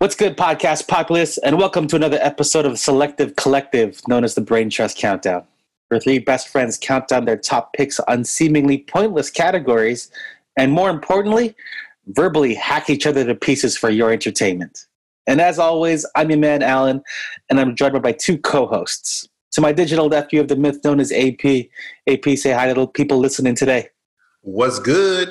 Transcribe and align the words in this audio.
What's 0.00 0.16
good, 0.16 0.34
podcast 0.34 0.88
populace, 0.88 1.36
and 1.36 1.58
welcome 1.58 1.86
to 1.88 1.94
another 1.94 2.18
episode 2.22 2.64
of 2.64 2.78
Selective 2.78 3.36
Collective, 3.36 4.00
known 4.08 4.24
as 4.24 4.34
the 4.34 4.40
Brain 4.40 4.70
Trust 4.70 4.96
Countdown, 4.96 5.44
where 5.88 6.00
three 6.00 6.18
best 6.18 6.48
friends 6.48 6.78
count 6.80 7.08
down 7.08 7.26
their 7.26 7.36
top 7.36 7.74
picks 7.74 8.00
on 8.00 8.24
seemingly 8.24 8.78
pointless 8.78 9.28
categories, 9.28 10.10
and 10.56 10.72
more 10.72 10.88
importantly, 10.88 11.54
verbally 12.06 12.54
hack 12.54 12.88
each 12.88 13.06
other 13.06 13.26
to 13.26 13.34
pieces 13.34 13.76
for 13.76 13.90
your 13.90 14.10
entertainment. 14.10 14.86
And 15.26 15.38
as 15.38 15.58
always, 15.58 16.06
I'm 16.16 16.30
your 16.30 16.38
man, 16.38 16.62
Alan, 16.62 17.02
and 17.50 17.60
I'm 17.60 17.76
joined 17.76 17.92
by 17.92 18.00
my 18.00 18.12
two 18.12 18.38
co 18.38 18.66
hosts. 18.68 19.28
To 19.52 19.60
my 19.60 19.70
digital 19.70 20.06
left, 20.06 20.32
you 20.32 20.38
have 20.38 20.48
the 20.48 20.56
myth 20.56 20.82
known 20.82 20.98
as 20.98 21.12
AP. 21.12 21.44
AP, 22.08 22.38
say 22.38 22.52
hi 22.52 22.68
to 22.68 22.72
the 22.72 22.86
people 22.86 23.18
listening 23.18 23.54
today. 23.54 23.90
What's 24.40 24.78
good? 24.78 25.28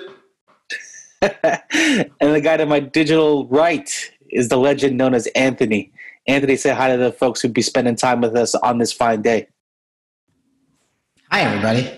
and 1.24 2.12
the 2.20 2.40
guy 2.40 2.56
to 2.58 2.68
my 2.68 2.80
digital 2.80 3.48
right 3.48 4.12
is 4.32 4.50
the 4.50 4.57
legend 4.57 4.98
known 4.98 5.14
as 5.14 5.27
Anthony. 5.27 5.91
Anthony, 6.27 6.56
say 6.56 6.74
hi 6.74 6.89
to 6.92 6.97
the 6.97 7.11
folks 7.11 7.42
who'd 7.42 7.54
be 7.54 7.61
spending 7.61 7.96
time 7.96 8.21
with 8.21 8.36
us 8.36 8.56
on 8.56 8.78
this 8.78 8.92
fine 8.92 9.21
day. 9.21 9.47
Hi, 11.32 11.42
everybody. 11.42 11.92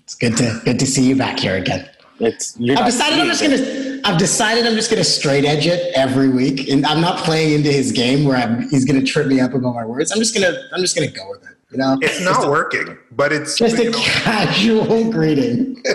It's 0.00 0.14
good 0.14 0.36
to 0.36 0.60
good 0.64 0.78
to 0.78 0.86
see 0.86 1.08
you 1.08 1.16
back 1.16 1.38
here 1.38 1.56
again. 1.56 1.88
It's 2.20 2.56
I've 2.60 2.84
decided 2.86 3.18
I'm 3.18 3.26
just 3.26 3.42
gonna. 3.42 4.00
I've 4.04 4.18
decided 4.18 4.66
I'm 4.66 4.74
just 4.74 4.90
gonna 4.90 5.02
straight 5.02 5.44
edge 5.44 5.66
it 5.66 5.92
every 5.96 6.28
week, 6.28 6.68
and 6.68 6.84
I'm 6.86 7.00
not 7.00 7.18
playing 7.24 7.54
into 7.54 7.72
his 7.72 7.90
game 7.90 8.24
where 8.24 8.36
I'm, 8.36 8.68
he's 8.68 8.84
gonna 8.84 9.02
trip 9.02 9.26
me 9.26 9.40
up 9.40 9.54
about 9.54 9.74
my 9.74 9.84
words. 9.84 10.12
I'm 10.12 10.18
just 10.18 10.34
gonna. 10.34 10.54
I'm 10.72 10.80
just 10.80 10.94
gonna 10.94 11.10
go 11.10 11.30
with 11.30 11.42
it. 11.44 11.53
You 11.74 11.78
know, 11.78 11.98
it's 12.02 12.20
not 12.20 12.48
working, 12.48 12.96
but 13.10 13.32
it's 13.32 13.58
just 13.58 13.76
a 13.80 13.90
know. 13.90 13.98
casual 13.98 15.10
greeting. 15.10 15.82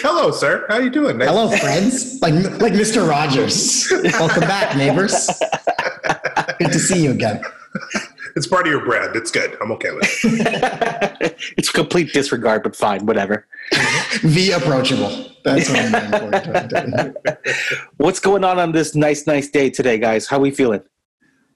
Hello, 0.00 0.30
sir. 0.30 0.64
How 0.68 0.78
you 0.78 0.90
doing? 0.90 1.18
Nice 1.18 1.28
Hello, 1.28 1.50
friends. 1.50 2.22
Like 2.22 2.34
like 2.60 2.72
Mr. 2.72 3.08
Rogers. 3.08 3.90
Welcome 4.12 4.42
back, 4.42 4.76
neighbors. 4.76 5.28
Good 6.60 6.70
to 6.70 6.78
see 6.78 7.02
you 7.02 7.10
again. 7.10 7.42
It's 8.36 8.46
part 8.46 8.68
of 8.68 8.72
your 8.72 8.84
brand. 8.84 9.16
It's 9.16 9.32
good. 9.32 9.56
I'm 9.60 9.72
okay 9.72 9.90
with 9.90 10.04
it. 10.04 11.36
it's 11.56 11.70
complete 11.70 12.12
disregard, 12.12 12.62
but 12.62 12.76
fine, 12.76 13.04
whatever. 13.04 13.44
Be 14.22 14.52
approachable. 14.52 15.32
That's 15.42 15.68
what 15.68 16.76
I'm 16.76 17.14
What's 17.96 18.20
going 18.20 18.44
on 18.44 18.60
on 18.60 18.70
this 18.70 18.94
nice, 18.94 19.26
nice 19.26 19.50
day 19.50 19.68
today, 19.68 19.98
guys? 19.98 20.28
How 20.28 20.38
we 20.38 20.52
feeling? 20.52 20.82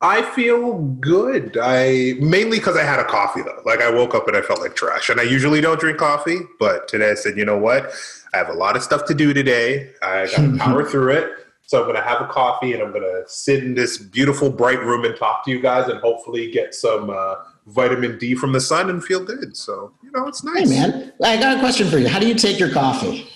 I 0.03 0.23
feel 0.23 0.79
good. 0.79 1.57
I 1.61 2.15
mainly 2.19 2.59
because 2.59 2.77
I 2.77 2.83
had 2.83 2.99
a 2.99 3.05
coffee 3.05 3.43
though. 3.43 3.63
Like 3.65 3.81
I 3.81 3.89
woke 3.89 4.15
up 4.15 4.27
and 4.27 4.37
I 4.37 4.43
felt 4.43 4.61
like 4.61 4.75
trash, 4.75 5.09
and 5.09 5.21
I 5.21 5.23
usually 5.23 5.61
don't 5.61 5.79
drink 5.79 5.99
coffee, 5.99 6.41
but 6.59 6.89
today 6.89 7.13
I 7.13 7.15
said, 7.15 7.37
you 7.37 7.45
know 7.45 7.57
what? 7.57 7.93
I 8.35 8.39
have 8.39 8.49
a 8.49 8.55
lot 8.55 8.77
of 8.77 8.83
stuff 8.83 9.05
to 9.07 9.15
do 9.15 9.33
today. 9.33 9.93
I 10.03 10.27
got 10.27 10.37
to 10.37 10.57
power 10.59 10.85
through 10.85 11.13
it. 11.13 11.31
So 11.65 11.79
I'm 11.79 11.85
going 11.85 11.97
to 11.97 12.03
have 12.03 12.21
a 12.21 12.27
coffee 12.27 12.73
and 12.73 12.83
I'm 12.83 12.91
going 12.91 13.03
to 13.03 13.23
sit 13.27 13.63
in 13.63 13.75
this 13.75 13.97
beautiful 13.97 14.51
bright 14.51 14.81
room 14.81 15.05
and 15.05 15.17
talk 15.17 15.45
to 15.45 15.51
you 15.51 15.61
guys 15.61 15.89
and 15.89 16.01
hopefully 16.01 16.51
get 16.51 16.75
some 16.75 17.09
uh, 17.09 17.37
vitamin 17.67 18.19
D 18.19 18.35
from 18.35 18.53
the 18.53 18.61
sun 18.61 18.91
and 18.91 19.03
feel 19.03 19.25
good. 19.25 19.57
So 19.57 19.93
you 20.03 20.11
know, 20.11 20.27
it's 20.27 20.43
nice. 20.43 20.69
Hey 20.69 20.81
man, 20.89 21.13
I 21.23 21.37
got 21.39 21.57
a 21.57 21.61
question 21.61 21.89
for 21.89 21.99
you. 21.99 22.09
How 22.09 22.19
do 22.19 22.27
you 22.27 22.35
take 22.35 22.59
your 22.59 22.71
coffee? 22.71 23.32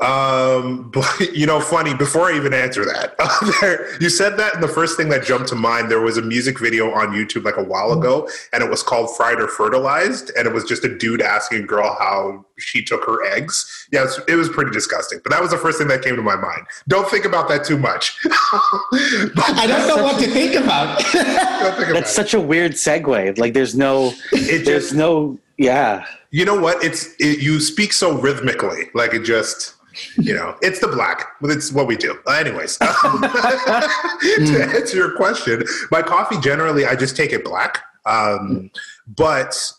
Um, 0.00 0.90
but 0.94 1.34
you 1.34 1.46
know, 1.46 1.60
funny. 1.60 1.94
Before 1.94 2.30
I 2.30 2.36
even 2.36 2.54
answer 2.54 2.84
that, 2.84 3.16
there, 3.60 4.00
you 4.00 4.08
said 4.08 4.36
that, 4.36 4.54
and 4.54 4.62
the 4.62 4.68
first 4.68 4.96
thing 4.96 5.08
that 5.08 5.24
jumped 5.24 5.48
to 5.48 5.54
mind 5.54 5.90
there 5.90 6.00
was 6.00 6.16
a 6.16 6.22
music 6.22 6.60
video 6.60 6.92
on 6.92 7.08
YouTube 7.08 7.44
like 7.44 7.56
a 7.56 7.64
while 7.64 7.92
ago, 7.92 8.28
and 8.52 8.62
it 8.62 8.70
was 8.70 8.82
called 8.82 9.16
"Fried 9.16 9.40
or 9.40 9.48
Fertilized," 9.48 10.30
and 10.36 10.46
it 10.46 10.54
was 10.54 10.64
just 10.64 10.84
a 10.84 10.96
dude 10.96 11.20
asking 11.20 11.64
a 11.64 11.66
girl 11.66 11.96
how 11.98 12.44
she 12.58 12.82
took 12.82 13.04
her 13.04 13.24
eggs. 13.34 13.88
Yeah, 13.92 14.02
it 14.02 14.04
was, 14.04 14.20
it 14.28 14.34
was 14.36 14.48
pretty 14.48 14.70
disgusting, 14.70 15.20
but 15.22 15.30
that 15.32 15.40
was 15.40 15.50
the 15.50 15.58
first 15.58 15.78
thing 15.78 15.88
that 15.88 16.02
came 16.02 16.16
to 16.16 16.22
my 16.22 16.36
mind. 16.36 16.66
Don't 16.86 17.08
think 17.08 17.24
about 17.24 17.48
that 17.48 17.64
too 17.64 17.78
much. 17.78 18.16
I 18.24 19.64
don't 19.66 19.88
know 19.88 20.02
what 20.02 20.20
to 20.20 20.28
think 20.28 20.54
about. 20.54 21.02
think 21.02 21.26
about 21.26 21.92
That's 21.92 22.10
it. 22.10 22.14
such 22.14 22.34
a 22.34 22.40
weird 22.40 22.72
segue. 22.72 23.38
Like, 23.38 23.54
there's 23.54 23.74
no, 23.74 24.12
it 24.32 24.64
there's 24.64 24.84
just, 24.84 24.94
no, 24.94 25.38
yeah. 25.56 26.06
You 26.30 26.44
know 26.44 26.60
what? 26.60 26.84
It's 26.84 27.14
it, 27.18 27.40
you 27.40 27.58
speak 27.58 27.92
so 27.92 28.18
rhythmically, 28.18 28.90
like 28.94 29.14
it 29.14 29.24
just 29.24 29.74
you 30.16 30.34
know, 30.34 30.56
it's 30.62 30.80
the 30.80 30.88
black. 30.88 31.26
It's 31.42 31.72
what 31.72 31.86
we 31.86 31.96
do. 31.96 32.18
Anyways, 32.28 32.80
um, 32.80 33.20
to 33.22 34.70
answer 34.74 34.96
your 34.96 35.16
question, 35.16 35.64
my 35.90 36.02
coffee 36.02 36.38
generally 36.40 36.84
I 36.84 36.96
just 36.96 37.16
take 37.16 37.32
it 37.32 37.44
black. 37.44 37.82
Um, 38.06 38.70
but 39.06 39.72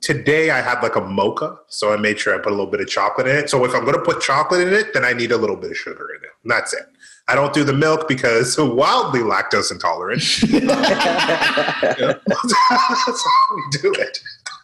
today 0.00 0.50
I 0.50 0.60
had 0.60 0.82
like 0.82 0.96
a 0.96 1.00
mocha, 1.00 1.58
so 1.68 1.92
I 1.92 1.96
made 1.96 2.18
sure 2.18 2.34
I 2.34 2.38
put 2.38 2.48
a 2.48 2.54
little 2.54 2.70
bit 2.70 2.80
of 2.80 2.88
chocolate 2.88 3.26
in 3.26 3.36
it. 3.36 3.50
So 3.50 3.64
if 3.64 3.74
I'm 3.74 3.84
going 3.84 3.96
to 3.96 4.02
put 4.02 4.20
chocolate 4.20 4.66
in 4.66 4.72
it, 4.72 4.94
then 4.94 5.04
I 5.04 5.12
need 5.12 5.32
a 5.32 5.36
little 5.36 5.56
bit 5.56 5.70
of 5.70 5.76
sugar 5.76 6.08
in 6.16 6.24
it. 6.24 6.30
And 6.42 6.50
that's 6.50 6.72
it. 6.72 6.86
I 7.28 7.34
don't 7.34 7.52
do 7.52 7.62
the 7.62 7.74
milk 7.74 8.08
because 8.08 8.56
wildly 8.58 9.20
lactose 9.20 9.70
intolerant. 9.70 10.22
that's 10.48 10.62
how 13.24 13.56
we 13.56 13.62
do 13.72 13.92
it. 13.98 14.18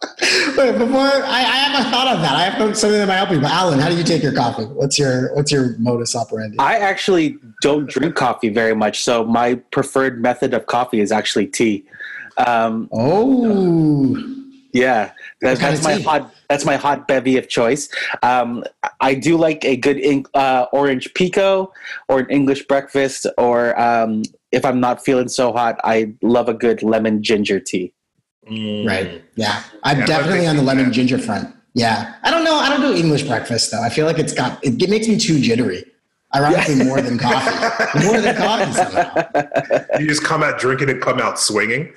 Wait, 0.57 0.79
before 0.79 0.99
I, 0.99 1.41
I 1.41 1.57
haven't 1.57 1.91
thought 1.91 2.15
of 2.15 2.21
that. 2.21 2.35
I 2.35 2.45
have 2.45 2.77
something 2.77 2.99
that 2.99 3.07
might 3.07 3.17
help 3.17 3.31
you. 3.31 3.41
But 3.41 3.51
Alan, 3.51 3.79
how 3.79 3.89
do 3.89 3.97
you 3.97 4.05
take 4.05 4.23
your 4.23 4.35
coffee? 4.35 4.65
What's 4.65 4.99
your 4.99 5.35
what's 5.35 5.51
your 5.51 5.77
modus 5.79 6.15
operandi? 6.15 6.59
I 6.59 6.77
actually 6.77 7.39
don't 7.63 7.89
drink 7.89 8.15
coffee 8.15 8.49
very 8.49 8.75
much, 8.75 9.03
so 9.03 9.25
my 9.25 9.57
preferred 9.73 10.21
method 10.21 10.55
of 10.55 10.67
coffee 10.67 11.01
is 11.01 11.13
actually 11.13 11.47
tea. 11.47 11.85
Um, 12.37 12.89
oh, 12.93 14.17
yeah, 14.73 15.13
that, 15.41 15.59
that's 15.59 15.83
my 15.85 16.01
hot. 16.01 16.35
That's 16.49 16.65
my 16.65 16.77
hot 16.77 17.09
bevy 17.09 17.37
of 17.37 17.49
choice. 17.49 17.89
Um, 18.23 18.65
I 19.01 19.15
do 19.15 19.37
like 19.37 19.65
a 19.65 19.77
good 19.77 20.27
uh, 20.35 20.67
orange 20.73 21.13
pekoe 21.15 21.71
or 22.09 22.19
an 22.21 22.27
English 22.31 22.67
breakfast, 22.67 23.27
or 23.39 23.79
um, 23.81 24.23
if 24.53 24.65
I'm 24.65 24.81
not 24.81 25.05
feeling 25.05 25.29
so 25.29 25.53
hot, 25.53 25.79
I 25.85 26.15
love 26.23 26.49
a 26.49 26.55
good 26.55 26.83
lemon 26.83 27.23
ginger 27.23 27.61
tea. 27.61 27.93
Mm. 28.51 28.87
Right. 28.87 29.23
Yeah. 29.37 29.63
I'm 29.83 30.01
yeah, 30.01 30.07
definitely 30.07 30.47
on 30.47 30.57
the 30.57 30.63
lemon 30.63 30.93
ginger 30.93 31.19
front. 31.19 31.55
Yeah. 31.75 32.15
I 32.23 32.31
don't 32.31 32.45
know. 32.45 32.57
I 32.57 32.69
don't 32.69 32.81
do 32.81 32.95
English 32.95 33.25
breakfast 33.25 33.71
though. 33.71 33.83
I 33.83 33.89
feel 33.89 34.07
like 34.07 34.19
it's 34.19 34.33
got 34.33 34.63
it, 34.65 34.81
it 34.81 34.91
makes 34.91 35.09
me 35.09 35.19
too 35.19 35.41
jittery. 35.41 35.85
Ironically, 36.35 36.75
yeah. 36.75 36.85
more 36.85 37.01
than 37.01 37.17
coffee. 37.17 38.05
more 38.05 38.21
than 38.21 38.35
coffee 38.37 38.73
somehow. 38.73 39.85
You 40.01 40.09
just 40.09 40.25
come 40.25 40.43
out 40.43 40.59
drinking 40.59 40.91
and 40.91 41.01
come 41.01 41.21
out 41.21 41.39
swinging. 41.39 41.93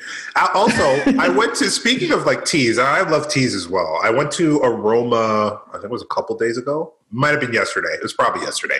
Also, 0.53 0.83
I 1.17 1.27
went 1.27 1.55
to 1.55 1.71
speaking 1.71 2.11
of 2.11 2.27
like 2.27 2.45
teas. 2.45 2.77
I 2.77 3.01
love 3.01 3.27
teas 3.27 3.55
as 3.55 3.67
well. 3.67 3.99
I 4.03 4.11
went 4.11 4.31
to 4.33 4.59
Aroma. 4.59 5.59
I 5.69 5.71
think 5.73 5.85
it 5.85 5.89
was 5.89 6.03
a 6.03 6.07
couple 6.07 6.37
days 6.37 6.59
ago. 6.59 6.93
Might 7.09 7.29
have 7.29 7.39
been 7.39 7.53
yesterday. 7.53 7.89
It 7.89 8.03
was 8.03 8.13
probably 8.13 8.43
yesterday. 8.43 8.77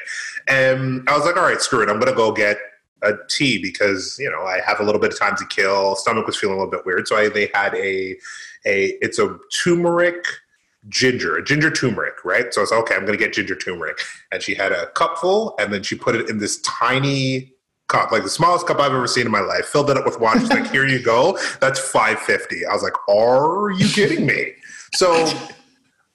And 0.47 1.09
I 1.09 1.17
was 1.17 1.25
like, 1.25 1.35
all 1.35 1.44
right, 1.44 1.59
screw 1.59 1.81
it. 1.81 1.89
I'm 1.89 1.97
gonna 1.97 2.13
go 2.13 2.31
get 2.31 2.57
a 3.03 3.13
tea 3.30 3.62
because 3.62 4.18
you 4.19 4.30
know 4.30 4.44
I 4.44 4.59
have 4.66 4.80
a 4.80 4.84
little 4.84 5.02
bit 5.02 5.13
of 5.13 5.19
time 5.19 5.35
to 5.38 5.46
kill. 5.46 5.96
Stomach 5.96 6.25
was 6.25 6.38
feeling 6.38 6.56
a 6.56 6.58
little 6.58 6.72
bit 6.72 6.85
weird, 6.85 7.08
so 7.08 7.16
I, 7.16 7.30
they 7.30 7.50
had 7.53 7.74
a 7.75 8.18
a 8.66 8.97
it's 9.02 9.19
a 9.19 9.38
turmeric 9.63 10.25
ginger, 10.90 11.35
a 11.35 11.44
ginger 11.44 11.69
turmeric, 11.69 12.24
right? 12.24 12.53
So 12.53 12.62
I 12.62 12.63
was 12.63 12.72
okay, 12.72 12.96
I'm 12.96 13.06
gonna 13.06 13.18
get 13.18 13.34
ginger 13.34 13.56
turmeric, 13.56 14.00
and 14.31 14.41
she 14.41 14.56
had 14.56 14.72
a 14.72 14.88
cupful, 14.91 15.56
and 15.59 15.74
then 15.74 15.84
she 15.84 15.96
put 15.96 16.16
it 16.16 16.30
in 16.30 16.38
this 16.40 16.62
tiny 16.62 17.53
cup, 17.88 18.12
like 18.12 18.24
the 18.24 18.30
smallest 18.30 18.68
cup 18.68 18.80
I've 18.80 18.94
ever 18.94 19.08
seen 19.08 19.25
in 19.25 19.31
my 19.31 19.40
life. 19.40 19.66
Filled 19.66 19.90
it 19.90 19.97
up 19.97 20.06
with 20.06 20.19
water. 20.19 20.40
She's 20.40 20.50
like, 20.50 20.69
here 20.72 20.85
you 20.85 21.02
go. 21.02 21.38
That's 21.62 21.79
five 21.79 22.19
fifty. 22.19 22.66
I 22.66 22.74
was 22.74 22.84
like, 22.84 22.94
are 23.09 23.72
you 23.72 23.88
kidding 23.88 24.25
me? 24.25 24.53
So 24.94 25.31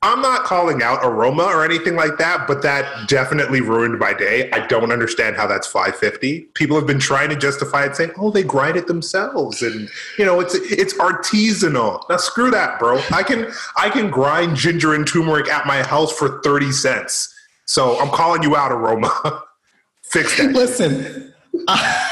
I'm 0.05 0.21
not 0.21 0.45
calling 0.45 0.83
out 0.83 0.99
aroma 1.03 1.45
or 1.45 1.65
anything 1.65 1.95
like 1.95 2.19
that, 2.19 2.49
but 2.49 2.63
that 2.63 3.09
definitely 3.09 3.61
ruined 3.61 4.01
my 4.01 4.13
day. 4.13 4.51
I 4.51 4.67
don't 4.67 4.91
understand 4.91 5.37
how 5.37 5.47
that's 5.47 5.67
550. 5.69 6.41
People 6.55 6.77
have 6.77 6.89
been 6.89 6.99
trying 6.99 7.29
to 7.31 7.37
justify 7.37 7.85
it, 7.85 7.95
saying, 7.95 8.11
"Oh, 8.19 8.33
they 8.33 8.43
grind 8.43 8.77
it 8.77 8.89
themselves," 8.89 9.63
and 9.63 9.89
you 10.19 10.25
know, 10.25 10.41
it's 10.41 10.57
it's 10.57 10.95
artisanal. 10.95 12.03
Now, 12.11 12.17
screw 12.17 12.51
that, 12.51 12.81
bro. 12.81 13.01
I 13.13 13.23
can 13.23 13.53
I 13.77 13.91
can 13.91 14.11
grind 14.11 14.57
ginger 14.57 14.93
and 14.93 15.07
turmeric 15.07 15.49
at 15.49 15.67
my 15.67 15.83
house 15.85 16.13
for 16.13 16.41
30 16.43 16.73
cents. 16.73 17.33
So 17.65 17.99
I'm 18.01 18.11
calling 18.11 18.43
you 18.43 18.57
out, 18.57 18.73
aroma. 18.73 19.45
Fix 20.03 20.37
that. 20.39 20.53
Listen, 20.53 21.33
I, 21.69 22.11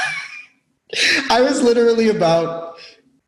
I 1.29 1.41
was 1.41 1.61
literally 1.61 2.09
about 2.09 2.77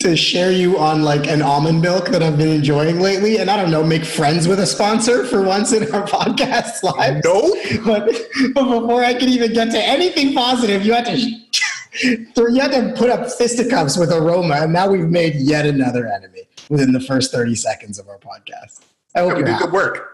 to 0.04 0.16
share 0.16 0.52
you 0.52 0.78
on 0.78 1.02
like 1.02 1.28
an 1.28 1.42
almond 1.42 1.82
milk 1.82 2.10
that 2.10 2.22
I've 2.22 2.38
been 2.38 2.50
enjoying 2.50 3.00
lately, 3.00 3.38
and 3.38 3.50
I 3.50 3.58
don't 3.58 3.72
know, 3.72 3.84
make 3.84 4.06
friends 4.06 4.48
with 4.48 4.60
a 4.60 4.66
sponsor 4.66 5.26
for 5.26 5.42
once 5.42 5.74
in 5.74 5.84
our 5.94 6.04
podcast 6.08 6.84
live. 6.84 7.24
No, 7.24 7.56
but, 7.86 8.10
but 8.54 8.80
before 8.80 9.04
I 9.04 9.14
could 9.14 9.30
even 9.30 9.54
get 9.54 9.72
to 9.72 9.80
anything 9.80 10.34
positive, 10.34 10.86
you 10.86 10.94
had 10.94 11.06
to 11.06 11.18
you 12.04 12.60
had 12.62 12.72
to 12.72 12.94
put 12.96 13.10
up 13.10 13.32
fisticuffs 13.32 13.98
with 13.98 14.12
aroma, 14.12 14.56
and 14.56 14.74
now 14.74 14.90
we've 14.90 15.10
made 15.10 15.36
yet 15.36 15.66
another 15.66 16.08
enemy 16.08 16.44
within 16.70 16.92
the 16.92 17.00
first 17.00 17.32
thirty 17.32 17.56
seconds 17.56 17.98
of 17.98 18.08
our 18.10 18.18
podcast. 18.18 18.82
I 19.16 19.22
hope 19.22 19.38
you 19.38 19.44
good 19.44 19.72
work. 19.72 20.10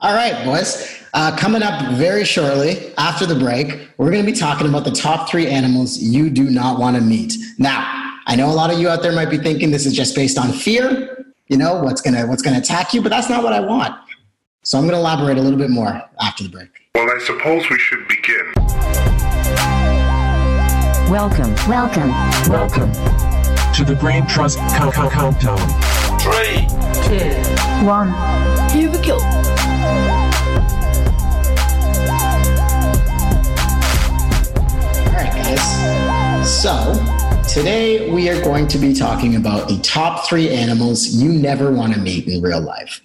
All 0.00 0.14
right, 0.14 0.44
boys. 0.44 1.00
Uh, 1.14 1.36
coming 1.36 1.62
up 1.62 1.92
very 1.92 2.24
shortly 2.24 2.92
after 2.98 3.24
the 3.24 3.36
break, 3.36 3.88
we're 3.98 4.10
going 4.10 4.24
to 4.24 4.30
be 4.30 4.36
talking 4.36 4.68
about 4.68 4.84
the 4.84 4.90
top 4.90 5.30
three 5.30 5.46
animals 5.46 5.98
you 5.98 6.28
do 6.28 6.50
not 6.50 6.80
want 6.80 6.96
to 6.96 7.02
meet. 7.02 7.34
Now, 7.56 8.11
I 8.26 8.36
know 8.36 8.48
a 8.48 8.54
lot 8.54 8.72
of 8.72 8.78
you 8.78 8.88
out 8.88 9.02
there 9.02 9.12
might 9.12 9.30
be 9.30 9.38
thinking 9.38 9.72
this 9.72 9.84
is 9.84 9.94
just 9.94 10.14
based 10.14 10.38
on 10.38 10.52
fear, 10.52 11.26
you 11.48 11.56
know, 11.56 11.82
what's 11.82 12.00
gonna 12.00 12.24
what's 12.26 12.40
gonna 12.40 12.58
attack 12.58 12.94
you, 12.94 13.02
but 13.02 13.08
that's 13.08 13.28
not 13.28 13.42
what 13.42 13.52
I 13.52 13.58
want. 13.58 13.96
So 14.62 14.78
I'm 14.78 14.84
gonna 14.86 14.98
elaborate 14.98 15.38
a 15.38 15.40
little 15.42 15.58
bit 15.58 15.70
more 15.70 16.00
after 16.20 16.44
the 16.44 16.50
break. 16.50 16.68
Well, 16.94 17.10
I 17.10 17.18
suppose 17.18 17.68
we 17.68 17.78
should 17.78 18.06
begin. 18.06 18.52
Welcome, 21.10 21.52
welcome, 21.68 22.10
Welcome 22.48 22.92
to 23.74 23.84
the 23.84 23.96
Brain 23.98 24.24
Trust 24.26 24.58
Count 24.58 24.94
Count 24.94 25.12
Countdown. 25.12 25.58
Three, 26.20 26.68
two, 27.02 27.34
one. 27.84 28.12
here 28.70 28.88
we 28.88 28.98
go. 29.04 29.16
All 35.08 35.12
right, 35.12 35.32
guys. 35.34 36.62
So 36.62 37.31
today 37.48 38.10
we 38.10 38.30
are 38.30 38.40
going 38.42 38.68
to 38.68 38.78
be 38.78 38.94
talking 38.94 39.36
about 39.36 39.68
the 39.68 39.78
top 39.80 40.28
three 40.28 40.48
animals 40.50 41.08
you 41.08 41.32
never 41.32 41.72
want 41.72 41.92
to 41.92 42.00
meet 42.00 42.26
in 42.28 42.40
real 42.40 42.60
life. 42.60 43.00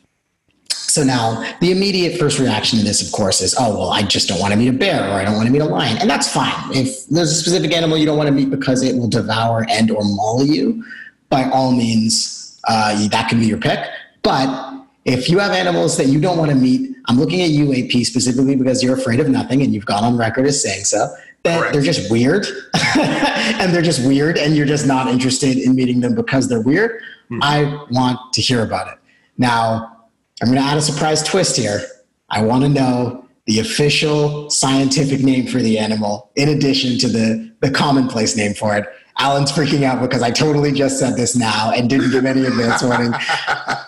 So 0.69 1.03
now 1.03 1.53
the 1.59 1.71
immediate 1.71 2.19
first 2.19 2.39
reaction 2.39 2.79
to 2.79 2.85
this, 2.85 3.05
of 3.05 3.11
course, 3.11 3.41
is, 3.41 3.55
oh, 3.59 3.77
well, 3.77 3.89
I 3.89 4.03
just 4.03 4.27
don't 4.27 4.39
want 4.39 4.53
to 4.53 4.59
meet 4.59 4.69
a 4.69 4.73
bear 4.73 5.09
or 5.09 5.13
I 5.13 5.25
don't 5.25 5.35
want 5.35 5.47
to 5.47 5.51
meet 5.51 5.61
a 5.61 5.65
lion. 5.65 5.97
And 5.97 6.09
that's 6.09 6.31
fine. 6.31 6.53
If 6.71 7.07
there's 7.07 7.31
a 7.31 7.35
specific 7.35 7.73
animal 7.73 7.97
you 7.97 8.05
don't 8.05 8.17
want 8.17 8.27
to 8.27 8.33
meet 8.33 8.49
because 8.49 8.83
it 8.83 8.95
will 8.95 9.09
devour 9.09 9.65
and 9.69 9.91
or 9.91 10.03
maul 10.03 10.45
you, 10.45 10.83
by 11.29 11.49
all 11.49 11.71
means, 11.71 12.59
uh, 12.67 13.07
that 13.09 13.29
can 13.29 13.39
be 13.39 13.47
your 13.47 13.59
pick. 13.59 13.79
But 14.21 14.85
if 15.05 15.29
you 15.29 15.39
have 15.39 15.51
animals 15.51 15.97
that 15.97 16.07
you 16.07 16.21
don't 16.21 16.37
want 16.37 16.51
to 16.51 16.57
meet, 16.57 16.95
I'm 17.07 17.17
looking 17.17 17.41
at 17.41 17.49
you, 17.49 17.73
AP, 17.73 18.05
specifically 18.05 18.55
because 18.55 18.83
you're 18.83 18.97
afraid 18.97 19.19
of 19.19 19.29
nothing 19.29 19.61
and 19.61 19.73
you've 19.73 19.85
gone 19.85 20.03
on 20.03 20.17
record 20.17 20.45
as 20.45 20.61
saying 20.61 20.83
so, 20.83 21.13
that 21.47 21.59
Correct. 21.59 21.73
they're 21.73 21.81
just 21.81 22.11
weird. 22.11 22.45
and 22.97 23.73
they're 23.73 23.81
just 23.81 24.05
weird 24.05 24.37
and 24.37 24.55
you're 24.55 24.65
just 24.65 24.85
not 24.85 25.07
interested 25.07 25.57
in 25.57 25.75
meeting 25.75 25.99
them 25.99 26.15
because 26.15 26.47
they're 26.47 26.61
weird. 26.61 27.01
Hmm. 27.29 27.39
I 27.41 27.85
want 27.91 28.33
to 28.33 28.41
hear 28.41 28.63
about 28.63 28.87
it. 28.87 28.99
Now, 29.37 30.07
I'm 30.41 30.49
going 30.49 30.59
to 30.59 30.63
add 30.63 30.77
a 30.77 30.81
surprise 30.81 31.23
twist 31.23 31.57
here. 31.57 31.81
I 32.29 32.43
want 32.43 32.63
to 32.63 32.69
know 32.69 33.25
the 33.45 33.59
official 33.59 34.49
scientific 34.49 35.21
name 35.21 35.47
for 35.47 35.59
the 35.59 35.79
animal 35.79 36.29
in 36.35 36.49
addition 36.49 36.97
to 36.99 37.07
the, 37.07 37.51
the 37.61 37.71
commonplace 37.71 38.35
name 38.35 38.53
for 38.53 38.75
it. 38.75 38.85
Alan's 39.19 39.51
freaking 39.51 39.83
out 39.83 40.01
because 40.01 40.21
I 40.21 40.29
totally 40.29 40.71
just 40.71 40.99
said 40.99 41.15
this 41.15 41.35
now 41.35 41.71
and 41.71 41.89
didn't 41.89 42.11
give 42.11 42.25
any 42.25 42.45
advance 42.45 42.83
warning. 42.83 43.13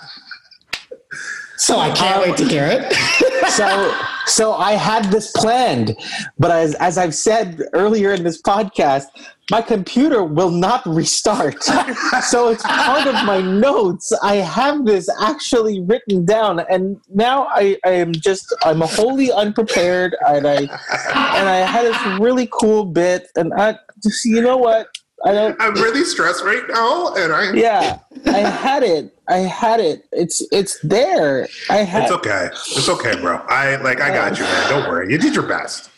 So 1.60 1.78
I 1.78 1.92
can't 1.92 2.16
um, 2.16 2.22
wait 2.24 2.38
to 2.38 2.46
hear 2.46 2.66
it. 2.66 2.94
so 3.50 3.94
so 4.26 4.54
I 4.54 4.74
had 4.74 5.06
this 5.12 5.32
planned, 5.34 5.98
but 6.38 6.52
as 6.52 6.74
as 6.76 6.98
I've 6.98 7.14
said 7.14 7.62
earlier 7.74 8.14
in 8.14 8.24
this 8.24 8.42
podcast, 8.42 9.08
my 9.52 9.62
computer 9.62 10.24
will 10.24 10.52
not 10.52 10.86
restart. 10.86 11.62
so 12.24 12.48
it's 12.48 12.64
part 12.64 13.08
of 13.08 13.16
my 13.26 13.42
notes. 13.42 14.14
I 14.24 14.36
have 14.36 14.86
this 14.86 15.10
actually 15.22 15.82
written 15.82 16.24
down, 16.24 16.62
and 16.62 16.98
now 17.14 17.48
I, 17.48 17.78
I 17.84 17.92
am 17.92 18.14
just 18.14 18.56
I'm 18.64 18.80
wholly 18.80 19.30
unprepared, 19.30 20.16
and 20.28 20.48
I 20.48 20.60
and 20.60 21.50
I 21.50 21.58
had 21.58 21.86
this 21.86 22.20
really 22.22 22.48
cool 22.54 22.86
bit, 22.86 23.28
and 23.36 23.54
I 23.54 23.78
just 24.02 24.24
you 24.24 24.42
know 24.42 24.58
what 24.58 24.88
I 25.26 25.32
don't 25.34 25.56
I'm 25.60 25.74
really 25.74 26.04
stressed 26.04 26.44
right 26.44 26.64
now, 26.70 27.14
and 27.16 27.34
I. 27.34 27.54
yeah 27.54 28.00
I 28.26 28.40
had 28.40 28.84
it 28.84 29.14
I 29.28 29.38
had 29.40 29.80
it 29.80 30.06
it's 30.12 30.42
it's 30.52 30.80
there 30.82 31.48
I 31.70 31.78
had 31.78 32.04
It's 32.04 32.12
okay. 32.12 32.50
It's 32.52 32.90
okay, 32.90 33.20
bro. 33.20 33.38
I 33.48 33.76
like. 33.78 34.02
I 34.02 34.10
got 34.10 34.38
you, 34.38 34.44
man. 34.46 34.70
Don't 34.70 34.90
worry. 34.90 35.12
You 35.12 35.18
did 35.18 35.36
your 35.36 35.48
best. 35.48 35.90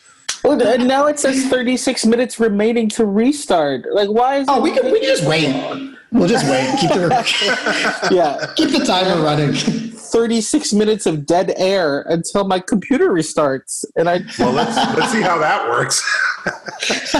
Well, 0.44 0.60
and 0.60 0.88
now 0.88 1.06
it 1.06 1.20
says 1.20 1.46
36 1.46 2.04
minutes 2.04 2.40
remaining 2.40 2.88
to 2.90 3.06
restart. 3.06 3.86
Like, 3.92 4.08
why 4.08 4.38
is 4.38 4.46
Oh, 4.48 4.60
we 4.60 4.72
can 4.72 4.90
we 4.90 4.98
can 4.98 5.08
just 5.08 5.24
wait. 5.24 5.46
We'll 6.10 6.28
just 6.28 6.44
wait. 6.46 6.76
Keep 6.80 6.90
the 6.90 8.08
yeah, 8.12 8.52
keep 8.56 8.70
the 8.70 8.84
timer 8.84 9.22
running. 9.22 9.54
36 9.54 10.74
minutes 10.74 11.06
of 11.06 11.24
dead 11.24 11.54
air 11.56 12.02
until 12.02 12.46
my 12.46 12.58
computer 12.58 13.10
restarts, 13.10 13.84
and 13.96 14.10
I 14.10 14.20
Well, 14.38 14.52
let's 14.52 14.76
let's 14.96 15.12
see 15.12 15.22
how 15.22 15.38
that 15.38 15.68
works. 15.68 16.02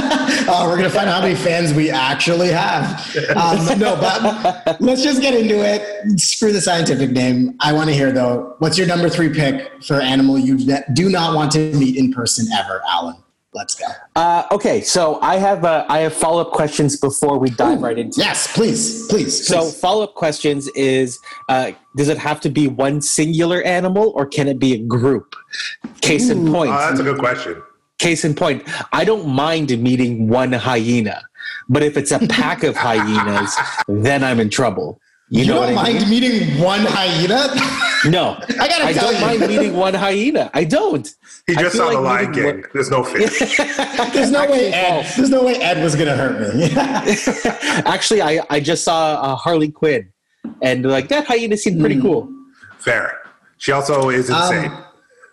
oh, 0.49 0.67
we're 0.69 0.77
gonna 0.77 0.91
find 0.91 1.09
out 1.09 1.21
how 1.21 1.23
many 1.23 1.35
fans 1.35 1.73
we 1.73 1.91
actually 1.91 2.49
have. 2.49 3.01
Um, 3.37 3.79
no, 3.79 3.97
but 3.97 4.81
let's 4.81 5.03
just 5.03 5.21
get 5.21 5.35
into 5.35 5.65
it. 5.65 6.21
Screw 6.21 6.53
the 6.53 6.61
scientific 6.61 7.11
name. 7.11 7.57
I 7.61 7.73
want 7.73 7.89
to 7.89 7.95
hear 7.95 8.13
though. 8.13 8.57
What's 8.59 8.77
your 8.77 8.87
number 8.87 9.09
three 9.09 9.33
pick 9.33 9.83
for 9.85 10.01
animal 10.01 10.39
you 10.39 10.59
do 10.95 11.09
not 11.09 11.35
want 11.35 11.53
to 11.53 11.73
meet 11.75 11.97
in 11.97 12.13
person 12.13 12.47
ever, 12.53 12.83
Alan? 12.89 13.17
Let's 13.55 13.75
go. 13.75 13.85
uh, 14.17 14.47
okay. 14.51 14.81
So 14.81 15.21
I 15.21 15.37
have 15.37 15.65
uh, 15.65 15.85
I 15.89 15.99
have 15.99 16.15
follow 16.15 16.41
up 16.41 16.53
questions 16.53 16.97
before 16.99 17.39
we 17.39 17.51
dive 17.51 17.83
right 17.83 17.99
into. 17.99 18.19
Yes, 18.19 18.51
please, 18.55 19.07
please. 19.09 19.47
So 19.47 19.67
follow 19.67 20.05
up 20.05 20.15
questions 20.15 20.69
is: 20.69 21.19
uh, 21.51 21.73
Does 21.95 22.09
it 22.09 22.17
have 22.17 22.41
to 22.41 22.49
be 22.51 22.67
one 22.67 23.03
singular 23.03 23.63
animal, 23.63 24.13
or 24.17 24.25
can 24.25 24.49
it 24.49 24.59
be 24.59 24.73
a 24.73 24.79
group? 24.79 25.37
Case 26.01 26.31
in 26.31 26.51
point. 26.51 26.73
Oh, 26.73 26.79
that's 26.79 27.01
a 27.01 27.03
good 27.03 27.19
question. 27.19 27.63
Case 28.03 28.25
in 28.25 28.35
point. 28.35 28.63
I 28.93 29.05
don't 29.05 29.29
mind 29.29 29.77
meeting 29.81 30.29
one 30.29 30.53
hyena, 30.53 31.23
but 31.69 31.83
if 31.83 31.97
it's 31.97 32.11
a 32.11 32.19
pack 32.27 32.65
of 32.65 32.77
hyenas, 32.87 33.57
then 33.89 34.25
I'm 34.25 34.41
in 34.41 34.51
trouble. 34.51 35.01
You, 35.29 35.45
you 35.45 35.47
know 35.47 35.55
don't 35.65 35.75
what 35.77 35.87
I 35.87 35.93
mind 35.93 36.01
mean? 36.01 36.11
meeting 36.11 36.61
one 36.61 36.81
hyena? 36.85 37.49
No, 38.11 38.37
I 38.61 38.69
gotta 38.69 38.85
I 38.85 38.93
tell 38.93 39.13
don't 39.13 39.21
you. 39.21 39.27
mind 39.27 39.41
meeting 39.53 39.75
one 39.77 39.95
hyena. 39.95 40.51
I 40.53 40.65
don't. 40.65 41.09
He 41.47 41.55
just 41.55 41.77
feel 41.77 41.87
saw 41.87 41.91
the 41.93 42.01
like 42.01 42.27
Lion 42.27 42.31
meeting 42.33 42.53
King. 42.63 42.65
There's 42.75 42.91
no 42.91 43.03
fish. 43.13 43.57
There's 44.13 44.31
no 44.31 44.51
way 44.51 44.73
Ed. 44.75 45.07
There's 45.17 45.31
no 45.31 45.43
way 45.45 45.55
Ed 45.57 45.83
was 45.83 45.95
gonna 45.95 46.17
hurt 46.17 46.55
me. 46.55 46.69
Actually, 47.87 48.21
I, 48.23 48.41
I 48.51 48.61
just 48.61 48.85
saw 48.85 49.15
uh, 49.15 49.37
Harley 49.37 49.71
Quinn, 49.71 50.13
and 50.61 50.85
like 50.85 51.09
that 51.09 51.27
hyena 51.27 51.57
seemed 51.57 51.81
pretty 51.81 51.95
Hmm. 51.97 52.03
cool. 52.03 52.29
Fair. 52.79 53.19
She 53.59 53.71
also 53.73 54.11
is 54.11 54.29
Um, 54.29 54.43
insane. 54.43 54.73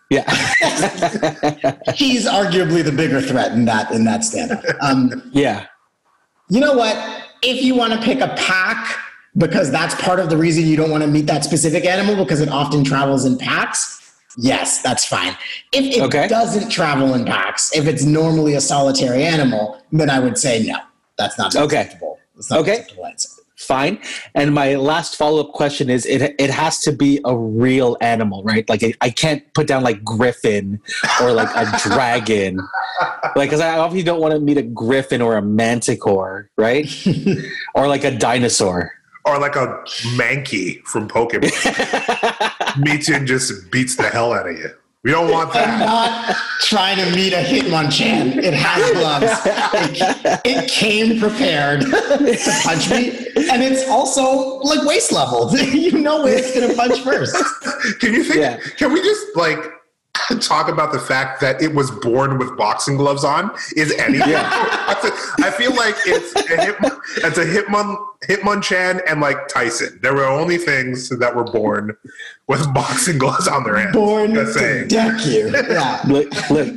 Yeah, 0.10 0.24
He's 1.94 2.26
arguably 2.28 2.84
the 2.84 2.92
bigger 2.92 3.22
threat 3.22 3.52
in 3.52 3.66
that 3.66 3.92
in 3.92 4.06
that 4.06 4.24
stand. 4.24 4.60
Um, 4.82 5.30
yeah. 5.34 5.68
you 6.50 6.60
know 6.60 6.74
what? 6.74 6.98
If 7.44 7.64
you 7.64 7.76
want 7.76 7.94
to 7.94 8.00
pick 8.02 8.20
a 8.20 8.30
pack, 8.30 8.98
because 9.38 9.70
that's 9.72 9.94
part 10.02 10.20
of 10.20 10.30
the 10.32 10.38
reason 10.38 10.66
you 10.66 10.76
don't 10.76 10.90
want 10.90 11.04
to 11.04 11.08
meet 11.10 11.28
that 11.28 11.44
specific 11.44 11.86
animal 11.86 12.16
because 12.16 12.42
it 12.42 12.50
often 12.50 12.84
travels 12.84 13.24
in 13.24 13.38
packs. 13.38 13.98
Yes, 14.38 14.82
that's 14.82 15.06
fine. 15.06 15.36
If 15.74 15.96
it 15.96 16.02
Okay. 16.02 16.28
doesn't 16.28 16.70
travel 16.70 17.14
in 17.14 17.26
packs, 17.26 17.76
if 17.76 17.86
it's 17.88 18.04
normally 18.04 18.56
a 18.56 18.62
solitary 18.62 19.24
animal, 19.24 19.80
then 19.92 20.10
I 20.10 20.20
would 20.20 20.38
say 20.38 20.64
no. 20.64 20.78
That's 21.18 21.38
not 21.38 21.56
Okay. 21.56 21.82
acceptable. 21.82 22.18
That's 22.36 22.50
not 22.50 22.60
Okay. 22.62 22.72
acceptable 22.80 23.06
answer. 23.06 23.30
Fine. 23.60 24.00
And 24.36 24.56
my 24.56 24.76
last 24.76 25.18
follow 25.18 25.42
up 25.42 25.52
question 25.52 25.90
is: 25.90 26.06
it 26.06 26.34
it 26.40 26.50
has 26.50 26.80
to 26.80 26.94
be 26.94 27.20
a 27.26 27.36
real 27.36 27.98
animal, 28.00 28.42
right? 28.44 28.68
Like 28.70 28.84
I, 28.84 28.94
I 29.02 29.10
can't 29.10 29.44
put 29.54 29.68
down 29.68 29.84
like 29.84 30.02
griffin 30.02 30.80
or 31.22 31.34
like 31.34 31.54
a 31.56 31.70
dragon, 31.84 32.58
like 33.36 33.50
because 33.50 33.60
I 33.60 33.78
obviously 33.78 34.06
don't 34.06 34.22
want 34.22 34.34
to 34.34 34.40
meet 34.40 34.58
a 34.58 34.62
griffin 34.62 35.22
or 35.22 35.36
a 35.36 35.42
manticore, 35.42 36.50
right? 36.58 36.90
or 37.76 37.90
like 37.90 38.06
a 38.06 38.18
dinosaur. 38.18 38.94
Or 39.26 39.38
like 39.38 39.57
a 39.57 39.83
Mankey 40.16 40.81
from 40.86 41.10
Pokemon. 41.10 41.52
Meets 42.80 43.10
you 43.10 43.16
and 43.16 43.28
just 43.28 43.69
beats 43.69 43.98
the 43.98 44.04
hell 44.04 44.31
out 44.31 44.48
of 44.48 44.57
you. 44.57 44.69
We 45.06 45.12
don't 45.12 45.32
want 45.32 45.54
that. 45.54 45.70
I'm 45.70 45.80
not 45.80 46.36
trying 46.60 46.98
to 46.98 47.16
meet 47.16 47.32
a 47.32 47.38
Hitmonchan. 47.38 48.36
It 48.44 48.54
has 48.54 48.92
gloves. 48.92 49.32
It, 50.02 50.42
it 50.44 50.70
came 50.70 51.22
prepared 51.22 51.82
to 51.82 52.60
punch 52.64 52.90
me, 52.90 53.28
and 53.50 53.64
it's 53.64 53.88
also 53.90 54.58
like 54.60 54.86
waist 54.86 55.14
level. 55.14 55.56
you 55.58 55.94
know 55.94 56.24
where 56.24 56.38
it's 56.38 56.54
gonna 56.54 56.74
punch 56.74 57.00
first. 57.00 57.34
Can 58.02 58.14
you 58.14 58.26
think? 58.26 58.42
Yeah. 58.42 58.58
Can 58.76 58.92
we 58.92 59.02
just 59.02 59.38
like 59.38 59.79
talk 60.40 60.69
about 60.69 60.92
the 60.92 61.00
fact 61.00 61.42
that 61.42 61.62
it 61.62 61.74
was 61.74 61.92
born 61.92 62.38
with 62.38 62.56
boxing 62.57 62.98
gloves 62.98 63.24
on? 63.24 63.52
Is 63.76 63.92
anything? 63.94 64.36
I 64.36 65.54
feel 65.57 65.76
like 65.76 65.95
it's 66.06 66.36
a 66.36 66.64
hit, 66.64 66.76
it's 67.18 67.38
a 67.38 67.45
Hitmon 67.45 67.98
Hitmonchan 68.24 69.02
and 69.07 69.21
like 69.21 69.48
Tyson. 69.48 70.00
There 70.02 70.14
were 70.14 70.26
only 70.26 70.57
things 70.57 71.09
that 71.09 71.36
were 71.36 71.45
born 71.45 71.95
with 72.48 72.74
boxing 72.74 73.18
gloves 73.18 73.48
on 73.48 73.64
their 73.64 73.78
hands. 73.78 73.95
Born 73.95 74.33
Just 74.33 74.54
to 74.54 74.59
saying. 74.59 74.88
deck 74.90 75.26
you. 75.26 75.50
Yeah. 75.69 76.02
Look, 76.07 76.50
look. 76.50 76.74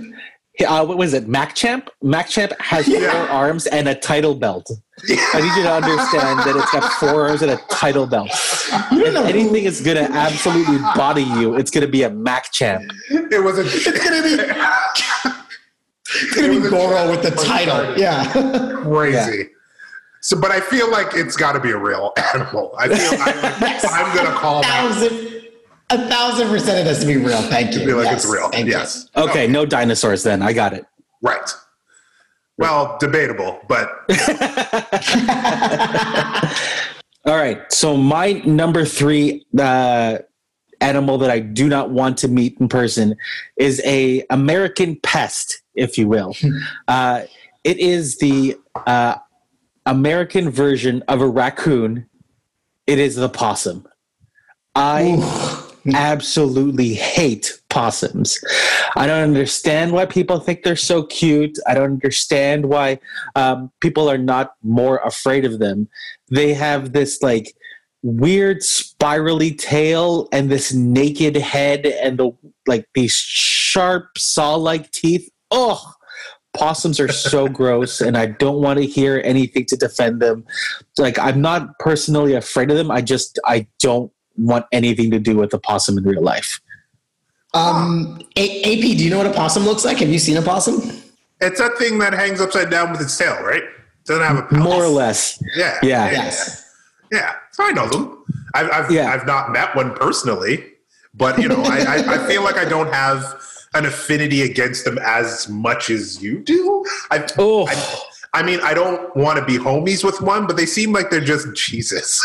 Uh, 0.61 0.85
what 0.85 0.99
was 0.99 1.15
it? 1.15 1.27
Machamp? 1.27 1.89
Machamp 2.05 2.59
has 2.61 2.87
four 2.87 3.29
arms 3.31 3.67
and 3.67 3.89
a 3.89 3.95
title 3.95 4.35
belt. 4.35 4.71
I 5.09 5.41
need 5.41 5.57
you 5.57 5.63
to 5.63 5.73
understand 5.73 6.41
that 6.41 6.55
it's 6.55 6.71
got 6.71 6.93
four 6.95 7.27
arms 7.29 7.41
and 7.41 7.53
a 7.53 7.57
title 7.71 8.07
belt. 8.07 8.29
If 8.31 9.17
anything 9.17 9.65
is 9.65 9.81
going 9.81 9.97
to 9.97 10.13
absolutely 10.13 10.79
body 10.95 11.23
you, 11.23 11.57
it's 11.57 11.71
going 11.71 11.87
to 11.87 11.91
be 11.91 12.03
a 12.03 12.11
Machamp. 12.11 12.91
It 13.11 13.43
was 13.43 13.59
a. 13.59 13.63
It's 13.65 14.05
gonna 14.05 14.23
be. 14.23 14.53
It's 16.15 16.35
gonna 16.37 16.61
be 16.61 16.69
Goro 16.69 17.11
with 17.11 17.23
the 17.23 17.31
title. 17.31 17.97
Yeah. 17.99 18.31
crazy. 18.83 19.49
So, 20.21 20.39
but 20.39 20.51
I 20.51 20.61
feel 20.61 20.91
like 20.91 21.15
it's 21.15 21.37
got 21.37 21.53
to 21.53 21.61
be 21.61 21.71
a 21.71 21.79
real 21.79 22.13
animal. 22.35 22.75
I 22.79 22.89
feel 22.89 23.21
I, 23.21 23.81
I'm 23.91 24.15
gonna 24.17 24.39
call 24.39 24.61
that. 24.63 25.32
Thousand, 25.97 26.07
a 26.07 26.09
thousand 26.11 26.49
percent 26.49 26.79
it 26.79 26.87
has 26.87 27.01
to 27.01 27.07
be 27.07 27.17
real. 27.17 27.41
Thank 27.43 27.75
you. 27.75 27.83
I 27.83 27.85
feel 27.87 27.97
like 27.97 28.05
Yes, 28.07 28.25
it's 28.25 28.33
real. 28.33 28.49
thank 28.51 28.67
you. 28.67 28.73
Yes. 28.73 29.09
Okay, 29.17 29.47
no 29.47 29.65
dinosaurs 29.67 30.23
then. 30.23 30.43
I 30.43 30.53
got 30.53 30.73
it. 30.73 30.85
Right. 31.23 31.51
Well, 32.59 32.97
debatable, 33.01 33.61
but 33.69 33.89
All 37.25 37.37
right. 37.37 37.61
So 37.73 37.97
my 37.97 38.33
number 38.45 38.85
three 38.85 39.47
uh, 39.59 40.19
animal 40.81 41.19
that 41.19 41.31
I 41.31 41.39
do 41.41 41.69
not 41.69 41.91
want 41.91 42.19
to 42.19 42.29
meet 42.29 42.59
in 42.61 42.69
person 42.69 43.17
is 43.57 43.81
a 43.85 44.25
American 44.31 44.97
pest, 45.03 45.63
if 45.75 45.97
you 45.97 46.09
will. 46.09 46.35
uh, 46.89 47.23
it 47.65 47.79
is 47.79 48.19
the 48.19 48.57
uh, 48.87 49.15
American 49.87 50.51
version 50.51 51.03
of 51.09 51.21
a 51.21 51.27
raccoon, 51.29 52.07
it 52.87 52.99
is 52.99 53.15
the 53.17 53.29
possum. 53.29 53.87
I 54.75 55.17
absolutely 55.95 56.95
hate 56.95 57.61
possums. 57.69 58.39
I 58.97 59.07
don't 59.07 59.23
understand 59.23 59.93
why 59.93 60.07
people 60.07 60.39
think 60.39 60.63
they're 60.63 60.77
so 60.77 61.05
cute. 61.05 61.59
I 61.67 61.75
don't 61.75 61.85
understand 61.85 62.67
why 62.67 63.01
um, 63.35 63.71
people 63.81 64.11
are 64.11 64.19
not 64.19 64.55
more 64.63 64.99
afraid 64.99 65.45
of 65.45 65.59
them. 65.59 65.89
They 66.31 66.55
have 66.55 66.93
this 66.93 67.23
like 67.23 67.55
weird 68.03 68.63
spirally 68.63 69.55
tail 69.55 70.29
and 70.33 70.51
this 70.51 70.73
naked 70.73 71.37
head 71.37 71.87
and 71.87 72.19
the 72.19 72.33
like 72.67 72.89
these 72.95 73.15
sharp 73.15 74.19
saw-like 74.19 74.91
teeth. 74.91 75.31
Oh, 75.51 75.95
possums 76.55 77.01
are 77.01 77.13
so 77.13 77.49
gross 77.61 78.01
and 78.01 78.17
I 78.17 78.27
don't 78.27 78.61
want 78.61 78.79
to 78.79 78.87
hear 78.87 79.23
anything 79.25 79.67
to 79.67 79.77
defend 79.77 80.21
them. 80.21 80.45
Like 80.99 81.19
I'm 81.19 81.41
not 81.41 81.79
personally 81.79 82.35
afraid 82.35 82.71
of 82.71 82.77
them. 82.77 82.91
I 82.91 83.01
just 83.01 83.39
I 83.45 83.67
don't 83.79 84.13
want 84.47 84.67
anything 84.73 85.11
to 85.11 85.19
do 85.19 85.37
with 85.37 85.53
a 85.55 85.59
possum 85.59 85.99
in 85.99 86.05
real 86.05 86.23
life. 86.23 86.61
Um, 87.55 88.21
A- 88.37 88.63
AP, 88.63 88.81
do 88.97 89.05
you 89.05 89.11
know 89.11 89.19
what 89.19 89.27
a 89.27 89.33
possum 89.33 89.65
looks 89.65 89.85
like? 89.85 89.99
Have 89.99 90.09
you 90.09 90.19
seen 90.19 90.37
a 90.37 90.43
possum? 90.43 90.81
It's 91.41 91.59
that 91.61 91.77
thing 91.79 91.99
that 91.99 92.13
hangs 92.15 92.41
upside 92.41 92.71
down 92.71 92.93
with 92.93 93.01
its 93.01 93.17
tail, 93.17 93.43
right? 93.43 93.63
Doesn't 94.07 94.25
have 94.25 94.39
a 94.39 94.43
pouch. 94.43 94.53
More 94.53 94.83
or 94.85 94.89
less. 94.89 95.43
Yeah. 95.57 95.79
Yeah. 95.83 96.11
Yes. 96.11 96.65
Yeah. 97.11 97.35
So 97.53 97.65
I 97.65 97.71
know 97.73 97.89
them. 97.89 98.25
I've 98.55 98.71
I've, 98.71 98.91
Yeah. 98.91 99.13
I've 99.13 99.27
not 99.27 99.53
met 99.53 99.75
one 99.77 99.95
personally, 99.95 100.65
but 101.15 101.39
you 101.39 101.49
know, 101.49 101.63
I, 101.63 101.79
I, 102.07 102.15
I 102.25 102.27
feel 102.27 102.43
like 102.43 102.57
I 102.57 102.65
don't 102.65 102.93
have 102.93 103.41
an 103.75 103.87
affinity 103.87 104.43
against 104.43 104.85
them 104.85 104.99
as 104.99 105.49
much 105.49 105.89
as 105.91 106.23
you 106.23 106.41
do. 106.41 106.85
I've, 107.11 107.31
Oh. 107.39 107.67
I, 107.67 107.75
I 108.35 108.43
mean, 108.43 108.61
I 108.63 108.73
don't 108.73 109.15
want 109.15 109.39
to 109.39 109.45
be 109.45 109.59
homies 109.59 110.03
with 110.03 110.23
one, 110.23 110.47
but 110.47 110.57
they 110.57 110.65
seem 110.65 110.93
like 110.93 111.11
they're 111.11 111.21
just 111.21 111.55
Jesus. 111.55 112.19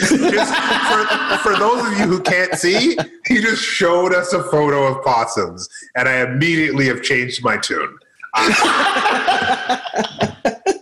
just 0.08 0.54
for, 0.54 1.38
for 1.38 1.58
those 1.58 1.86
of 1.86 1.98
you 1.98 2.04
who 2.04 2.20
can't 2.20 2.54
see, 2.54 2.98
he 3.26 3.40
just 3.40 3.62
showed 3.62 4.12
us 4.12 4.34
a 4.34 4.42
photo 4.44 4.86
of 4.86 5.02
possums, 5.04 5.68
and 5.96 6.06
I 6.08 6.20
immediately 6.20 6.86
have 6.88 7.02
changed 7.02 7.42
my 7.42 7.56
tune. 7.56 7.96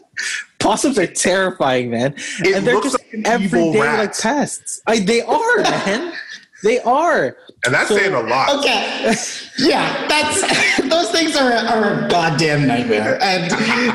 Possums 0.59 0.99
are 0.99 1.07
terrifying, 1.07 1.91
man. 1.91 2.15
It 2.41 2.57
and 2.57 2.67
they're 2.67 2.81
just 2.81 2.99
like 2.99 3.25
everyday 3.25 3.79
like 3.79 4.19
pests. 4.19 4.83
I, 4.89 4.99
they 4.99 5.23
are, 5.23 5.59
man. 5.59 6.13
They 6.63 6.81
are. 6.81 7.37
And 7.65 7.75
that's 7.75 7.89
So- 7.89 7.97
saying 7.97 8.15
a 8.15 8.21
lot. 8.21 8.49
Okay. 8.59 9.15
Yeah, 9.59 10.07
that's 10.09 10.41
those 10.89 11.11
things 11.11 11.35
are, 11.37 11.51
are 11.53 12.05
a 12.05 12.09
goddamn 12.09 12.67
nightmare, 12.67 13.19
and 13.23 13.51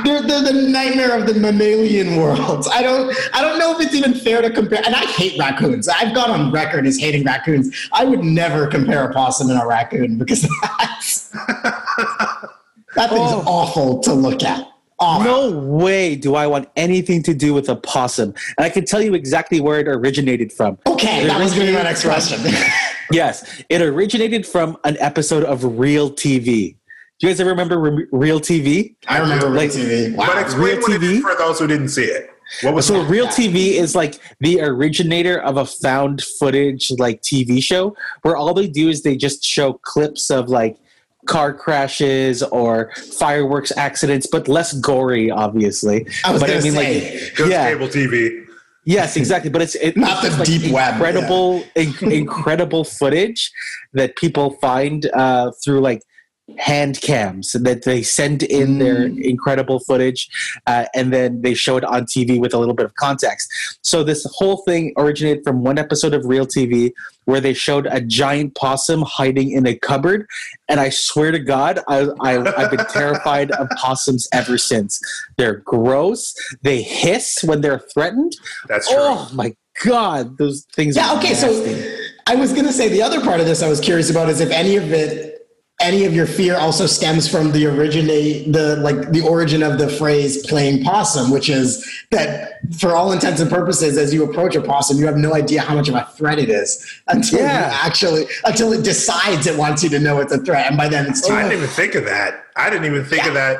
they're, 0.06 0.22
they're 0.22 0.42
the 0.44 0.68
nightmare 0.70 1.16
of 1.18 1.28
the 1.28 1.34
mammalian 1.36 2.16
world. 2.18 2.68
I 2.72 2.82
don't 2.82 3.16
I 3.34 3.42
don't 3.42 3.60
know 3.60 3.74
if 3.78 3.86
it's 3.86 3.94
even 3.96 4.14
fair 4.14 4.42
to 4.42 4.50
compare. 4.50 4.82
And 4.86 4.96
I 4.96 5.06
hate 5.06 5.38
raccoons. 5.40 5.88
I've 5.88 6.14
gone 6.16 6.30
on 6.32 6.52
record 6.52 6.86
as 6.88 6.98
hating 6.98 7.24
raccoons. 7.26 7.90
I 7.94 8.06
would 8.06 8.24
never 8.24 8.68
compare 8.68 9.08
a 9.08 9.14
possum 9.14 9.50
and 9.50 9.62
a 9.62 9.66
raccoon 9.68 10.18
because 10.18 10.42
that's 10.80 11.30
that 11.30 13.10
thing's 13.10 13.32
Oh. 13.34 13.44
awful 13.46 14.00
to 14.02 14.14
look 14.14 14.44
at. 14.44 14.68
Awful. 15.02 15.26
No 15.52 15.58
way 15.60 16.16
do 16.16 16.36
I 16.36 16.46
want 16.48 16.70
anything 16.76 17.24
to 17.24 17.34
do 17.34 17.54
with 17.54 17.68
a 17.70 17.76
possum. 17.76 18.34
And 18.58 18.66
I 18.66 18.70
can 18.70 18.86
tell 18.86 19.02
you 19.02 19.14
exactly 19.16 19.60
where 19.60 19.80
it 19.80 19.88
originated 19.88 20.54
from. 20.54 20.78
Okay, 20.88 21.24
It 21.24 21.28
that 21.28 21.40
was 21.42 21.54
going 21.54 21.66
to 21.66 21.72
be 21.72 21.78
my 21.78 21.84
next 21.84 22.04
question. 22.04 22.40
Yes, 23.12 23.62
it 23.68 23.82
originated 23.82 24.48
from 24.48 24.78
an 24.86 24.96
episode 25.02 25.44
of 25.44 25.78
Real 25.78 26.10
TV. 26.12 26.78
Do 27.20 27.28
you 27.28 27.30
guys 27.30 27.42
ever 27.42 27.50
remember 27.50 27.78
Re- 27.78 28.08
Real 28.14 28.40
TV? 28.40 28.96
I 29.06 29.18
remember 29.18 29.48
Real 29.48 29.56
Like- 29.56 29.72
TV. 29.72 30.16
Wow. 30.16 30.28
But 30.28 30.38
explain 30.38 30.64
Real 30.64 30.78
what 30.80 30.92
TV? 30.92 31.04
is 31.16 31.22
for 31.22 31.36
those 31.36 31.60
who 31.60 31.68
didn't 31.68 31.90
see 31.90 32.06
it. 32.06 32.30
What 32.62 32.74
was 32.74 32.86
So 32.88 33.02
it? 33.02 33.10
Real 33.10 33.28
TV 33.28 33.74
is 33.74 33.96
like 33.96 34.18
the 34.40 34.62
originator 34.62 35.40
of 35.42 35.58
a 35.58 35.66
found 35.66 36.24
footage 36.24 36.90
like 37.00 37.22
TV 37.22 37.62
show 37.62 37.96
where 38.22 38.38
all 38.38 38.54
they 38.54 38.68
do 38.68 38.88
is 38.88 39.04
they 39.04 39.18
just 39.18 39.44
show 39.44 39.74
clips 39.74 40.30
of 40.32 40.48
like 40.48 40.78
car 41.28 41.54
crashes 41.54 42.44
or 42.44 42.92
fireworks 43.20 43.72
accidents, 43.78 44.28
but 44.32 44.48
less 44.48 44.74
gory, 44.74 45.30
obviously. 45.32 46.08
I 46.24 46.32
was 46.32 46.42
but 46.42 46.50
I 46.50 46.60
mean, 46.60 46.74
say, 46.74 47.32
Just 47.36 47.52
yeah. 47.52 47.70
cable 47.70 47.88
TV. 47.88 48.46
Yes, 48.86 49.16
exactly. 49.16 49.50
But 49.50 49.62
it's 49.62 49.76
it, 49.76 49.96
Not 49.98 50.24
it's 50.24 50.36
the 50.38 50.46
just, 50.46 50.62
deep 50.62 50.74
web, 50.74 50.94
Incredible, 50.94 51.64
in- 51.76 52.12
incredible 52.12 52.84
footage 52.84 53.52
that 53.94 54.16
people 54.16 54.58
find 54.62 55.06
uh, 55.14 55.52
through 55.64 55.82
like 55.82 56.02
hand 56.58 57.02
cams 57.02 57.52
that 57.54 57.84
they 57.84 58.02
send 58.04 58.44
in 58.44 58.80
their 58.80 59.08
Mm. 59.10 59.24
incredible 59.24 59.80
footage 59.80 60.30
uh, 60.68 60.86
and 60.94 61.12
then 61.14 61.42
they 61.42 61.54
show 61.54 61.78
it 61.78 61.84
on 61.84 62.06
TV 62.06 62.40
with 62.40 62.54
a 62.54 62.58
little 62.58 62.74
bit 62.74 62.86
of 62.86 62.96
context. 62.96 63.50
So 63.82 64.04
this 64.04 64.26
whole 64.36 64.58
thing 64.58 64.94
originated 64.98 65.44
from 65.44 65.64
one 65.64 65.78
episode 65.78 66.14
of 66.14 66.26
Real 66.26 66.46
TV 66.46 66.92
where 67.26 67.40
they 67.40 67.54
showed 67.54 67.88
a 67.88 68.02
giant 68.02 68.56
possum 68.56 69.04
hiding 69.04 69.52
in 69.52 69.66
a 69.68 69.76
cupboard, 69.76 70.28
and 70.68 70.80
I 70.80 70.90
swear 70.90 71.32
to 71.32 71.40
God, 71.40 71.80
I, 71.88 72.08
I, 72.20 72.38
I've 72.58 72.72
been 72.72 72.86
terrified 72.88 73.52
of 73.52 73.70
possums 73.78 74.28
ever 74.34 74.58
since. 74.58 75.00
They're 75.38 75.58
gross. 75.58 76.34
They 76.64 76.82
hiss 76.82 77.38
when 77.44 77.62
they're 77.62 77.80
threatened. 77.80 78.36
That's 78.68 78.88
true. 78.90 78.98
Oh 79.00 79.30
my 79.34 79.56
God, 79.86 80.38
those 80.38 80.66
things. 80.74 80.96
Yeah, 80.96 81.12
are 81.14 81.18
okay, 81.20 81.34
so. 81.34 81.48
I 82.28 82.36
was 82.36 82.54
gonna 82.54 82.72
say 82.74 82.88
the 82.88 83.02
other 83.02 83.22
part 83.22 83.40
of 83.40 83.46
this 83.46 83.62
I 83.64 83.68
was 83.70 83.80
curious 83.80 84.10
about 84.10 84.30
is 84.30 84.40
if 84.42 84.52
any 84.52 84.76
of 84.78 84.92
it 84.92 85.31
any 85.82 86.06
of 86.06 86.14
your 86.14 86.26
fear 86.28 86.58
also 86.58 86.86
stems 86.86 87.28
from 87.28 87.52
the 87.52 87.66
originate 87.66 88.52
the 88.54 88.76
like 88.78 89.12
the 89.12 89.22
origin 89.22 89.64
of 89.64 89.78
the 89.78 89.90
phrase 89.90 90.46
playing 90.48 90.84
possum, 90.84 91.32
which 91.32 91.50
is 91.50 91.86
that 92.12 92.60
for 92.80 92.96
all 92.96 93.12
intents 93.12 93.42
and 93.42 93.50
purposes, 93.50 93.98
as 93.98 94.14
you 94.14 94.24
approach 94.24 94.56
a 94.56 94.62
possum, 94.62 94.98
you 94.98 95.06
have 95.06 95.18
no 95.18 95.34
idea 95.34 95.62
how 95.62 95.76
much 95.76 95.90
of 95.90 95.96
a 95.96 96.08
threat 96.16 96.40
it 96.40 96.50
is 96.50 96.86
until 97.08 97.40
Yeah. 97.40 97.68
you 97.70 97.78
actually 97.82 98.28
until 98.46 98.72
it 98.74 98.84
decides 98.84 99.48
it 99.48 99.58
wants 99.58 99.84
you 99.84 99.90
to 99.90 100.00
know 100.00 100.20
it's 100.20 100.34
a 100.34 100.38
threat, 100.38 100.68
and 100.68 100.78
by 100.78 100.88
then 100.88 101.08
it's 101.08 101.22
too 101.26 101.34
late. 101.34 101.40
I 101.40 101.44
didn't 101.50 101.58
even 101.58 101.70
think 101.70 101.96
of 101.96 102.06
that. 102.06 102.46
I 102.56 102.70
didn't 102.70 102.86
even 102.86 103.04
think 103.06 103.26
of 103.26 103.34
that 103.34 103.58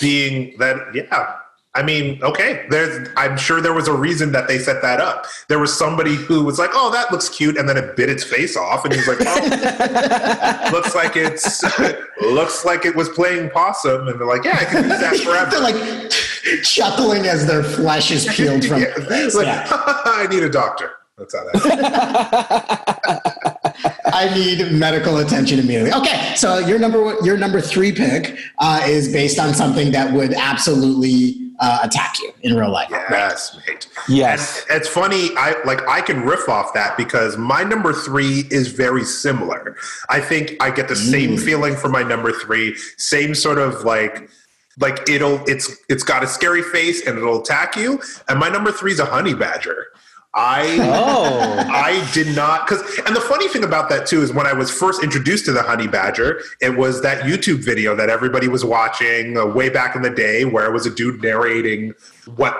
being 0.00 0.56
that. 0.58 0.76
Yeah. 0.94 1.34
I 1.78 1.82
mean, 1.84 2.20
okay. 2.24 2.66
There's. 2.70 3.08
I'm 3.16 3.36
sure 3.38 3.60
there 3.60 3.72
was 3.72 3.86
a 3.86 3.92
reason 3.92 4.32
that 4.32 4.48
they 4.48 4.58
set 4.58 4.82
that 4.82 5.00
up. 5.00 5.26
There 5.46 5.60
was 5.60 5.72
somebody 5.76 6.16
who 6.16 6.42
was 6.42 6.58
like, 6.58 6.70
"Oh, 6.72 6.90
that 6.90 7.12
looks 7.12 7.28
cute," 7.28 7.56
and 7.56 7.68
then 7.68 7.76
it 7.76 7.94
bit 7.94 8.10
its 8.10 8.24
face 8.24 8.56
off, 8.56 8.84
and 8.84 8.92
he's 8.92 9.06
like, 9.06 9.18
"Oh, 9.20 10.70
looks 10.72 10.94
like 10.96 11.14
it's 11.14 11.62
looks 12.20 12.64
like 12.64 12.84
it 12.84 12.96
was 12.96 13.08
playing 13.10 13.50
possum," 13.50 14.08
and 14.08 14.18
they're 14.18 14.26
like, 14.26 14.42
"Yeah, 14.44 14.58
I 14.60 14.64
can 14.64 14.88
use 14.90 14.98
that 15.00 15.16
forever." 15.24 15.50
They're 15.52 15.60
like 15.60 16.10
chuckling 16.64 17.26
as 17.26 17.46
their 17.46 17.62
flesh 17.62 18.10
is 18.10 18.26
peeled 18.26 18.64
from 18.64 18.80
Yeah. 18.82 18.94
Like, 19.34 19.46
Yeah. 19.46 19.66
I 19.70 20.26
need 20.28 20.42
a 20.42 20.50
doctor. 20.50 20.90
That's 21.16 21.34
how 21.36 21.44
that. 21.44 23.22
I 24.12 24.34
need 24.34 24.72
medical 24.72 25.18
attention 25.18 25.58
immediately. 25.58 25.92
Okay, 25.92 26.32
so 26.36 26.58
your 26.58 26.78
number 26.78 27.02
one- 27.02 27.24
your 27.24 27.36
number 27.36 27.60
three 27.60 27.92
pick 27.92 28.36
uh, 28.58 28.80
is 28.86 29.12
based 29.12 29.38
on 29.38 29.54
something 29.54 29.92
that 29.92 30.12
would 30.12 30.32
absolutely 30.34 31.47
uh, 31.60 31.80
attack 31.82 32.18
you 32.20 32.32
in 32.42 32.56
real 32.56 32.70
life. 32.70 32.88
yes, 32.90 33.58
mate. 33.66 33.88
Yes. 34.08 34.64
And 34.70 34.80
it's 34.80 34.88
funny, 34.88 35.30
I 35.36 35.56
like 35.64 35.86
I 35.88 36.00
can 36.00 36.22
riff 36.22 36.48
off 36.48 36.72
that 36.74 36.96
because 36.96 37.36
my 37.36 37.62
number 37.62 37.92
three 37.92 38.44
is 38.50 38.68
very 38.68 39.04
similar. 39.04 39.76
I 40.08 40.20
think 40.20 40.54
I 40.60 40.70
get 40.70 40.88
the 40.88 40.96
same 40.96 41.36
feeling 41.36 41.74
for 41.76 41.88
my 41.88 42.02
number 42.02 42.32
three, 42.32 42.76
same 42.96 43.34
sort 43.34 43.58
of 43.58 43.84
like 43.84 44.30
like 44.78 45.08
it'll 45.08 45.42
it's 45.48 45.76
it's 45.88 46.02
got 46.02 46.22
a 46.22 46.26
scary 46.26 46.62
face 46.62 47.06
and 47.06 47.18
it'll 47.18 47.40
attack 47.40 47.76
you. 47.76 48.00
And 48.28 48.38
my 48.38 48.48
number 48.48 48.72
three 48.72 48.92
is 48.92 49.00
a 49.00 49.06
honey 49.06 49.34
badger. 49.34 49.86
I 50.38 50.78
Oh. 50.80 51.66
I 51.68 52.08
did 52.14 52.34
not 52.36 52.66
because 52.66 52.80
and 53.00 53.14
the 53.14 53.20
funny 53.20 53.48
thing 53.48 53.64
about 53.64 53.88
that 53.88 54.06
too 54.06 54.22
is 54.22 54.32
when 54.32 54.46
I 54.46 54.52
was 54.52 54.70
first 54.70 55.02
introduced 55.02 55.44
to 55.46 55.52
the 55.52 55.62
honey 55.62 55.88
badger, 55.88 56.40
it 56.60 56.76
was 56.76 57.02
that 57.02 57.24
YouTube 57.24 57.64
video 57.64 57.96
that 57.96 58.08
everybody 58.08 58.46
was 58.46 58.64
watching 58.64 59.36
uh, 59.36 59.46
way 59.46 59.68
back 59.68 59.96
in 59.96 60.02
the 60.02 60.10
day 60.10 60.44
where 60.44 60.64
it 60.66 60.72
was 60.72 60.86
a 60.86 60.90
dude 60.90 61.22
narrating 61.22 61.92
what 62.36 62.56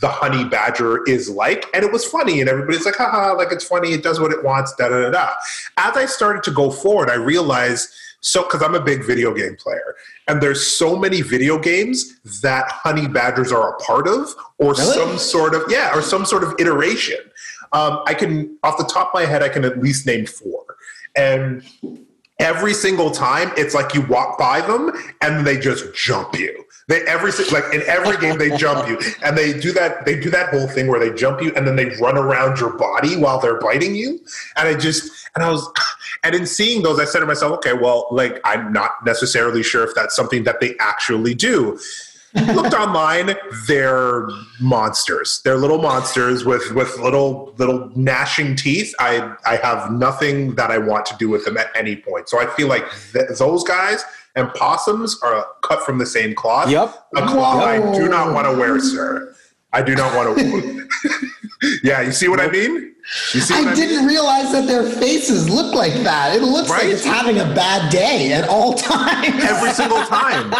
the 0.00 0.08
honey 0.08 0.44
badger 0.44 1.04
is 1.04 1.28
like, 1.28 1.66
and 1.74 1.84
it 1.84 1.92
was 1.92 2.04
funny, 2.04 2.40
and 2.40 2.48
everybody's 2.48 2.86
like, 2.86 2.96
haha, 2.96 3.34
like 3.34 3.52
it's 3.52 3.64
funny, 3.64 3.92
it 3.92 4.02
does 4.02 4.18
what 4.18 4.32
it 4.32 4.42
wants, 4.42 4.74
da 4.76 4.88
da 4.88 5.02
da 5.02 5.10
da. 5.10 5.28
As 5.76 5.96
I 5.96 6.06
started 6.06 6.42
to 6.44 6.50
go 6.50 6.70
forward, 6.70 7.10
I 7.10 7.14
realized 7.14 7.90
so 8.20 8.42
because 8.42 8.62
I'm 8.62 8.74
a 8.74 8.80
big 8.80 9.04
video 9.04 9.34
game 9.34 9.56
player, 9.56 9.96
and 10.28 10.40
there's 10.40 10.66
so 10.66 10.96
many 10.96 11.22
video 11.22 11.58
games 11.58 12.20
that 12.42 12.70
honey 12.70 13.08
badgers 13.08 13.50
are 13.50 13.74
a 13.74 13.78
part 13.78 14.06
of, 14.06 14.34
or 14.58 14.72
Really? 14.74 14.92
some 14.94 15.18
sort 15.18 15.54
of 15.54 15.62
yeah, 15.68 15.96
or 15.96 16.02
some 16.02 16.24
sort 16.24 16.44
of 16.44 16.54
iteration. 16.58 17.18
Um, 17.72 18.00
I 18.06 18.14
can 18.14 18.58
off 18.62 18.76
the 18.78 18.84
top 18.84 19.08
of 19.08 19.14
my 19.14 19.24
head, 19.24 19.42
I 19.42 19.48
can 19.48 19.64
at 19.64 19.78
least 19.80 20.06
name 20.06 20.26
four, 20.26 20.64
and 21.16 21.64
every 22.38 22.74
single 22.74 23.10
time 23.10 23.52
it's 23.56 23.74
like 23.74 23.94
you 23.94 24.00
walk 24.02 24.38
by 24.38 24.60
them 24.60 24.90
and 25.20 25.46
they 25.46 25.58
just 25.58 25.94
jump 25.94 26.38
you. 26.38 26.64
They 26.90 27.02
every 27.02 27.30
like 27.52 27.72
in 27.72 27.82
every 27.82 28.16
game 28.16 28.36
they 28.36 28.54
jump 28.56 28.88
you, 28.88 28.98
and 29.24 29.38
they 29.38 29.58
do 29.58 29.72
that. 29.72 30.04
They 30.04 30.18
do 30.18 30.28
that 30.30 30.50
whole 30.50 30.66
thing 30.66 30.88
where 30.88 30.98
they 30.98 31.16
jump 31.16 31.40
you 31.40 31.52
and 31.54 31.64
then 31.66 31.76
they 31.76 31.84
run 32.00 32.18
around 32.18 32.58
your 32.58 32.76
body 32.76 33.16
while 33.16 33.38
they're 33.38 33.60
biting 33.60 33.94
you. 33.94 34.20
And 34.56 34.66
I 34.66 34.74
just 34.74 35.28
and 35.36 35.44
I 35.44 35.50
was 35.50 35.70
and 36.24 36.34
in 36.34 36.46
seeing 36.46 36.82
those, 36.82 36.98
I 36.98 37.04
said 37.04 37.20
to 37.20 37.26
myself, 37.26 37.52
okay, 37.58 37.74
well, 37.74 38.08
like 38.10 38.40
I'm 38.44 38.72
not 38.72 39.04
necessarily 39.06 39.62
sure 39.62 39.84
if 39.84 39.94
that's 39.94 40.16
something 40.16 40.42
that 40.44 40.58
they 40.60 40.74
actually 40.80 41.32
do. 41.32 41.78
looked 42.54 42.74
online, 42.74 43.36
they're 43.68 44.28
monsters. 44.60 45.40
They're 45.44 45.56
little 45.56 45.80
monsters 45.80 46.44
with 46.44 46.72
with 46.72 46.98
little 46.98 47.54
little 47.56 47.88
gnashing 47.94 48.56
teeth. 48.56 48.92
I 48.98 49.36
I 49.46 49.56
have 49.56 49.92
nothing 49.92 50.56
that 50.56 50.72
I 50.72 50.78
want 50.78 51.06
to 51.06 51.16
do 51.18 51.28
with 51.28 51.44
them 51.44 51.56
at 51.56 51.68
any 51.76 51.94
point. 51.94 52.28
So 52.28 52.40
I 52.40 52.46
feel 52.46 52.66
like 52.66 52.84
th- 53.12 53.38
those 53.38 53.62
guys 53.62 54.04
and 54.36 54.52
possums 54.54 55.18
are 55.22 55.46
cut 55.62 55.82
from 55.82 55.98
the 55.98 56.06
same 56.06 56.34
cloth. 56.34 56.70
Yep. 56.70 56.94
A 57.16 57.26
cloth 57.26 57.62
I 57.62 57.78
do 57.92 58.08
not 58.08 58.28
oh. 58.28 58.32
want 58.32 58.46
to 58.46 58.56
wear, 58.56 58.78
sir. 58.80 59.34
I 59.72 59.82
do 59.82 59.94
not 59.94 60.14
want 60.14 60.38
to. 60.38 60.88
yeah, 61.82 62.00
you 62.00 62.12
see 62.12 62.28
what 62.28 62.40
I 62.40 62.48
mean? 62.48 62.89
You 63.34 63.40
see 63.40 63.54
what 63.54 63.68
I 63.68 63.72
I, 63.72 63.74
didn't 63.74 63.96
mean? 63.98 64.06
realize 64.06 64.52
that 64.52 64.66
their 64.66 64.84
faces 64.84 65.50
look 65.50 65.74
like 65.74 65.94
that. 66.04 66.36
It 66.36 66.42
looks 66.42 66.68
like 66.70 66.84
it's 66.84 67.04
having 67.04 67.38
a 67.38 67.44
bad 67.54 67.90
day 67.90 68.32
at 68.32 68.48
all 68.48 68.74
times. 68.74 69.42
Every 69.44 69.70
single 69.72 70.02
time. 70.04 70.52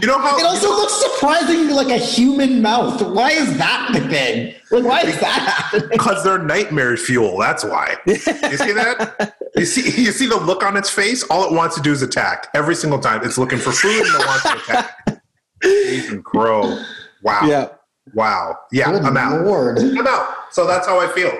You 0.00 0.06
know 0.06 0.18
how 0.18 0.38
It 0.38 0.44
also 0.44 0.68
looks 0.68 0.94
surprisingly 0.94 1.72
like 1.72 1.88
a 1.88 1.96
human 1.98 2.62
mouth. 2.62 3.02
Why 3.02 3.30
is 3.30 3.58
that 3.58 3.90
the 3.92 4.00
thing? 4.08 4.54
Like, 4.70 4.84
why 4.84 5.00
is 5.00 5.18
that 5.18 5.88
because 5.90 6.22
they're 6.22 6.38
nightmare 6.38 6.96
fuel. 6.96 7.36
That's 7.38 7.64
why. 7.64 7.96
You 8.06 8.14
see 8.16 8.72
that? 8.72 9.34
You 9.56 9.64
see, 9.64 10.02
you 10.02 10.12
see 10.12 10.26
the 10.26 10.36
look 10.36 10.62
on 10.62 10.76
its 10.76 10.90
face. 10.90 11.24
All 11.24 11.44
it 11.44 11.52
wants 11.52 11.74
to 11.74 11.82
do 11.82 11.90
is 11.90 12.02
attack 12.02 12.46
every 12.54 12.76
single 12.76 13.00
time. 13.00 13.24
It's 13.24 13.38
looking 13.38 13.58
for 13.58 13.72
food 13.72 14.06
and 14.06 14.20
it 14.22 14.26
wants 14.26 14.42
to 14.44 14.56
attack. 14.56 15.22
Ethan 15.64 16.22
Crow. 16.22 16.80
Wow. 17.22 17.40
Yeah. 17.44 17.68
Wow. 18.14 18.58
Yeah. 18.72 18.90
Good 18.92 19.02
I'm 19.02 19.16
out. 19.16 19.44
Lord. 19.44 19.78
I'm 19.78 20.06
out. 20.06 20.34
So 20.50 20.66
that's 20.66 20.86
how 20.86 20.98
I 21.00 21.08
feel. 21.08 21.30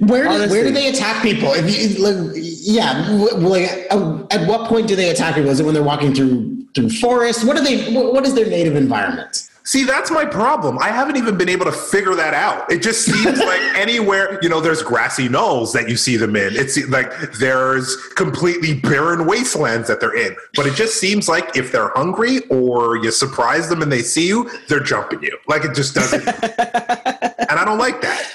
Where 0.00 0.24
do, 0.24 0.28
Honestly. 0.28 0.48
where 0.58 0.64
do 0.68 0.72
they 0.72 0.88
attack 0.88 1.22
people? 1.22 1.52
If 1.52 1.66
you, 1.68 1.98
like, 2.04 2.32
yeah, 2.36 3.08
like 3.36 3.86
uh, 3.90 4.24
at 4.30 4.46
what 4.46 4.68
point 4.68 4.86
do 4.86 4.94
they 4.94 5.10
attack 5.10 5.34
people? 5.34 5.50
Is 5.50 5.58
it 5.58 5.64
when 5.64 5.74
they're 5.74 5.82
walking 5.82 6.14
through 6.14 6.66
through 6.74 6.90
forest? 6.90 7.44
What 7.44 7.56
are 7.56 7.64
they? 7.64 7.92
What, 7.92 8.12
what 8.14 8.24
is 8.24 8.34
their 8.34 8.46
native 8.46 8.76
environment? 8.76 9.47
See, 9.68 9.84
that's 9.84 10.10
my 10.10 10.24
problem. 10.24 10.78
I 10.78 10.88
haven't 10.88 11.18
even 11.18 11.36
been 11.36 11.50
able 11.50 11.66
to 11.66 11.72
figure 11.72 12.14
that 12.14 12.32
out. 12.32 12.72
It 12.72 12.80
just 12.80 13.04
seems 13.04 13.38
like 13.38 13.60
anywhere, 13.76 14.38
you 14.40 14.48
know, 14.48 14.62
there's 14.62 14.82
grassy 14.82 15.28
knolls 15.28 15.74
that 15.74 15.90
you 15.90 15.96
see 15.98 16.16
them 16.16 16.36
in. 16.36 16.56
It's 16.56 16.78
like 16.88 17.12
there's 17.32 17.94
completely 18.16 18.80
barren 18.80 19.26
wastelands 19.26 19.86
that 19.88 20.00
they're 20.00 20.16
in. 20.16 20.34
But 20.54 20.68
it 20.68 20.74
just 20.74 20.98
seems 20.98 21.28
like 21.28 21.54
if 21.54 21.70
they're 21.70 21.90
hungry 21.90 22.46
or 22.48 22.96
you 22.96 23.10
surprise 23.10 23.68
them 23.68 23.82
and 23.82 23.92
they 23.92 24.00
see 24.00 24.26
you, 24.26 24.50
they're 24.68 24.80
jumping 24.80 25.22
you. 25.22 25.36
Like 25.48 25.66
it 25.66 25.74
just 25.74 25.94
doesn't. 25.94 26.26
and 26.26 27.50
I 27.50 27.62
don't 27.66 27.76
like 27.76 28.00
that. 28.00 28.26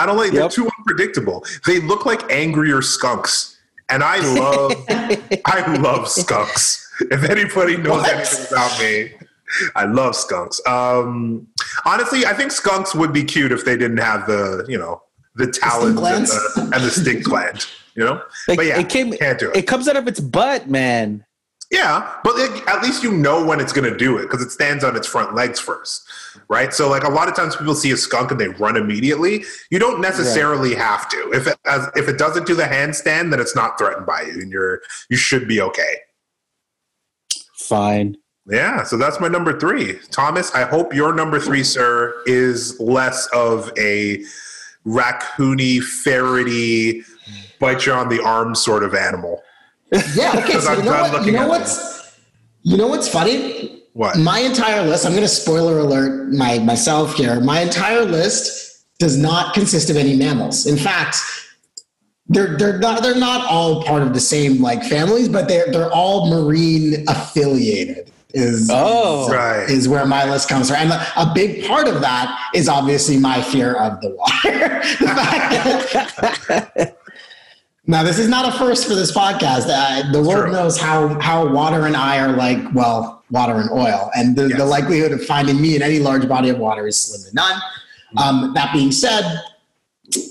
I 0.00 0.06
don't 0.06 0.16
like. 0.16 0.32
They're 0.32 0.48
too 0.48 0.68
unpredictable. 0.76 1.44
They 1.66 1.78
look 1.80 2.04
like 2.04 2.32
angrier 2.32 2.82
skunks, 2.82 3.60
and 3.90 4.02
I 4.02 4.18
love. 4.36 4.72
I 5.44 5.76
love 5.76 6.08
skunks. 6.08 6.90
If 7.12 7.22
anybody 7.30 7.76
knows 7.76 8.02
What? 8.02 8.12
anything 8.12 8.46
about 8.50 8.80
me, 8.80 9.12
I 9.74 9.84
love 9.84 10.14
skunks. 10.14 10.60
Um, 10.66 11.48
honestly, 11.84 12.26
I 12.26 12.32
think 12.32 12.52
skunks 12.52 12.94
would 12.94 13.12
be 13.12 13.24
cute 13.24 13.52
if 13.52 13.64
they 13.64 13.76
didn't 13.76 13.98
have 13.98 14.26
the 14.26 14.64
you 14.68 14.78
know 14.78 15.02
the 15.34 15.46
talons 15.46 15.98
and 15.98 16.26
the, 16.26 16.70
and 16.74 16.84
the 16.84 16.90
stink 16.90 17.24
gland. 17.24 17.66
You 17.96 18.04
know, 18.04 18.22
Like, 18.48 18.56
but 18.58 18.66
yeah, 18.66 18.78
it 18.78 18.88
came. 18.88 19.12
can't 19.12 19.38
do 19.38 19.50
it. 19.50 19.56
It 19.56 19.66
comes 19.66 19.88
out 19.88 19.96
of 19.96 20.06
its 20.06 20.20
butt, 20.20 20.68
man. 20.68 21.24
Yeah, 21.70 22.16
but 22.24 22.36
like, 22.36 22.68
at 22.68 22.82
least 22.82 23.04
you 23.04 23.12
know 23.12 23.44
when 23.44 23.60
it's 23.60 23.72
going 23.72 23.90
to 23.90 23.96
do 23.96 24.18
it 24.18 24.22
because 24.22 24.42
it 24.42 24.50
stands 24.50 24.82
on 24.82 24.96
its 24.96 25.06
front 25.06 25.36
legs 25.36 25.60
first, 25.60 26.02
right? 26.48 26.74
So, 26.74 26.88
like 26.88 27.04
a 27.04 27.08
lot 27.08 27.28
of 27.28 27.36
times, 27.36 27.54
people 27.54 27.76
see 27.76 27.92
a 27.92 27.96
skunk 27.96 28.32
and 28.32 28.40
they 28.40 28.48
run 28.48 28.76
immediately. 28.76 29.44
You 29.70 29.78
don't 29.78 30.00
necessarily 30.00 30.74
have 30.74 31.08
to. 31.10 31.30
If 31.32 31.46
it 31.46 31.56
as, 31.66 31.88
if 31.94 32.08
it 32.08 32.18
doesn't 32.18 32.46
do 32.46 32.56
the 32.56 32.64
handstand, 32.64 33.30
then 33.30 33.38
it's 33.38 33.54
not 33.54 33.78
threatened 33.78 34.04
by 34.04 34.22
you, 34.22 34.32
and 34.32 34.50
you're 34.50 34.80
you 35.10 35.16
should 35.16 35.46
be 35.46 35.60
okay. 35.60 35.98
Fine. 37.54 38.16
Yeah, 38.50 38.82
so 38.82 38.96
that's 38.96 39.20
my 39.20 39.28
number 39.28 39.58
three, 39.58 39.98
Thomas. 40.10 40.52
I 40.54 40.64
hope 40.64 40.92
your 40.92 41.14
number 41.14 41.38
three, 41.38 41.62
sir, 41.62 42.20
is 42.26 42.78
less 42.80 43.28
of 43.32 43.72
a 43.78 44.24
raccoony, 44.84 45.80
ferrety, 45.80 47.04
bite 47.60 47.86
you 47.86 47.92
on 47.92 48.08
the 48.08 48.22
arm 48.22 48.54
sort 48.54 48.82
of 48.82 48.94
animal. 48.94 49.42
Yeah. 50.14 50.32
Okay. 50.36 50.58
So 50.60 50.72
you 50.74 50.82
know 50.82 50.90
what? 50.90 51.24
You 51.24 51.32
know 51.32 51.48
what's 51.48 52.18
you 52.62 52.76
know 52.76 52.88
what's 52.88 53.08
funny? 53.08 53.84
What? 53.92 54.18
My 54.18 54.40
entire 54.40 54.82
list. 54.82 55.04
I'm 55.04 55.12
going 55.12 55.22
to 55.22 55.28
spoiler 55.28 55.78
alert 55.78 56.32
my 56.32 56.58
myself 56.58 57.14
here. 57.14 57.40
My 57.40 57.60
entire 57.60 58.04
list 58.04 58.86
does 58.98 59.16
not 59.16 59.54
consist 59.54 59.90
of 59.90 59.96
any 59.96 60.16
mammals. 60.16 60.66
In 60.66 60.76
fact, 60.76 61.16
they're 62.26 62.56
they're 62.56 62.78
not 62.78 63.02
they're 63.02 63.18
not 63.18 63.46
all 63.46 63.82
part 63.82 64.02
of 64.02 64.14
the 64.14 64.20
same 64.20 64.60
like 64.60 64.82
families, 64.84 65.28
but 65.28 65.48
they're 65.48 65.70
they're 65.72 65.90
all 65.90 66.30
marine 66.30 67.04
affiliated. 67.08 68.12
Is 68.34 68.70
Oh. 68.72 69.24
is, 69.26 69.30
Right. 69.32 69.68
is 69.70 69.88
where 69.88 70.06
my 70.06 70.24
list 70.28 70.48
comes 70.48 70.68
from, 70.68 70.76
and 70.78 70.92
a, 70.92 71.06
a 71.16 71.32
big 71.34 71.66
part 71.66 71.88
of 71.88 72.00
that 72.00 72.50
is 72.54 72.68
obviously 72.68 73.16
my 73.18 73.42
fear 73.42 73.74
of 73.74 74.00
the 74.00 74.10
water. 74.10 74.80
the 75.00 76.94
now, 77.86 78.02
this 78.04 78.18
is 78.18 78.28
not 78.28 78.46
a 78.54 78.56
first 78.58 78.86
for 78.86 78.94
this 78.94 79.10
podcast. 79.10 79.66
Uh, 79.68 80.12
the 80.12 80.22
world 80.22 80.44
True. 80.44 80.52
knows 80.52 80.78
how 80.78 81.18
how 81.20 81.46
water 81.52 81.86
and 81.86 81.96
I 81.96 82.18
are 82.20 82.36
like, 82.36 82.58
well, 82.74 83.24
water 83.30 83.54
and 83.56 83.70
oil, 83.70 84.10
and 84.14 84.36
the, 84.36 84.48
the 84.48 84.64
likelihood 84.64 85.12
of 85.12 85.24
finding 85.24 85.60
me 85.60 85.74
in 85.76 85.82
any 85.82 85.98
large 85.98 86.28
body 86.28 86.50
of 86.50 86.58
water 86.58 86.86
is 86.86 86.96
slim 86.98 87.22
to 87.28 87.34
none. 87.34 87.60
Um, 88.16 88.52
that 88.54 88.72
being 88.72 88.92
said, 88.92 89.40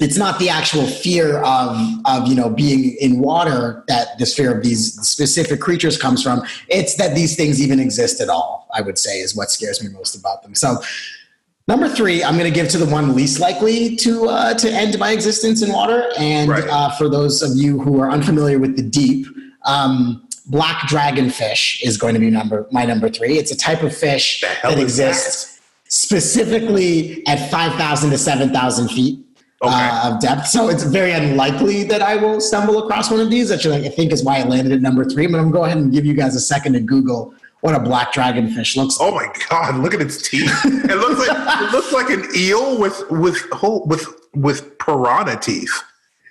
it's 0.02 0.18
not 0.18 0.40
the 0.40 0.50
actual 0.50 0.86
fear 0.86 1.40
of 1.40 1.78
of 2.06 2.28
you 2.28 2.36
know 2.36 2.50
being 2.50 2.96
in 3.00 3.20
water 3.20 3.84
that 3.88 4.18
this 4.18 4.36
fear 4.36 4.56
of 4.56 4.64
these 4.64 4.94
specific 5.08 5.60
creatures 5.60 5.98
comes 5.98 6.22
from. 6.24 6.42
It's 6.68 6.96
that 6.96 7.16
these 7.16 7.36
things 7.36 7.62
even 7.62 7.80
exist 7.80 8.22
at 8.22 8.30
all. 8.30 8.68
I 8.74 8.82
would 8.82 8.98
say 8.98 9.20
is 9.20 9.36
what 9.36 9.52
scares 9.52 9.84
me 9.84 9.90
most 9.92 10.16
about 10.16 10.44
them. 10.44 10.56
So. 10.56 10.78
Number 11.68 11.88
three, 11.88 12.24
I'm 12.24 12.36
going 12.36 12.52
to 12.52 12.60
give 12.60 12.68
to 12.70 12.80
the 12.80 12.88
one 12.88 13.16
least 13.16 13.40
likely 13.40 13.96
to 13.98 14.28
uh, 14.28 14.56
to 14.56 14.72
end 14.72 14.98
my 14.98 15.12
existence 15.12 15.62
in 15.62 15.72
water. 15.72 16.10
And 16.18 16.50
Right. 16.50 16.68
uh, 16.68 16.90
for 16.98 17.08
those 17.08 17.44
of 17.44 17.56
you 17.56 17.80
who 17.80 18.00
are 18.00 18.10
unfamiliar 18.10 18.58
with 18.58 18.76
the 18.76 18.82
deep, 18.82 19.28
um, 19.66 20.28
black 20.48 20.90
dragonfish 20.90 21.86
is 21.86 21.96
going 21.96 22.16
to 22.16 22.20
be 22.20 22.32
number 22.32 22.68
my 22.72 22.86
number 22.86 23.08
three. 23.08 23.38
It's 23.38 23.52
a 23.52 23.56
type 23.56 23.84
of 23.84 23.96
fish 23.96 24.42
that 24.42 24.58
hell 24.58 24.72
that 24.72 24.82
exists 24.82 25.60
specifically 25.90 27.26
at 27.28 27.52
5,000 27.52 28.12
to 28.12 28.18
7,000 28.18 28.90
feet. 28.90 29.26
Okay. 29.62 29.74
Uh, 29.74 30.14
of 30.14 30.22
depth, 30.22 30.48
so 30.48 30.70
it's 30.70 30.84
very 30.84 31.12
unlikely 31.12 31.84
that 31.84 32.02
I 32.02 32.16
will 32.16 32.40
stumble 32.40 32.82
across 32.84 33.12
one 33.12 33.20
of 33.20 33.30
these. 33.30 33.52
Actually, 33.52 33.82
like, 33.82 33.92
I 33.92 33.94
think 33.94 34.14
is 34.14 34.24
why 34.24 34.38
I 34.40 34.44
landed 34.44 34.72
at 34.72 34.82
number 34.82 35.04
three. 35.04 35.28
But 35.28 35.38
I'm 35.40 35.52
going 35.52 35.52
to 35.52 35.58
go 35.60 35.66
ahead 35.66 35.78
and 35.78 35.92
give 35.92 36.06
you 36.06 36.14
guys 36.14 36.34
a 36.36 36.40
second 36.40 36.74
to 36.74 36.80
Google 36.80 37.34
what 37.60 37.76
a 37.76 37.80
black 37.82 38.14
dragonfish 38.14 38.78
looks 38.78 38.98
like. 39.02 39.12
Oh 39.12 39.16
my 39.16 39.28
god! 39.50 39.76
Look 39.84 39.94
at 39.94 40.00
its 40.00 40.30
teeth. 40.30 40.50
It 40.64 40.96
looks 40.96 41.28
like 41.28 41.38
it 41.62 41.72
looks 41.74 41.92
like 41.92 42.10
an 42.10 42.26
eel 42.38 42.80
with 42.80 43.04
with 43.12 43.38
whole 43.52 43.86
with 43.86 44.08
with 44.34 44.78
piranha 44.80 45.36
teeth. 45.38 45.74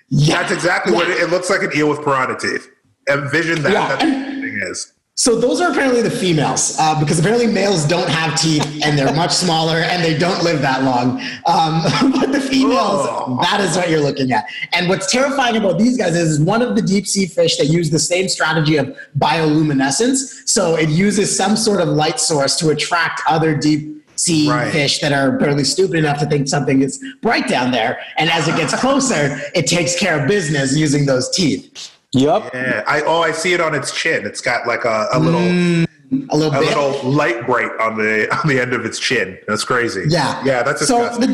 yeah, 0.07 0.41
That's 0.41 0.51
exactly 0.51 0.93
what 0.93 1.07
it, 1.07 1.19
it 1.21 1.29
looks 1.29 1.51
like. 1.51 1.61
An 1.61 1.69
eel 1.77 1.87
with 1.87 2.03
piranha 2.03 2.35
teeth. 2.39 2.67
Envision 3.07 3.61
that. 3.61 3.73
Yeah, 3.73 3.87
That's 3.89 4.03
and- 4.03 4.13
what 4.25 4.35
the 4.35 4.41
thing 4.41 4.59
is. 4.71 4.93
So 5.19 5.35
those 5.35 5.59
are 5.59 5.69
apparently 5.69 6.01
the 6.01 6.09
females, 6.09 6.77
uh, 6.79 6.97
because 6.97 7.19
apparently 7.19 7.45
males 7.45 7.83
don't 7.83 8.07
have 8.07 8.39
teeth 8.39 8.65
and 8.85 8.97
they're 8.97 9.13
much 9.13 9.33
smaller 9.33 9.79
and 9.79 10.01
they 10.01 10.17
don't 10.17 10.41
live 10.45 10.61
that 10.61 10.83
long. 10.83 11.19
Um, 11.45 11.83
but 12.17 12.31
the 12.31 12.39
females, 12.39 13.05
Oh. 13.05 13.37
that 13.41 13.59
is 13.59 13.75
what 13.75 13.89
you're 13.89 13.99
looking 13.99 14.31
at. 14.31 14.45
And 14.71 14.87
what's 14.87 15.11
terrifying 15.11 15.57
about 15.57 15.77
these 15.77 15.97
guys 15.97 16.15
is 16.15 16.39
one 16.39 16.61
of 16.61 16.73
the 16.77 16.81
deep 16.81 17.05
sea 17.05 17.25
fish 17.25 17.57
that 17.57 17.65
use 17.65 17.89
the 17.89 17.99
same 17.99 18.29
strategy 18.29 18.77
of 18.77 18.95
bioluminescence. 19.17 20.47
So 20.47 20.77
it 20.77 20.87
uses 20.87 21.35
some 21.35 21.57
sort 21.57 21.81
of 21.81 21.89
light 21.89 22.21
source 22.21 22.55
to 22.55 22.69
attract 22.69 23.21
other 23.27 23.57
deep 23.57 23.97
sea 24.15 24.49
Right. 24.49 24.71
fish 24.71 24.99
that 24.99 25.11
are 25.11 25.33
barely 25.33 25.65
stupid 25.65 25.97
enough 25.97 26.19
to 26.19 26.27
think 26.27 26.47
something 26.47 26.81
is 26.81 26.97
bright 27.21 27.49
down 27.49 27.71
there. 27.71 27.99
And 28.17 28.29
as 28.29 28.47
it 28.47 28.55
gets 28.55 28.73
closer, 28.79 29.37
it 29.53 29.67
takes 29.67 29.99
care 29.99 30.17
of 30.21 30.29
business 30.29 30.77
using 30.77 31.05
those 31.05 31.29
teeth. 31.29 31.91
Yup. 32.13 32.51
Yeah. 32.53 32.83
I 32.87 33.01
oh 33.01 33.21
I 33.21 33.31
see 33.31 33.53
it 33.53 33.61
on 33.61 33.75
its 33.75 33.91
chin. 33.91 34.25
It's 34.25 34.41
got 34.41 34.65
like 34.67 34.83
a, 34.85 35.07
a 35.13 35.19
little 35.19 35.39
mm, 35.41 35.85
A 36.29 36.35
little 36.35 36.53
a 36.55 36.59
bit. 36.59 36.75
little 36.75 37.11
light 37.11 37.45
bright 37.45 37.71
on 37.79 37.97
the 37.97 38.27
on 38.35 38.47
the 38.47 38.59
end 38.59 38.73
of 38.73 38.83
its 38.85 38.97
chin. 38.99 39.37
That's 39.47 39.63
crazy. 39.63 40.05
Yeah. 40.07 40.43
Yeah. 40.43 40.63
That's 40.63 40.85
so 40.87 40.97
disgusting. 41.07 41.33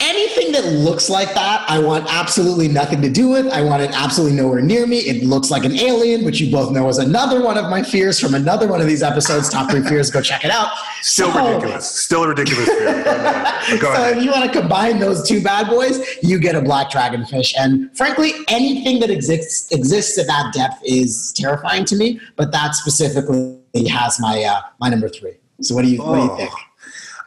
anything 0.00 0.52
that 0.52 0.64
looks 0.66 1.10
like 1.10 1.34
that, 1.34 1.64
I 1.68 1.78
want 1.78 2.06
absolutely 2.08 2.68
nothing 2.68 3.02
to 3.02 3.10
do 3.10 3.28
with. 3.28 3.46
I 3.48 3.62
want 3.62 3.82
it 3.82 3.90
absolutely 3.92 4.36
nowhere 4.36 4.60
near 4.62 4.86
me. 4.86 4.98
It 4.98 5.24
looks 5.24 5.50
like 5.50 5.64
an 5.64 5.76
alien, 5.78 6.24
which 6.24 6.40
you 6.40 6.50
both 6.52 6.72
know 6.72 6.88
is 6.88 6.98
another 6.98 7.42
one 7.42 7.58
of 7.58 7.68
my 7.70 7.82
fears 7.82 8.18
from 8.20 8.34
another 8.34 8.68
one 8.68 8.80
of 8.80 8.86
these 8.86 9.02
episodes. 9.02 9.48
Top 9.48 9.70
three 9.70 9.82
fears. 9.82 10.10
Go 10.10 10.20
check 10.20 10.44
it 10.44 10.50
out. 10.50 10.70
Still 11.02 11.32
So- 11.32 11.46
ridiculous. 11.48 11.88
Still 11.90 12.24
a 12.24 12.28
ridiculous. 12.28 12.66
fear. 12.68 12.94
Go 13.80 13.92
So 13.94 14.02
ahead. 14.02 14.18
if 14.18 14.24
you 14.24 14.30
want 14.30 14.50
to 14.50 14.60
combine 14.60 14.98
those 14.98 15.26
two 15.28 15.42
bad 15.42 15.68
boys, 15.68 16.00
you 16.22 16.38
get 16.38 16.54
a 16.54 16.60
black 16.62 16.90
dragonfish. 16.90 17.52
And 17.58 17.94
frankly, 17.96 18.32
anything 18.48 19.00
that 19.00 19.10
exists 19.10 19.70
exists 19.72 20.18
at 20.18 20.26
that 20.26 20.52
depth 20.54 20.80
is 20.84 21.32
terrifying 21.36 21.84
to 21.86 21.96
me. 21.96 22.20
But 22.36 22.50
that 22.52 22.74
specifically 22.74 23.58
has 23.88 24.18
my 24.20 24.42
uh, 24.44 24.60
my 24.80 24.88
number 24.88 25.08
three. 25.08 25.34
So 25.60 25.74
what 25.74 25.84
do 25.84 25.90
you 25.90 25.98
what 26.02 26.14
do 26.16 26.22
you 26.22 26.30
Oh. 26.30 26.36
think? 26.36 26.50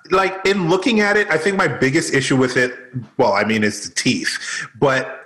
Like 0.10 0.34
in 0.46 0.70
looking 0.70 1.00
at 1.00 1.16
it, 1.18 1.30
I 1.30 1.38
think 1.38 1.58
my 1.58 1.68
biggest 1.68 2.14
issue 2.14 2.36
with 2.38 2.58
it, 2.58 2.74
well, 3.18 3.34
I 3.34 3.44
mean, 3.44 3.64
it's 3.64 3.88
the 3.88 3.94
teeth. 3.96 4.38
But 4.80 5.18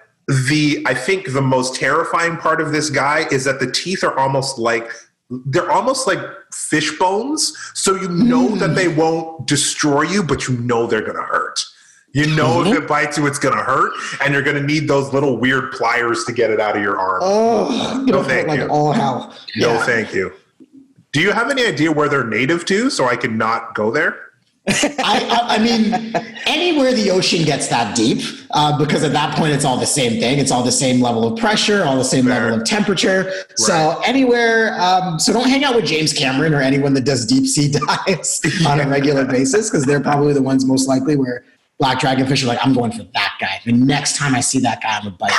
the 0.49 0.83
I 0.87 0.93
think 0.93 1.31
the 1.33 1.41
most 1.41 1.75
terrifying 1.75 2.37
part 2.37 2.59
of 2.59 2.71
this 2.71 2.89
guy 2.89 3.27
is 3.31 3.43
that 3.45 3.59
the 3.59 3.71
teeth 3.71 4.03
are 4.03 4.17
almost 4.17 4.57
like 4.57 4.91
they're 5.47 5.71
almost 5.71 6.05
like 6.07 6.19
fish 6.53 6.97
bones. 6.99 7.53
So 7.73 7.95
you 7.95 8.09
know 8.09 8.49
Mm. 8.49 8.59
that 8.59 8.75
they 8.75 8.87
won't 8.87 9.47
destroy 9.47 10.03
you, 10.03 10.21
but 10.23 10.47
you 10.47 10.57
know 10.57 10.85
they're 10.87 11.01
going 11.01 11.15
to 11.17 11.23
hurt. 11.23 11.63
You 12.13 12.27
know 12.35 12.59
Mm-hmm. 12.59 12.73
if 12.73 12.83
it 12.83 12.87
bites 12.87 13.17
you, 13.17 13.25
it's 13.27 13.39
going 13.39 13.57
to 13.57 13.63
hurt, 13.63 13.91
and 14.21 14.33
you're 14.33 14.43
going 14.43 14.55
to 14.55 14.63
need 14.63 14.87
those 14.87 15.11
little 15.13 15.37
weird 15.37 15.71
pliers 15.73 16.23
to 16.25 16.31
get 16.31 16.49
it 16.51 16.59
out 16.61 16.75
of 16.77 16.81
your 16.83 16.97
arm. 16.97 17.19
Oh, 17.23 18.03
No, 18.05 18.21
no, 18.21 18.23
thank 18.23 18.47
like 18.47 18.59
you. 18.61 18.67
all 18.67 18.93
hell. 18.93 19.33
no, 19.57 19.73
Yeah. 19.73 19.85
thank 19.85 20.13
you. 20.13 20.31
Do 21.11 21.19
you 21.21 21.31
have 21.31 21.49
any 21.49 21.65
idea 21.65 21.91
where 21.91 22.07
they're 22.09 22.23
native 22.27 22.65
to, 22.65 22.89
so 22.89 23.05
I 23.07 23.15
can 23.15 23.37
not 23.37 23.73
go 23.75 23.89
there? 23.91 24.17
I, 24.99 25.55
I, 25.57 25.57
mean, 25.59 25.93
anywhere 26.47 26.91
the 26.93 27.11
ocean 27.11 27.45
gets 27.45 27.67
that 27.67 27.95
deep, 27.95 28.23
uh, 28.51 28.77
because 28.77 29.03
at 29.03 29.11
that 29.13 29.37
point 29.37 29.53
it's 29.53 29.63
all 29.63 29.77
the 29.77 29.85
same 29.85 30.19
thing. 30.19 30.39
It's 30.39 30.49
all 30.51 30.63
the 30.63 30.71
same 30.71 31.01
level 31.01 31.31
of 31.31 31.39
pressure, 31.39 31.83
all 31.83 31.97
the 31.97 32.03
same 32.03 32.25
Fair. 32.25 32.41
level 32.45 32.59
of 32.61 32.65
temperature. 32.65 33.31
So 33.57 34.01
anywhere, 34.05 34.79
um, 34.81 35.19
so 35.19 35.33
don't 35.33 35.47
hang 35.47 35.63
out 35.63 35.75
with 35.75 35.85
James 35.85 36.13
Cameron 36.13 36.53
or 36.53 36.61
anyone 36.61 36.93
that 36.95 37.05
does 37.05 37.25
deep 37.25 37.45
sea 37.45 37.71
dives 38.07 38.41
on 38.65 38.79
a 38.79 38.87
regular 38.87 39.25
basis, 39.25 39.69
because 39.69 39.85
they're 39.85 40.01
probably 40.01 40.33
the 40.33 40.41
ones 40.41 40.65
most 40.65 40.87
likely 40.87 41.15
where 41.15 41.43
black 41.77 41.99
dragonfish 41.99 42.43
are 42.43 42.47
like, 42.47 42.59
I'm 42.65 42.73
going 42.73 42.91
for 42.91 43.03
that 43.13 43.37
guy. 43.39 43.61
The 43.65 43.73
next 43.73 44.15
time 44.15 44.33
I 44.33 44.39
see 44.39 44.59
that 44.61 44.81
guy, 44.81 44.97
I'm 44.97 45.03
gonna 45.03 45.17
bite. 45.17 45.31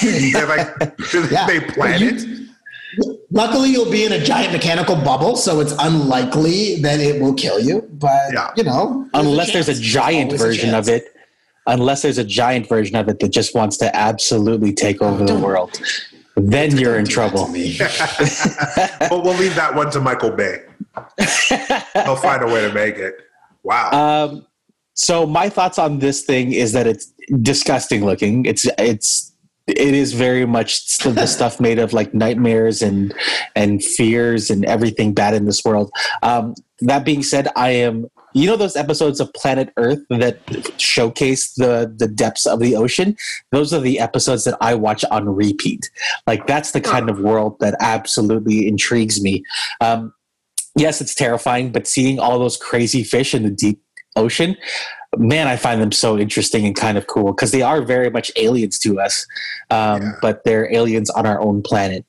him." 0.00 0.32
They're 0.32 0.46
like, 0.46 1.30
Yeah. 1.30 1.46
they 1.46 1.60
plan 1.60 2.00
You- 2.00 2.08
it? 2.08 2.49
Luckily, 3.32 3.70
you'll 3.70 3.90
be 3.90 4.04
in 4.04 4.12
a 4.12 4.18
giant 4.22 4.52
mechanical 4.52 4.96
bubble, 4.96 5.36
so 5.36 5.60
it's 5.60 5.72
unlikely 5.78 6.76
that 6.82 6.98
it 7.00 7.20
will 7.20 7.34
kill 7.34 7.60
you. 7.60 7.88
But 7.92 8.32
Yeah. 8.32 8.50
you 8.56 8.64
know, 8.64 9.06
Unless 9.14 9.52
there's 9.52 9.68
a 9.68 9.74
chance. 9.74 9.84
giant 9.86 10.26
always 10.32 10.40
a 10.42 10.44
version 10.46 10.74
of 10.74 10.88
it. 10.88 11.14
Unless 11.66 12.02
there's 12.02 12.18
a 12.18 12.24
giant 12.24 12.68
version 12.68 12.96
of 12.96 13.08
it 13.08 13.20
that 13.20 13.28
just 13.28 13.54
wants 13.54 13.76
to 13.78 13.94
absolutely 13.94 14.72
take 14.72 15.00
over 15.00 15.24
the 15.24 15.38
world. 15.38 15.80
Then 16.36 16.76
you're 16.76 16.98
in 16.98 17.04
trouble. 17.06 17.46
to 17.46 17.52
me. 17.52 17.78
Well, 19.10 19.22
we'll 19.22 19.36
leave 19.36 19.54
that 19.56 19.74
one 19.74 19.90
to 19.90 20.00
Michael 20.00 20.30
Bay. 20.30 20.62
He'll 21.94 22.16
find 22.16 22.42
a 22.42 22.46
way 22.46 22.62
to 22.66 22.72
make 22.72 22.96
it. 22.96 23.14
Wow. 23.62 23.90
Um, 23.92 24.46
so 24.94 25.26
my 25.26 25.48
thoughts 25.48 25.78
on 25.78 25.98
this 26.00 26.22
thing 26.22 26.52
is 26.52 26.72
that 26.72 26.86
it's 26.86 27.06
disgusting 27.42 28.04
looking. 28.04 28.44
It's 28.46 28.66
it's 28.78 29.29
it 29.70 29.94
is 29.94 30.12
very 30.12 30.46
much 30.46 30.98
the 30.98 31.26
stuff 31.26 31.60
made 31.60 31.78
of 31.78 31.92
like 31.92 32.14
nightmares 32.14 32.82
and 32.82 33.14
and 33.54 33.82
fears 33.82 34.50
and 34.50 34.64
everything 34.64 35.14
bad 35.14 35.34
in 35.34 35.46
this 35.46 35.64
world. 35.64 35.90
Um, 36.22 36.54
that 36.80 37.04
being 37.04 37.22
said, 37.22 37.48
I 37.56 37.70
am 37.70 38.06
you 38.32 38.46
know 38.46 38.56
those 38.56 38.76
episodes 38.76 39.20
of 39.20 39.32
Planet 39.34 39.72
Earth 39.76 40.00
that 40.08 40.38
showcase 40.78 41.52
the 41.54 41.92
the 41.96 42.06
depths 42.06 42.46
of 42.46 42.60
the 42.60 42.76
ocean. 42.76 43.16
Those 43.50 43.72
are 43.72 43.80
the 43.80 43.98
episodes 43.98 44.44
that 44.44 44.56
I 44.60 44.74
watch 44.74 45.04
on 45.10 45.28
repeat. 45.28 45.90
Like 46.26 46.46
that's 46.46 46.72
the 46.72 46.80
kind 46.80 47.10
of 47.10 47.20
world 47.20 47.58
that 47.60 47.76
absolutely 47.80 48.68
intrigues 48.68 49.20
me. 49.20 49.44
Um, 49.80 50.12
yes, 50.76 51.00
it's 51.00 51.14
terrifying, 51.14 51.72
but 51.72 51.86
seeing 51.86 52.18
all 52.18 52.38
those 52.38 52.56
crazy 52.56 53.02
fish 53.02 53.34
in 53.34 53.42
the 53.42 53.50
deep 53.50 53.82
ocean, 54.16 54.56
man, 55.20 55.46
I 55.46 55.56
find 55.56 55.80
them 55.80 55.92
so 55.92 56.18
interesting 56.18 56.66
and 56.66 56.74
kind 56.74 56.96
of 56.98 57.06
cool 57.06 57.32
because 57.32 57.50
they 57.52 57.62
are 57.62 57.82
very 57.82 58.10
much 58.10 58.32
aliens 58.36 58.78
to 58.80 58.98
us, 59.00 59.26
um, 59.70 60.02
Yeah. 60.02 60.12
but 60.22 60.44
they're 60.44 60.72
aliens 60.74 61.10
on 61.10 61.26
our 61.26 61.40
own 61.40 61.62
planet. 61.62 62.04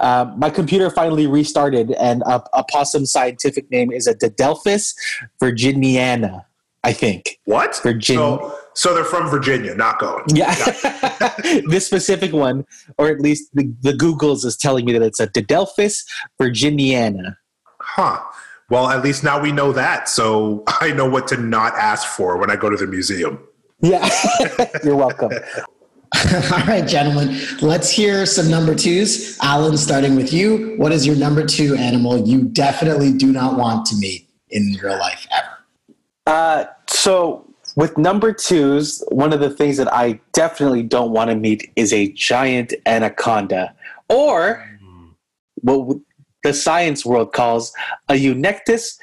Um, 0.00 0.38
my 0.38 0.50
computer 0.50 0.90
finally 0.90 1.26
restarted, 1.26 1.92
and 1.92 2.22
a, 2.22 2.42
a 2.52 2.64
possum 2.64 3.06
scientific 3.06 3.70
name 3.70 3.90
is 3.92 4.06
a 4.06 4.14
Didelphis 4.14 4.94
virginiana, 5.42 6.44
I 6.84 6.92
think. 6.92 7.38
what? 7.46 7.80
Virgin- 7.82 8.16
So, 8.16 8.54
so 8.74 8.94
they're 8.94 9.04
from 9.04 9.30
Virginia, 9.30 9.74
not 9.74 9.98
going. 9.98 10.24
Yeah, 10.34 10.54
this 11.68 11.86
specific 11.86 12.32
one, 12.34 12.66
or 12.98 13.08
at 13.08 13.20
least 13.20 13.48
the, 13.54 13.72
the 13.80 13.94
Google's 13.94 14.44
is 14.44 14.56
telling 14.56 14.84
me 14.84 14.92
that 14.92 15.02
it's 15.02 15.20
a 15.20 15.28
Didelphis 15.28 16.04
virginiana. 16.40 17.36
Huh. 17.80 18.20
Well, 18.68 18.88
at 18.88 19.04
least 19.04 19.22
now 19.22 19.40
we 19.40 19.52
know 19.52 19.72
that. 19.72 20.08
So 20.08 20.64
I 20.80 20.92
know 20.92 21.08
what 21.08 21.28
to 21.28 21.36
not 21.36 21.74
ask 21.74 22.08
for 22.08 22.36
when 22.36 22.50
I 22.50 22.56
go 22.56 22.70
to 22.70 22.76
the 22.76 22.86
museum. 22.86 23.40
Yeah, 23.80 24.08
you're 24.84 24.96
welcome. 24.96 25.32
All 26.52 26.66
right, 26.66 26.86
gentlemen, 26.86 27.38
let's 27.60 27.90
hear 27.90 28.24
some 28.24 28.50
number 28.50 28.74
twos. 28.74 29.38
Alan, 29.42 29.76
starting 29.76 30.16
with 30.16 30.32
you. 30.32 30.74
What 30.78 30.92
is 30.92 31.06
your 31.06 31.16
number 31.16 31.44
two 31.44 31.74
animal 31.74 32.26
you 32.26 32.44
definitely 32.44 33.12
do 33.12 33.32
not 33.32 33.58
want 33.58 33.84
to 33.86 33.96
meet 33.96 34.28
in 34.48 34.78
real 34.82 34.98
life 34.98 35.26
ever? 35.30 35.48
Uh, 36.26 36.64
so 36.88 37.46
with 37.76 37.98
number 37.98 38.32
twos, 38.32 39.04
one 39.10 39.32
of 39.32 39.40
the 39.40 39.50
things 39.50 39.76
that 39.76 39.92
I 39.92 40.18
definitely 40.32 40.82
don't 40.82 41.10
want 41.10 41.28
to 41.30 41.36
meet 41.36 41.70
is 41.76 41.92
a 41.92 42.10
giant 42.12 42.72
anaconda, 42.86 43.74
or 44.08 44.66
what 45.60 45.98
the 46.46 46.54
science 46.54 47.04
world 47.04 47.32
calls 47.32 47.72
a 48.08 48.14
Eunectus 48.14 48.98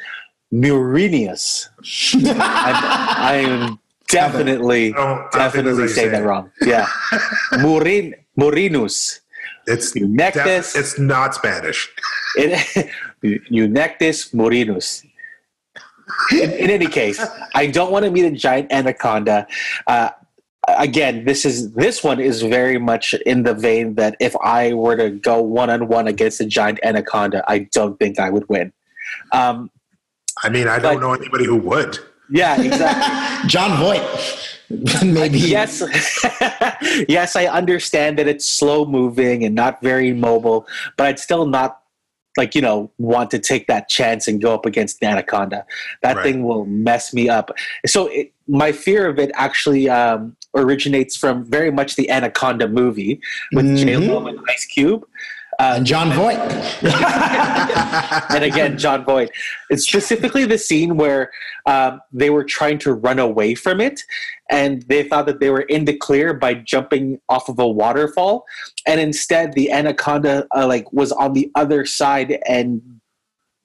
murineus. 0.54 1.68
I 2.26 3.36
am 3.46 3.80
definitely, 4.10 4.94
I 4.94 4.98
don't- 4.98 5.04
I 5.04 5.08
don't 5.08 5.32
think 5.32 5.34
definitely 5.44 5.82
that's 5.88 5.96
how 5.96 6.02
you 6.04 6.10
saying 6.10 6.12
that 6.12 6.22
it. 6.24 6.26
wrong. 6.26 6.52
Yeah, 6.62 6.88
Murin, 7.64 8.14
murinus. 8.40 9.20
It's 9.68 9.94
Eunectus. 9.96 10.74
def- 10.74 10.76
it's 10.82 11.00
not 11.00 11.36
Spanish. 11.36 11.90
It, 12.36 12.52
Eunectus 13.50 14.34
murinus. 14.34 15.04
In, 16.32 16.52
in 16.52 16.70
any 16.70 16.88
case, 16.88 17.20
I 17.56 17.68
don't 17.68 17.92
want 17.92 18.06
to 18.06 18.12
meet 18.12 18.26
a 18.26 18.32
giant 18.32 18.72
anaconda. 18.72 19.48
Uh, 19.88 20.10
again, 20.68 21.26
this 21.26 21.46
is 21.46 21.72
this 21.74 22.04
one 22.04 22.20
is 22.20 22.42
very 22.42 22.78
much 22.78 23.14
in 23.26 23.44
the 23.44 23.54
vein 23.54 23.96
that 23.96 24.16
if 24.20 24.36
I 24.38 24.74
were 24.74 24.96
to 24.96 25.10
go 25.10 25.42
one 25.42 25.70
on 25.70 25.88
one 25.88 26.08
against 26.08 26.40
a 26.42 26.46
giant 26.46 26.80
anaconda, 26.84 27.44
I 27.48 27.60
don't 27.72 27.98
think 28.00 28.20
I 28.20 28.30
would 28.30 28.48
win. 28.50 28.72
Um, 29.32 29.70
I 30.44 30.50
mean, 30.50 30.68
I 30.68 30.80
don't 30.80 30.96
But- 30.96 31.02
know 31.02 31.14
anybody 31.14 31.46
who 31.46 31.58
would. 31.58 32.00
yeah, 32.32 32.60
exactly. 32.62 33.48
Jon 33.50 33.78
Voight. 33.78 34.50
Maybe. 35.04 35.38
yes, 35.38 35.84
yes, 37.08 37.36
I 37.36 37.46
understand 37.46 38.18
that 38.18 38.28
it's 38.28 38.46
slow 38.46 38.86
moving 38.86 39.44
and 39.44 39.54
not 39.54 39.82
very 39.82 40.14
mobile, 40.14 40.66
but 40.98 41.06
I'd 41.06 41.20
still 41.20 41.46
not 41.46 41.80
like 42.38 42.56
you 42.56 42.62
know 42.62 42.90
want 42.98 43.30
to 43.32 43.38
take 43.38 43.68
that 43.68 43.88
chance 43.90 44.28
and 44.28 44.42
go 44.42 44.56
up 44.56 44.66
against 44.66 45.00
the 45.00 45.06
anaconda. 45.06 45.64
That 46.02 46.16
Right. 46.16 46.24
thing 46.24 46.44
will 46.44 46.66
mess 46.66 47.14
me 47.14 47.30
up. 47.30 47.52
So 47.86 48.08
it, 48.08 48.32
my 48.48 48.72
fear 48.72 49.08
of 49.08 49.20
it 49.20 49.30
actually 49.36 49.88
um, 49.90 50.36
originates 50.56 51.16
from 51.18 51.44
very 51.46 51.72
much 51.72 51.96
the 51.96 52.10
Anaconda 52.10 52.68
movie 52.68 53.20
with 53.54 53.66
Mhm. 53.66 53.78
J 53.78 53.98
Lo 53.98 54.26
and 54.28 54.40
Ice 54.50 54.66
Cube. 54.66 55.06
Uh, 55.60 55.74
And 55.78 55.86
Jon 55.86 56.12
Voight. 56.12 56.40
and 58.32 58.44
again, 58.44 58.76
Jon 58.78 59.06
Voight. 59.06 59.30
It's 59.70 59.86
specifically 59.86 60.46
the 60.46 60.58
scene 60.58 60.98
where 60.98 61.32
um, 61.68 62.02
they 62.12 62.32
were 62.32 62.44
trying 62.44 62.80
to 62.80 62.94
run 62.94 63.20
away 63.20 63.54
from 63.54 63.80
it, 63.80 64.02
and 64.50 64.82
they 64.84 65.04
thought 65.04 65.28
that 65.28 65.40
they 65.40 65.52
were 65.52 65.62
in 65.62 65.86
the 65.86 65.96
clear 65.96 66.34
by 66.34 66.56
jumping 66.56 67.20
off 67.30 67.50
of 67.50 67.60
a 67.60 67.68
waterfall, 67.68 68.46
and 68.88 69.00
instead 69.00 69.54
the 69.54 69.72
anaconda 69.72 70.48
uh, 70.56 70.66
like 70.68 70.92
was 70.92 71.12
on 71.12 71.34
the 71.34 71.52
other 71.56 71.86
side 71.86 72.40
and 72.48 72.82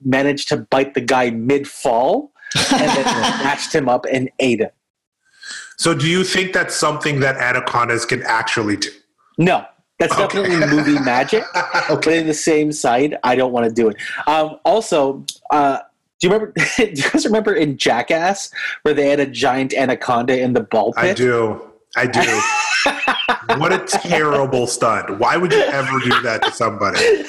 managed 0.04 0.48
to 0.50 0.58
bite 0.58 0.92
the 0.94 1.00
guy 1.00 1.30
mid 1.30 1.66
fall, 1.66 2.32
and 2.54 2.88
then 2.90 3.04
snatched 3.40 3.74
him 3.74 3.88
up 3.88 4.04
and 4.12 4.30
ate 4.40 4.60
him. 4.60 4.70
So, 5.78 5.94
do 5.94 6.08
you 6.08 6.24
think 6.24 6.52
that's 6.52 6.74
something 6.74 7.20
that 7.20 7.36
anacondas 7.36 8.04
can 8.04 8.22
actually 8.24 8.76
do? 8.76 8.90
No. 9.38 9.64
That's 9.98 10.12
Okay. 10.12 10.42
definitely 10.42 10.76
movie 10.76 10.98
magic. 11.04 11.42
But 11.88 12.06
in 12.06 12.26
the 12.28 12.34
same 12.34 12.70
side, 12.70 13.16
I 13.24 13.34
don't 13.34 13.52
want 13.52 13.66
to 13.66 13.72
do 13.72 13.88
it. 13.88 13.96
Um, 14.28 14.58
also, 14.64 15.24
uh, 15.50 15.78
do 16.20 16.28
you 16.28 16.32
remember? 16.32 16.52
do 16.76 16.84
you 16.84 17.10
guys 17.10 17.24
remember 17.24 17.54
in 17.54 17.78
Jackass 17.78 18.50
where 18.82 18.94
they 18.94 19.08
had 19.08 19.18
a 19.20 19.26
giant 19.26 19.74
anaconda 19.74 20.40
in 20.40 20.52
the 20.52 20.60
ball 20.60 20.92
pit? 20.92 21.04
I 21.04 21.14
do. 21.14 21.60
I 21.96 22.06
do. 22.06 23.58
what 23.60 23.72
a 23.72 23.78
terrible 23.86 24.66
stunt. 24.66 25.18
Why 25.18 25.36
would 25.36 25.52
you 25.52 25.62
ever 25.62 25.98
do 26.00 26.20
that 26.22 26.42
to 26.44 26.52
somebody? 26.52 27.24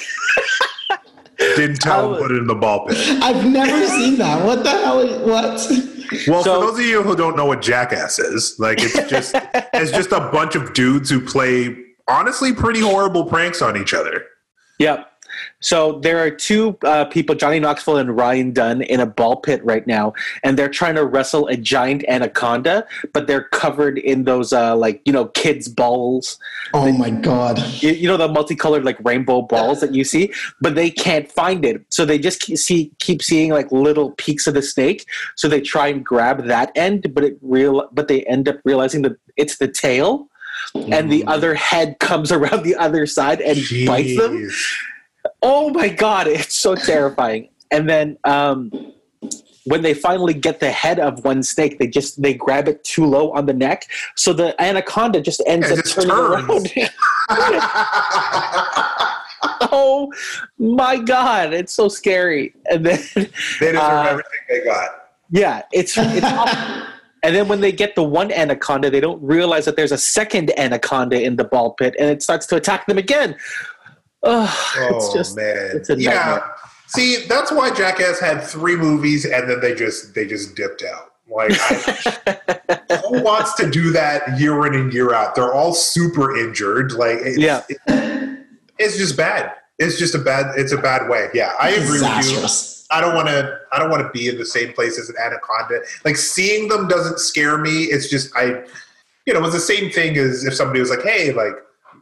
Didn't 1.38 1.80
tell 1.80 2.10
them 2.10 2.20
put 2.20 2.30
it 2.30 2.36
in 2.38 2.46
the 2.46 2.54
ball 2.54 2.86
pit. 2.86 2.98
I've 3.22 3.46
never 3.46 3.86
seen 3.86 4.18
that. 4.18 4.44
What 4.44 4.62
the 4.62 4.70
hell? 4.70 5.00
Is, 5.00 5.18
what? 5.26 5.99
Well, 6.26 6.42
So- 6.44 6.60
for 6.60 6.66
those 6.66 6.78
of 6.80 6.84
you 6.84 7.02
who 7.02 7.16
don't 7.16 7.36
know 7.36 7.46
what 7.46 7.62
Jackass 7.62 8.18
is, 8.18 8.56
like 8.58 8.78
it's 8.80 9.08
just 9.10 9.34
it's 9.74 9.90
just 9.92 10.12
a 10.12 10.20
bunch 10.30 10.54
of 10.54 10.72
dudes 10.74 11.10
who 11.10 11.20
play 11.20 11.76
honestly 12.08 12.52
pretty 12.52 12.80
horrible 12.80 13.24
pranks 13.24 13.62
on 13.62 13.76
each 13.76 13.94
other. 13.94 14.24
Yep. 14.78 15.09
So 15.60 15.98
there 16.00 16.18
are 16.18 16.30
two 16.30 16.78
uh, 16.84 17.04
people, 17.06 17.34
Johnny 17.34 17.60
Knoxville 17.60 17.98
and 17.98 18.16
Ryan 18.16 18.52
Dunn, 18.52 18.82
in 18.82 19.00
a 19.00 19.06
ball 19.06 19.36
pit 19.36 19.64
right 19.64 19.86
now, 19.86 20.14
and 20.42 20.58
they're 20.58 20.68
trying 20.68 20.94
to 20.94 21.04
wrestle 21.04 21.46
a 21.48 21.56
giant 21.56 22.04
anaconda, 22.08 22.86
but 23.12 23.26
they're 23.26 23.44
covered 23.44 23.98
in 23.98 24.24
those 24.24 24.52
uh, 24.52 24.76
like 24.76 25.02
you 25.04 25.12
know 25.12 25.26
kids 25.26 25.68
balls. 25.68 26.38
Oh 26.72 26.90
my 26.92 27.10
god. 27.10 27.58
you, 27.82 27.90
you 27.90 28.08
know 28.08 28.16
the 28.16 28.28
multicolored 28.28 28.84
like 28.84 28.98
rainbow 29.04 29.42
balls 29.42 29.80
that 29.80 29.94
you 29.94 30.04
see? 30.04 30.32
But 30.60 30.74
they 30.74 30.90
can't 30.90 31.30
find 31.30 31.64
it. 31.64 31.84
So 31.90 32.04
they 32.04 32.18
just 32.18 32.40
keep, 32.40 32.58
see, 32.58 32.92
keep 32.98 33.22
seeing 33.22 33.50
like 33.50 33.70
little 33.70 34.12
peaks 34.12 34.46
of 34.46 34.54
the 34.54 34.62
snake. 34.62 35.06
So 35.36 35.48
they 35.48 35.60
try 35.60 35.88
and 35.88 36.04
grab 36.04 36.44
that 36.44 36.72
end 36.74 37.12
but 37.14 37.24
it 37.24 37.38
real 37.42 37.88
but 37.92 38.08
they 38.08 38.22
end 38.24 38.48
up 38.48 38.58
realizing 38.64 39.02
that 39.02 39.16
it's 39.36 39.58
the 39.58 39.68
tail 39.68 40.28
and 40.74 41.10
the 41.10 41.24
other 41.26 41.54
head 41.54 41.98
comes 41.98 42.30
around 42.38 42.62
the 42.62 42.76
other 42.76 43.06
side 43.06 43.40
and 43.40 43.58
bites 43.86 44.16
them. 44.16 44.36
Jeez. 44.36 44.72
Oh 45.42 45.70
my 45.70 45.88
god, 45.88 46.26
it's 46.26 46.56
so 46.56 46.74
terrifying. 46.74 47.48
And 47.70 47.88
then 47.88 48.18
um, 48.24 48.70
when 49.64 49.82
they 49.82 49.94
finally 49.94 50.34
get 50.34 50.60
the 50.60 50.70
head 50.70 50.98
of 50.98 51.24
one 51.24 51.42
snake, 51.42 51.78
they 51.78 51.86
just 51.86 52.20
they 52.20 52.34
grab 52.34 52.68
it 52.68 52.82
too 52.84 53.06
low 53.06 53.30
on 53.32 53.46
the 53.46 53.54
neck, 53.54 53.86
so 54.16 54.32
the 54.32 54.60
anaconda 54.60 55.20
just 55.20 55.42
ends 55.46 55.70
It 55.70 55.78
up 55.78 55.84
just 55.84 55.94
turning 55.94 56.10
turns. 56.10 56.48
around. 56.48 56.68
oh 59.72 60.12
my 60.58 60.96
god, 60.98 61.52
it's 61.52 61.72
so 61.72 61.88
scary. 61.88 62.54
And 62.70 62.84
then 62.86 62.98
They 63.14 63.72
deserve 63.72 63.76
Uh, 63.76 64.06
everything 64.10 64.40
they 64.48 64.64
got. 64.64 64.88
yeah, 65.30 65.62
it's 65.72 65.96
it's 65.96 66.26
awful. 66.26 66.86
And 67.22 67.36
then 67.36 67.48
when 67.48 67.60
they 67.60 67.70
get 67.70 67.94
the 67.96 68.02
one 68.02 68.32
anaconda, 68.32 68.88
they 68.90 69.00
don't 69.00 69.22
realize 69.22 69.66
that 69.66 69.76
there's 69.76 69.92
a 69.92 69.98
second 69.98 70.58
anaconda 70.58 71.22
in 71.22 71.36
the 71.36 71.44
ball 71.44 71.72
pit, 71.72 71.94
and 71.98 72.08
it 72.08 72.22
starts 72.22 72.46
to 72.46 72.56
attack 72.56 72.86
them 72.86 72.96
again. 72.98 73.36
Ugh, 74.22 74.48
it's 74.78 75.06
Oh 75.06 75.14
just 75.14 75.36
man, 75.36 75.70
it's 75.74 75.90
a 75.90 75.98
yeah. 75.98 76.10
nightmare. 76.14 76.54
See, 76.88 77.24
that's 77.28 77.52
why 77.52 77.72
Jackass 77.72 78.18
had 78.20 78.42
three 78.42 78.76
movies 78.76 79.24
and 79.24 79.48
then 79.48 79.60
they 79.60 79.74
just 79.74 80.14
they 80.14 80.26
just 80.26 80.54
dipped 80.56 80.82
out. 80.82 81.12
Like, 81.30 81.52
I, 81.54 83.00
who 83.08 83.22
wants 83.22 83.54
to 83.54 83.70
do 83.70 83.92
that 83.92 84.38
year 84.40 84.66
in 84.66 84.74
and 84.74 84.92
year 84.92 85.14
out? 85.14 85.36
They're 85.36 85.54
all 85.54 85.72
super 85.72 86.36
injured. 86.36 86.92
Like, 86.92 87.18
it's, 87.22 87.38
Yeah. 87.38 87.62
it- 87.68 88.46
it's 88.78 88.96
just 88.96 89.16
bad. 89.16 89.52
It's 89.78 89.98
just 89.98 90.14
a 90.14 90.18
bad. 90.18 90.58
It's 90.58 90.72
a 90.72 90.76
bad 90.78 91.08
way. 91.08 91.28
Yeah, 91.34 91.52
I 91.60 91.70
agree 91.70 92.00
with 92.00 92.30
you. 92.30 92.46
I 92.90 93.00
don't 93.00 93.14
want 93.14 93.28
to. 93.28 93.58
I 93.72 93.78
don't 93.78 93.90
want 93.90 94.02
to 94.02 94.08
be 94.10 94.28
in 94.28 94.36
the 94.38 94.44
same 94.44 94.72
place 94.72 94.98
as 94.98 95.08
an 95.10 95.16
anaconda. 95.22 95.80
Like 96.04 96.16
seeing 96.16 96.68
them 96.68 96.88
doesn't 96.88 97.20
scare 97.20 97.58
me. 97.58 97.84
It's 97.84 98.08
just 98.08 98.34
I, 98.36 98.64
you 99.26 99.32
know, 99.34 99.44
it's 99.44 99.54
the 99.54 99.60
same 99.60 99.90
thing 99.90 100.16
as 100.16 100.44
if 100.44 100.54
somebody 100.54 100.80
was 100.80 100.90
like, 100.90 101.02
"Hey, 101.02 101.32
like." 101.32 101.52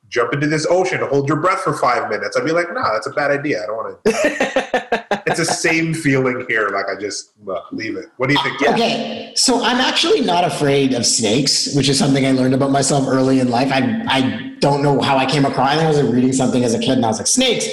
Jump 0.08 0.32
into 0.32 0.46
this 0.46 0.66
ocean, 0.70 1.00
hold 1.00 1.28
your 1.28 1.38
breath 1.38 1.60
for 1.60 1.74
five 1.74 2.08
minutes. 2.08 2.36
I'd 2.36 2.44
be 2.44 2.52
like, 2.52 2.72
no, 2.72 2.82
that's 2.94 3.06
a 3.06 3.10
bad 3.10 3.30
idea. 3.30 3.62
I 3.62 3.66
don't 3.66 3.76
want 3.76 4.04
to. 4.04 4.10
it's 5.26 5.38
the 5.38 5.44
same 5.44 5.92
feeling 5.92 6.46
here. 6.48 6.70
Like 6.70 6.86
I 6.88 6.98
just 6.98 7.32
uh, 7.48 7.60
leave 7.72 7.96
it. 7.96 8.06
What 8.16 8.28
do 8.28 8.34
you 8.34 8.42
think? 8.42 8.62
Okay, 8.62 9.32
so 9.36 9.62
I'm 9.62 9.76
actually 9.76 10.22
not 10.22 10.44
afraid 10.44 10.94
of 10.94 11.04
snakes, 11.04 11.74
which 11.74 11.88
is 11.88 11.98
something 11.98 12.24
I 12.24 12.32
learned 12.32 12.54
about 12.54 12.70
myself 12.70 13.06
early 13.06 13.40
in 13.40 13.48
life. 13.50 13.70
I 13.70 14.02
I 14.08 14.56
don't 14.60 14.82
know 14.82 15.00
how 15.00 15.16
I 15.16 15.26
came 15.26 15.44
across. 15.44 15.76
I 15.76 15.84
I 15.84 15.88
was 15.88 16.00
like, 16.00 16.12
reading 16.12 16.32
something 16.32 16.64
as 16.64 16.74
a 16.74 16.78
kid, 16.78 16.90
and 16.90 17.04
I 17.04 17.08
was 17.08 17.18
like, 17.18 17.26
snakes. 17.26 17.66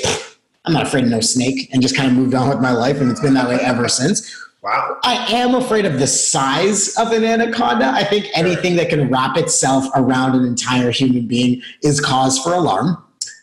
I'm 0.65 0.73
not 0.73 0.87
afraid 0.87 1.03
of 1.03 1.11
no 1.11 1.21
snake, 1.21 1.69
and 1.71 1.81
just 1.81 1.95
kind 1.95 2.09
of 2.09 2.17
moved 2.17 2.33
on 2.33 2.49
with 2.49 2.59
my 2.59 2.71
life, 2.71 2.99
and 2.99 3.11
it's 3.11 3.21
been 3.21 3.35
that 3.35 3.47
way 3.47 3.59
ever 3.61 3.87
since. 3.87 4.44
Wow. 4.65 4.97
I 5.03 5.13
am 5.31 5.53
afraid 5.53 5.85
of 5.85 5.99
the 5.99 6.07
size 6.07 6.95
of 6.97 7.11
an 7.11 7.23
anaconda. 7.23 7.85
I 7.85 8.03
think 8.03 8.25
anything 8.33 8.75
that 8.77 8.89
can 8.89 9.11
wrap 9.11 9.37
itself 9.37 9.85
around 9.93 10.33
an 10.35 10.43
entire 10.43 10.89
human 10.89 11.27
being 11.27 11.61
is 11.83 12.01
cause 12.01 12.39
for 12.39 12.51
alarm. 12.53 12.97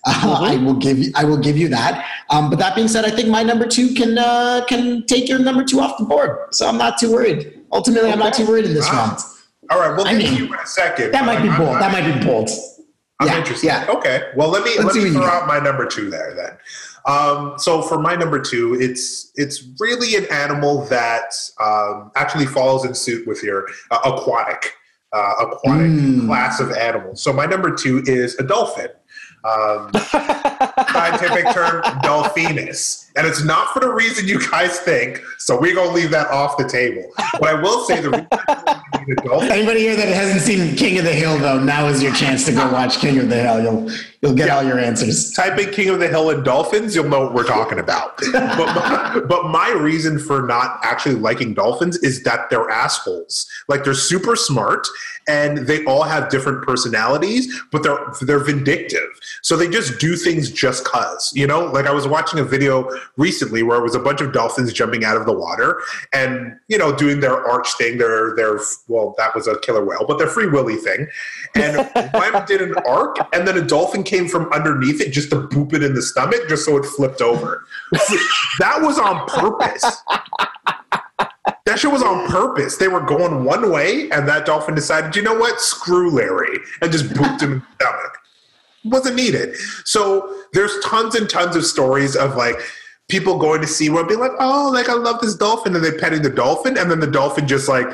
Uh, 0.05 0.41
I 0.51 0.57
will 0.57 0.75
give 0.75 0.99
you. 0.99 1.13
I 1.15 1.23
will 1.25 1.37
give 1.39 1.57
you 1.57 1.69
that. 1.69 2.05
Um, 2.31 2.51
but 2.51 2.59
that 2.59 2.75
being 2.75 2.89
said, 2.89 3.05
I 3.05 3.11
think 3.11 3.29
my 3.29 3.45
number 3.45 3.69
two 3.69 3.95
can 3.95 4.19
uh, 4.19 4.65
can 4.69 5.07
take 5.07 5.29
your 5.29 5.39
number 5.39 5.63
two 5.63 5.79
off 5.79 5.97
the 5.97 6.05
board. 6.05 6.53
So 6.53 6.67
I'm 6.67 6.77
not 6.77 6.99
too 6.99 7.13
worried. 7.13 7.57
Ultimately, 7.71 8.11
I'm 8.11 8.19
not 8.19 8.35
too 8.35 8.45
worried 8.45 8.65
in 8.65 8.75
this 8.75 8.89
Wow. 8.89 9.07
round. 9.07 9.19
All 9.71 9.79
right. 9.79 9.97
We'll 9.97 10.09
I 10.09 10.15
mean, 10.15 10.35
you 10.35 10.47
in 10.47 10.55
a 10.59 10.67
second. 10.67 11.13
That 11.13 11.25
might 11.25 11.41
be 11.41 11.49
I'm- 11.51 11.57
bold. 11.59 11.71
I'm- 11.77 11.81
That 11.81 11.93
might 11.93 12.19
be 12.19 12.27
bold. 12.27 12.51
I'm 13.21 13.29
Yeah, 13.29 13.39
interested. 13.39 13.67
yeah. 13.69 13.87
Okay. 13.89 14.23
Well, 14.35 14.49
let 14.49 14.65
me 14.65 14.71
Let's 14.71 14.87
let 14.87 14.95
see 14.95 15.05
me 15.05 15.11
throw 15.13 15.25
out 15.25 15.47
my 15.47 15.61
number 15.61 15.87
two 15.87 16.11
there 16.11 16.35
then. 16.35 16.59
Um, 17.07 17.55
so 17.59 17.83
for 17.83 17.99
my 17.99 18.15
number 18.15 18.41
two, 18.41 18.77
it's 18.81 19.33
it's 19.35 19.65
really 19.81 20.15
an 20.17 20.27
animal 20.33 20.85
that 20.87 21.33
um, 21.61 22.11
actually 22.17 22.47
falls 22.47 22.85
in 22.85 22.95
suit 22.95 23.27
with 23.27 23.43
your 23.43 23.67
uh, 23.91 23.99
aquatic 24.05 24.73
uh, 25.13 25.35
aquatic 25.41 25.91
Mm. 25.91 26.27
class 26.27 26.59
of 26.61 26.71
animals. 26.73 27.23
So 27.23 27.33
my 27.33 27.45
number 27.47 27.75
two 27.75 28.03
is 28.07 28.39
a 28.39 28.43
dolphin. 28.45 28.89
Um, 29.45 29.91
scientific 30.93 31.53
term 31.53 31.83
dolphinus, 32.03 33.11
and 33.17 33.27
it's 33.27 33.43
not 33.45 33.73
for 33.73 33.81
the 33.81 33.89
reason 33.93 34.29
you 34.29 34.39
guys 34.51 34.79
think. 34.81 35.21
So 35.39 35.59
we're 35.61 35.75
gonna 35.75 35.91
leave 35.91 36.11
that 36.13 36.29
off 36.29 36.57
the 36.57 36.69
table. 36.69 37.11
But 37.41 37.49
I 37.49 37.55
will 37.61 37.85
say 37.85 38.01
the 38.01 38.11
reason 38.11 38.29
I 38.31 39.15
dolphin 39.25 39.51
Anybody 39.51 39.81
here 39.81 39.97
that 39.97 40.09
hasn't 40.09 40.43
seen 40.43 40.77
King 40.77 40.99
of 40.99 41.05
the 41.05 41.13
Hill 41.13 41.39
though, 41.39 41.59
now 41.59 41.89
is 41.89 42.01
your 42.03 42.15
chance 42.15 42.45
to 42.47 42.53
go 42.53 42.71
watch 42.73 42.99
King 42.99 43.19
of 43.19 43.29
the 43.29 43.37
Hill. 43.43 43.63
You'll 43.63 43.91
you'll 44.23 44.35
get 44.35 44.49
all 44.49 44.63
your 44.63 44.79
answers. 44.79 45.33
type 45.33 45.59
in 45.59 45.71
King 45.71 45.91
of 45.91 45.99
the 45.99 46.09
Hill 46.09 46.31
and 46.31 46.45
Dolphins, 46.45 46.95
you'll 46.95 47.09
know 47.09 47.25
what 47.25 47.35
we're 47.35 47.45
talking 47.45 47.81
about. 47.81 48.17
but, 48.33 48.57
my, 48.57 49.21
but 49.29 49.49
my 49.49 49.71
reason 49.71 50.19
for 50.19 50.47
not 50.47 50.79
actually 50.83 51.17
liking 51.17 51.55
dolphins 51.55 51.99
is 51.99 52.23
that 52.23 52.49
they're 52.49 52.71
assholes. 52.71 53.49
Like 53.69 53.83
they're 53.85 53.95
super 53.95 54.37
smart 54.37 54.87
and 55.29 55.59
they 55.59 55.85
all 55.85 56.03
have 56.03 56.31
different 56.31 56.63
personalities, 56.65 57.61
but 57.71 57.83
they're 57.83 57.99
they're 58.23 58.43
vindictive. 58.43 59.09
So 59.43 59.57
they 59.57 59.69
just 59.69 60.01
do 60.01 60.17
things 60.17 60.51
just 60.51 60.85
cause. 60.85 61.33
You 61.35 61.47
know, 61.47 61.67
like 61.67 61.87
I 61.87 61.93
was 61.93 62.09
watching 62.09 62.39
a 62.39 62.45
video 62.45 62.89
recently 63.17 63.63
where 63.63 63.79
it 63.79 63.83
was 63.83 63.95
a 63.95 64.01
bunch 64.01 64.21
of 64.21 64.33
dolphins 64.33 64.73
jumping 64.73 65.05
out 65.05 65.17
of 65.17 65.27
the 65.27 65.33
water 65.33 65.81
and 66.13 66.57
you 66.69 66.79
know 66.79 66.95
doing 66.95 67.21
their 67.21 67.47
arch 67.49 67.73
thing. 67.75 67.99
Their 67.99 68.35
their 68.35 68.59
well, 68.89 69.15
that 69.19 69.35
was 69.35 69.47
a 69.47 69.59
killer 69.61 69.85
whale, 69.85 70.05
but 70.07 70.19
their 70.19 70.29
free 70.29 70.49
willy 70.49 70.77
thing. 70.77 71.07
And 71.55 71.77
one 72.13 72.47
did 72.47 72.63
an 72.63 72.75
arc, 72.87 73.17
and 73.33 73.47
then 73.47 73.57
a 73.57 73.63
dolphin 73.63 74.03
came 74.13 74.29
from 74.29 74.53
underneath 74.53 75.01
it 75.01 75.11
just 75.11 75.31
to 75.31 75.37
boop 75.49 75.73
it 75.73 75.83
in 75.83 75.95
the 75.95 76.03
stomach, 76.03 76.43
just 76.49 76.67
so 76.67 76.77
it 76.77 76.85
flipped 76.85 77.23
over. 77.23 77.65
that 78.59 78.79
was 78.83 78.99
on 78.99 79.27
purpose. 79.27 80.03
That 81.65 81.79
shit 81.79 81.91
was 81.91 82.03
on 82.03 82.29
purpose. 82.29 82.77
They 82.77 82.89
were 82.89 83.01
going 83.01 83.45
one 83.45 83.73
way, 83.73 84.11
and 84.11 84.29
that 84.29 84.45
dolphin 84.45 84.75
decided, 84.75 85.17
you 85.17 85.23
know 85.23 85.39
what? 85.39 85.61
Screw 85.61 86.11
Larry, 86.11 86.59
and 86.83 86.93
just 86.93 87.07
booped 87.07 87.41
him 87.41 87.53
in 87.53 87.59
the 87.61 87.85
stomach. 87.85 88.19
Wasn't 88.85 89.17
needed. 89.17 89.57
So 89.85 90.43
there's 90.53 90.79
tons 90.85 91.15
and 91.15 91.31
tons 91.31 91.57
of 91.57 91.65
stories 91.65 92.15
of 92.15 92.37
like 92.37 92.57
people 93.09 93.39
going 93.39 93.61
to 93.63 93.67
SeaWorld 93.67 94.01
and 94.01 94.09
being 94.09 94.21
like, 94.21 94.33
oh, 94.41 94.71
like 94.73 94.91
I 94.91 94.95
love 94.95 95.21
this 95.21 95.35
dolphin, 95.35 95.75
and 95.75 95.83
they 95.83 95.93
petting 95.93 96.23
the 96.23 96.31
dolphin, 96.31 96.77
and 96.77 96.91
then 96.91 97.01
the 97.01 97.11
dolphin 97.11 97.49
just 97.49 97.69
like 97.69 97.87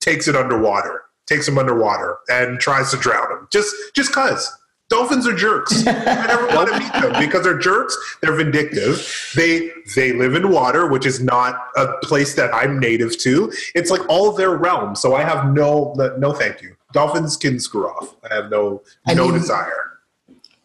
takes 0.00 0.26
it 0.26 0.34
underwater, 0.34 1.02
takes 1.28 1.46
him 1.46 1.58
underwater, 1.58 2.18
and 2.28 2.58
tries 2.58 2.90
to 2.90 2.96
drown 2.96 3.30
him. 3.30 3.48
Just 3.52 3.72
just 3.94 4.12
cause. 4.12 4.50
Dolphins 4.92 5.26
are 5.26 5.34
jerks. 5.34 5.86
I 5.86 5.92
never 6.26 6.46
want 6.48 6.68
to 6.70 6.78
meet 6.78 6.92
them 6.92 7.12
because 7.18 7.44
they're 7.44 7.56
jerks. 7.58 7.96
They're 8.20 8.34
vindictive. 8.34 9.32
They 9.34 9.70
they 9.96 10.12
live 10.12 10.34
in 10.34 10.50
water, 10.50 10.86
which 10.86 11.06
is 11.06 11.18
not 11.22 11.68
a 11.76 11.94
place 12.02 12.34
that 12.34 12.54
I'm 12.54 12.78
native 12.78 13.16
to. 13.20 13.50
It's 13.74 13.90
like 13.90 14.06
all 14.10 14.32
their 14.32 14.54
realm. 14.54 14.94
So 14.94 15.14
I 15.14 15.22
have 15.22 15.50
no 15.52 15.94
no 16.18 16.32
thank 16.34 16.60
you. 16.60 16.76
Dolphins 16.92 17.38
can 17.38 17.58
screw 17.58 17.88
off. 17.88 18.14
I 18.30 18.34
have 18.34 18.50
no 18.50 18.82
I 19.06 19.14
no 19.14 19.28
mean- 19.28 19.38
desire. 19.40 19.98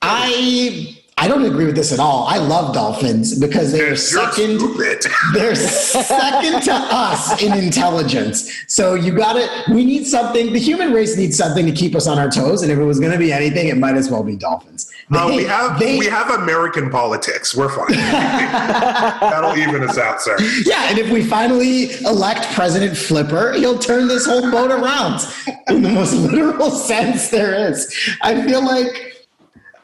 I 0.02 0.97
I 1.20 1.28
don't 1.28 1.44
agree 1.46 1.66
with 1.66 1.76
this 1.76 1.92
at 1.92 2.00
all. 2.00 2.28
I 2.28 2.38
love 2.38 2.76
dolphins 2.76 3.38
because 3.40 3.72
they're 3.72 3.96
second. 3.96 4.60
They're 5.34 5.56
second 5.56 6.62
to 6.64 6.74
us 6.74 7.42
in 7.42 7.54
intelligence. 7.58 8.52
So 8.68 8.94
you 8.94 9.12
got 9.14 9.36
it. 9.36 9.50
We 9.70 9.84
need 9.84 10.06
something. 10.06 10.54
The 10.54 10.60
human 10.60 10.94
race 10.94 11.18
needs 11.18 11.36
something 11.36 11.66
to 11.66 11.72
keep 11.72 11.96
us 11.96 12.06
on 12.08 12.20
our 12.20 12.30
toes. 12.30 12.62
And 12.62 12.72
if 12.72 12.78
it 12.78 12.84
was 12.84 13.00
going 13.00 13.12
to 13.14 13.18
be 13.18 13.32
anything, 13.34 13.68
it 13.70 13.78
might 13.78 13.96
as 13.96 14.12
well 14.12 14.24
be 14.24 14.36
dolphins. 14.36 14.92
Uh, 15.12 15.32
we 15.36 15.44
have 15.46 15.80
they- 15.80 15.98
we 15.98 16.06
have 16.06 16.30
American 16.30 16.90
politics. 16.90 17.56
We're 17.56 17.70
fine. 17.70 17.92
That'll 17.98 19.58
even 19.58 19.84
us 19.84 19.98
out, 19.98 20.22
sir. 20.22 20.38
Yeah, 20.66 20.90
and 20.90 21.00
if 21.00 21.10
we 21.10 21.24
finally 21.24 21.92
elect 22.06 22.46
President 22.54 22.96
Flipper, 22.98 23.54
he'll 23.54 23.80
turn 23.80 24.08
this 24.08 24.26
whole 24.26 24.52
boat 24.52 24.70
around 24.72 25.22
in 25.70 25.82
the 25.82 25.90
most 25.90 26.14
literal 26.14 26.70
sense 26.92 27.30
there 27.30 27.70
is. 27.72 27.92
I 28.22 28.42
feel 28.46 28.64
like 28.66 29.07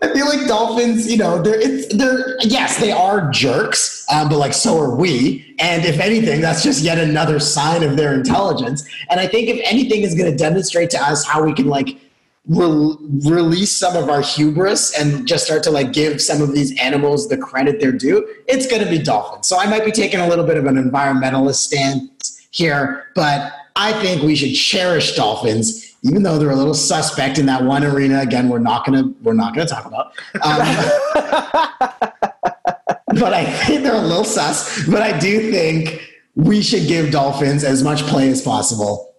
I 0.04 0.14
feel 0.14 0.28
like 0.28 0.46
dolphins, 0.48 1.10
you 1.10 1.16
know, 1.16 1.42
they're 1.42 1.62
it's 1.62 1.96
they're 1.96 2.36
yes, 2.42 2.78
they 2.78 2.92
are 2.92 3.32
jerks, 3.32 4.06
um, 4.12 4.28
but 4.28 4.38
like 4.38 4.54
so 4.54 4.78
are 4.78 4.94
we. 4.94 5.56
And 5.60 5.86
if 5.86 5.98
anything, 5.98 6.42
that's 6.42 6.62
just 6.62 6.84
yet 6.84 6.98
another 6.98 7.40
sign 7.40 7.84
of 7.84 7.96
their 7.96 8.14
intelligence. 8.14 8.86
And 9.10 9.22
I 9.22 9.28
think 9.28 9.48
if 9.48 9.62
anything 9.64 10.02
is 10.02 10.14
going 10.14 10.30
to 10.30 10.38
demonstrate 10.38 10.90
to 10.90 11.02
us 11.02 11.26
how 11.26 11.42
we 11.46 11.54
can 11.54 11.68
like 11.68 11.98
re- 12.50 12.98
release 13.24 13.72
some 13.72 13.96
of 13.96 14.10
our 14.10 14.22
hubris 14.22 14.94
and 15.00 15.26
just 15.26 15.46
start 15.46 15.64
to 15.64 15.72
like 15.72 15.94
give 15.94 16.22
some 16.22 16.42
of 16.42 16.54
these 16.54 16.78
animals 16.82 17.30
the 17.30 17.38
credit 17.38 17.80
they're 17.80 17.94
due, 17.94 18.28
it's 18.50 18.68
going 18.68 18.84
to 18.84 18.90
be 18.90 19.00
dolphins. 19.00 19.48
So 19.48 19.58
I 19.58 19.70
might 19.70 19.86
be 19.86 19.92
taking 19.92 20.20
a 20.20 20.28
little 20.28 20.46
bit 20.46 20.58
of 20.58 20.66
an 20.66 20.76
environmentalist 20.76 21.56
stance 21.56 22.46
here, 22.52 23.08
but 23.16 23.54
I 23.78 23.94
think 24.02 24.22
we 24.22 24.36
should 24.36 24.54
cherish 24.54 25.16
dolphins, 25.16 25.83
even 26.04 26.22
though 26.22 26.38
they're 26.38 26.52
a 26.52 26.56
little 26.56 26.74
suspect 26.74 27.40
in 27.40 27.46
that 27.48 27.64
one 27.64 27.84
arena. 27.84 28.22
Again, 28.22 28.50
we're 28.50 28.60
not 28.60 28.86
gonna 28.86 29.12
we're 29.24 29.34
not 29.34 29.56
gonna 29.56 29.68
talk 29.68 29.86
about. 29.86 30.14
Um, 30.44 30.60
but 33.20 33.34
I 33.34 33.46
think 33.66 33.84
they're 33.84 33.96
a 33.96 34.02
little 34.02 34.24
sus. 34.24 34.86
But 34.88 35.02
I 35.02 35.18
do 35.18 35.52
think 35.52 36.10
we 36.36 36.62
should 36.62 36.88
give 36.88 37.12
dolphins 37.12 37.64
as 37.64 37.84
much 37.84 38.02
play 38.04 38.30
as 38.30 38.42
possible. 38.42 39.12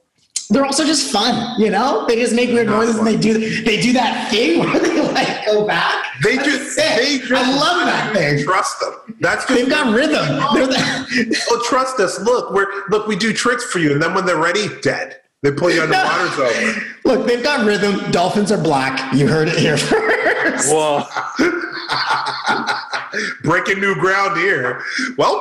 They're 0.50 0.66
also 0.66 0.84
just 0.84 1.10
fun, 1.10 1.58
you 1.58 1.70
know. 1.70 2.04
They 2.06 2.16
just 2.16 2.34
make 2.34 2.50
weird 2.50 2.66
noises 2.66 2.96
and 2.98 3.06
they 3.06 3.16
do 3.16 3.62
they 3.62 3.80
do 3.80 3.92
that 3.94 4.30
thing 4.30 4.58
where 4.60 4.78
they 4.78 5.00
like 5.12 5.46
go 5.46 5.66
back. 5.66 6.04
They 6.22 6.36
That's 6.36 6.48
just 6.48 6.72
sick. 6.72 6.96
they 6.98 7.18
just 7.18 7.32
I 7.32 7.50
love 7.58 7.86
that 7.86 8.12
thing. 8.14 8.44
Trust 8.44 8.78
them. 8.80 9.16
That's 9.20 9.46
just 9.46 9.58
They've 9.58 9.68
got 9.70 9.94
rhythm. 9.94 10.26
They're 10.54 10.66
the, 10.66 11.44
Oh, 11.50 11.62
trust 11.66 11.98
us. 11.98 12.20
Look, 12.20 12.52
we're 12.52 12.66
look. 12.90 13.06
We 13.06 13.16
do 13.16 13.32
tricks 13.32 13.64
for 13.64 13.78
you, 13.78 13.92
and 13.92 14.02
then 14.02 14.12
when 14.12 14.26
they're 14.26 14.36
ready, 14.36 14.68
dead. 14.82 15.20
They 15.44 15.52
pull 15.52 15.70
you 15.70 15.82
underwater. 15.82 16.26
It's 16.26 16.38
over. 16.58 16.82
Look, 17.04 17.26
they've 17.26 17.42
got 17.42 17.66
rhythm. 17.66 18.10
Dolphins 18.10 18.50
are 18.50 18.60
black. 18.60 19.12
You 19.12 19.28
heard 19.28 19.48
it 19.48 19.58
here 19.58 19.76
first. 19.76 20.24
first. 20.44 20.72
Whoa. 20.72 21.04
Breaking 23.42 23.78
new 23.78 23.94
ground 23.94 24.38
here. 24.38 24.82
Well, 25.18 25.38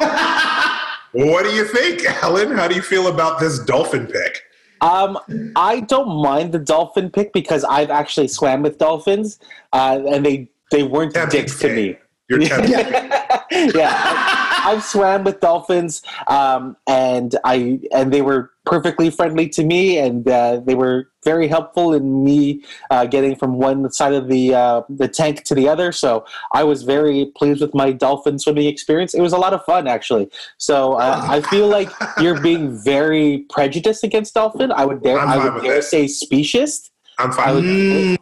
what 1.14 1.44
do 1.44 1.52
you 1.52 1.66
think, 1.66 2.04
Alan? 2.22 2.52
How 2.52 2.68
do 2.68 2.76
you 2.76 2.82
feel 2.82 3.08
about 3.08 3.40
this 3.40 3.60
dolphin 3.60 4.08
pick? 4.08 4.44
Um, 4.82 5.18
I 5.56 5.80
don't 5.80 6.22
mind 6.22 6.52
the 6.52 6.60
dolphin 6.60 7.10
pick 7.10 7.32
because 7.32 7.64
I've 7.64 7.90
actually 7.90 8.28
swam 8.28 8.62
with 8.62 8.78
dolphins, 8.78 9.40
uh, 9.72 10.04
and 10.06 10.26
they 10.26 10.50
they 10.70 10.84
weren't 10.84 11.14
Tempting 11.14 11.42
dicks 11.42 11.58
to 11.60 11.74
me. 11.74 11.98
You're 12.30 12.42
yeah, 12.42 12.58
I, 13.52 14.62
I've 14.66 14.84
swam 14.84 15.24
with 15.24 15.40
dolphins, 15.42 16.02
um, 16.28 16.78
and 16.88 17.36
I 17.44 17.80
and 17.94 18.14
they 18.14 18.22
were 18.22 18.52
perfectly 18.66 19.10
friendly 19.10 19.50
to 19.50 19.64
me, 19.64 19.98
and 19.98 20.28
uh, 20.28 20.62
they 20.66 20.76
were 20.76 21.10
very 21.26 21.48
helpful 21.48 21.94
in 21.94 22.24
me 22.24 22.64
uh, 22.90 23.06
getting 23.06 23.36
from 23.36 23.56
one 23.58 23.92
side 23.92 24.14
of 24.14 24.30
the 24.30 24.56
uh, 24.56 24.82
the 24.90 25.08
tank 25.08 25.44
to 25.44 25.56
the 25.56 25.68
other. 25.68 25.92
So 25.92 26.26
I 26.54 26.64
was 26.64 26.84
very 26.84 27.32
pleased 27.36 27.62
with 27.62 27.74
my 27.74 27.92
dolphin 27.92 28.40
swimming 28.40 28.68
experience. 28.68 29.14
It 29.14 29.22
was 29.22 29.34
a 29.34 29.38
lot 29.38 29.54
of 29.54 29.64
fun, 29.66 29.88
actually. 29.88 30.30
So 30.58 30.94
uh, 30.94 31.20
I 31.30 31.42
feel 31.42 31.68
like 31.68 31.90
you're 32.20 32.40
being 32.40 32.78
very 32.84 33.40
prejudiced 33.50 34.04
against 34.04 34.34
dolphin. 34.34 34.72
I 34.72 34.86
would 34.86 35.04
dare 35.04 35.20
I'm 35.20 35.28
I 35.30 35.50
would 35.50 35.62
dare 35.62 35.78
it. 35.80 35.84
say 35.84 36.08
speciest. 36.08 36.90
I'm 37.20 37.32
I 37.32 37.34
fine. 37.36 37.56
would, 37.56 37.64
Mm, 37.66 38.18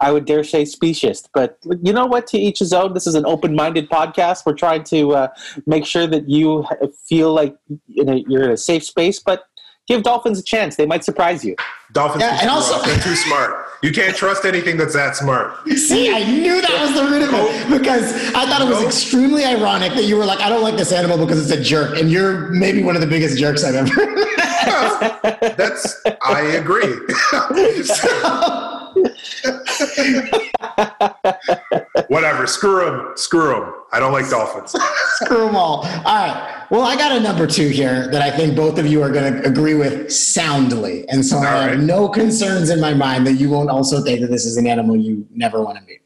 I 0.00 0.12
would 0.12 0.24
dare 0.24 0.44
say 0.44 0.64
specious, 0.64 1.26
but 1.32 1.58
you 1.82 1.92
know 1.92 2.06
what? 2.06 2.26
To 2.28 2.38
each 2.38 2.58
his 2.60 2.72
own. 2.72 2.94
This 2.94 3.06
is 3.06 3.14
an 3.14 3.24
open-minded 3.26 3.88
podcast. 3.88 4.44
We're 4.46 4.54
trying 4.54 4.84
to 4.84 5.12
uh, 5.14 5.28
make 5.66 5.86
sure 5.86 6.06
that 6.06 6.28
you 6.28 6.66
feel 7.08 7.32
like 7.32 7.56
in 7.94 8.08
a, 8.08 8.16
you're 8.28 8.44
in 8.44 8.50
a 8.50 8.56
safe 8.56 8.84
space, 8.84 9.18
but 9.20 9.44
give 9.88 10.02
dolphins 10.02 10.38
a 10.38 10.42
chance. 10.42 10.76
They 10.76 10.86
might 10.86 11.04
surprise 11.04 11.44
you. 11.44 11.56
Dolphins 11.92 12.22
Yeah, 12.22 12.38
and 12.40 12.50
also- 12.50 12.80
They're 12.82 13.00
too 13.00 13.14
smart. 13.14 13.64
You 13.82 13.92
can't 13.92 14.16
trust 14.16 14.44
anything 14.44 14.76
that's 14.78 14.94
that 14.94 15.16
smart. 15.16 15.66
See, 15.76 16.10
I 16.12 16.24
knew 16.24 16.60
that 16.60 16.80
was 16.80 16.94
the 16.94 17.04
root 17.04 17.22
of 17.22 17.32
it 17.34 17.78
because 17.78 18.12
I 18.34 18.46
thought 18.46 18.62
it 18.62 18.68
was 18.68 18.82
extremely 18.82 19.44
ironic 19.44 19.92
that 19.92 20.04
you 20.04 20.16
were 20.16 20.24
like, 20.24 20.40
I 20.40 20.48
don't 20.48 20.62
like 20.62 20.76
this 20.76 20.92
animal 20.92 21.18
because 21.18 21.40
it's 21.50 21.60
a 21.60 21.62
jerk. 21.62 21.98
And 21.98 22.10
you're 22.10 22.48
maybe 22.48 22.82
one 22.82 22.94
of 22.96 23.02
the 23.02 23.06
biggest 23.06 23.38
jerks 23.38 23.62
I've 23.64 23.74
ever 23.74 23.94
met. 24.14 25.22
That's 25.56 26.02
I 26.24 26.40
agree. 26.56 26.96
Whatever. 32.08 32.46
Screw 32.46 32.84
them. 32.84 33.12
Screw 33.16 33.48
them. 33.48 33.74
I 33.92 33.98
don't 33.98 34.12
like 34.12 34.28
dolphins. 34.28 34.74
Screw 35.20 35.46
them 35.46 35.56
all. 35.56 35.78
All 35.78 36.04
right. 36.04 36.66
Well, 36.70 36.82
I 36.82 36.96
got 36.96 37.12
a 37.12 37.20
number 37.20 37.46
two 37.46 37.68
here 37.68 38.08
that 38.08 38.22
I 38.22 38.30
think 38.30 38.56
both 38.56 38.78
of 38.78 38.86
you 38.86 39.02
are 39.02 39.10
going 39.10 39.34
to 39.34 39.48
agree 39.48 39.74
with 39.74 40.12
soundly. 40.12 41.08
And 41.08 41.24
so 41.24 41.38
I 41.38 41.68
have 41.68 41.80
no 41.80 42.08
concerns 42.08 42.70
in 42.70 42.80
my 42.80 42.94
mind 42.94 43.26
that 43.26 43.34
you 43.34 43.50
won't 43.50 43.70
also 43.70 44.02
think 44.02 44.20
that 44.20 44.28
this 44.28 44.44
is 44.44 44.56
an 44.56 44.66
animal 44.66 44.96
you 44.96 45.26
never 45.32 45.62
want 45.62 45.78
to 45.78 45.84
meet. 45.84 46.00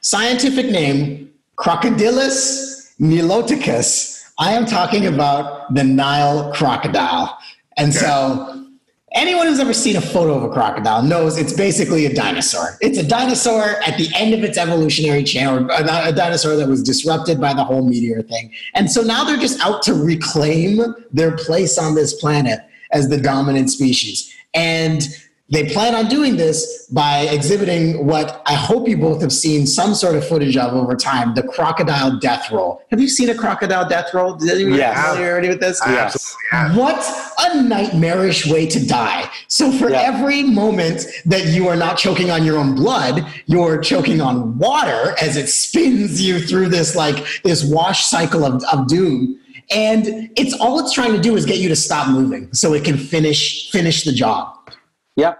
Scientific 0.00 0.66
name 0.66 1.32
Crocodylus 1.56 2.94
niloticus. 2.98 4.32
I 4.38 4.54
am 4.54 4.64
talking 4.64 5.06
about 5.06 5.74
the 5.74 5.84
Nile 5.84 6.52
crocodile. 6.54 7.38
And 7.76 7.92
so 7.92 8.59
anyone 9.12 9.46
who's 9.46 9.60
ever 9.60 9.72
seen 9.72 9.96
a 9.96 10.00
photo 10.00 10.34
of 10.34 10.44
a 10.44 10.48
crocodile 10.48 11.02
knows 11.02 11.36
it's 11.36 11.52
basically 11.52 12.06
a 12.06 12.14
dinosaur. 12.14 12.78
It's 12.80 12.98
a 12.98 13.06
dinosaur 13.06 13.82
at 13.86 13.98
the 13.98 14.08
end 14.14 14.34
of 14.34 14.44
its 14.44 14.56
evolutionary 14.56 15.24
chain, 15.24 15.46
or 15.46 15.70
uh, 15.70 16.04
a, 16.06 16.08
a 16.10 16.12
dinosaur 16.12 16.56
that 16.56 16.68
was 16.68 16.82
disrupted 16.82 17.40
by 17.40 17.54
the 17.54 17.64
whole 17.64 17.86
meteor 17.86 18.22
thing. 18.22 18.52
And 18.74 18.90
so 18.90 19.02
now 19.02 19.24
they're 19.24 19.36
just 19.36 19.60
out 19.60 19.82
to 19.82 19.94
reclaim 19.94 20.80
their 21.12 21.36
place 21.36 21.78
on 21.78 21.94
this 21.94 22.14
planet 22.20 22.60
as 22.92 23.08
the 23.08 23.20
dominant 23.20 23.70
species. 23.70 24.32
And 24.54 25.02
they 25.50 25.68
plan 25.72 25.94
on 25.94 26.06
doing 26.08 26.36
this 26.36 26.86
by 26.92 27.20
exhibiting 27.22 28.06
what 28.06 28.40
I 28.46 28.54
hope 28.54 28.88
you 28.88 28.96
both 28.96 29.20
have 29.20 29.32
seen 29.32 29.66
some 29.66 29.94
sort 29.94 30.14
of 30.14 30.26
footage 30.26 30.56
of 30.56 30.72
over 30.74 30.94
time 30.94 31.34
the 31.34 31.42
crocodile 31.42 32.18
death 32.18 32.50
roll. 32.52 32.82
Have 32.90 33.00
you 33.00 33.08
seen 33.08 33.30
a 33.30 33.34
crocodile 33.34 33.88
death 33.88 34.14
roll? 34.14 34.34
Does 34.36 34.48
anyone 34.50 34.74
Yes. 34.78 34.96
have 34.96 35.06
familiarity 35.16 35.48
with 35.48 35.60
this? 35.60 35.80
I 35.82 35.92
Yes. 35.92 36.36
What 36.74 37.04
a 37.38 37.62
nightmarish 37.62 38.46
way 38.46 38.66
to 38.66 38.84
die. 38.86 39.28
So, 39.48 39.72
for 39.72 39.90
Yeah. 39.90 40.02
every 40.02 40.42
moment 40.44 41.06
that 41.26 41.46
you 41.46 41.66
are 41.68 41.76
not 41.76 41.98
choking 41.98 42.30
on 42.30 42.44
your 42.44 42.56
own 42.56 42.74
blood, 42.74 43.26
you're 43.46 43.78
choking 43.78 44.20
on 44.20 44.56
water 44.58 45.16
as 45.20 45.36
it 45.36 45.48
spins 45.48 46.20
you 46.22 46.38
through 46.40 46.68
this 46.68 46.94
like 46.94 47.24
this 47.42 47.64
wash 47.64 48.06
cycle 48.06 48.44
of, 48.44 48.62
of 48.72 48.86
doom. 48.86 49.36
And 49.72 50.30
it's 50.36 50.52
all 50.54 50.80
it's 50.80 50.92
trying 50.92 51.12
to 51.12 51.20
do 51.20 51.36
is 51.36 51.44
get 51.46 51.58
you 51.58 51.68
to 51.68 51.76
stop 51.76 52.08
moving 52.08 52.48
so 52.52 52.74
it 52.74 52.84
can 52.84 52.96
finish 52.98 53.70
finish 53.70 54.02
the 54.04 54.12
job. 54.12 54.56
Yep. 55.16 55.38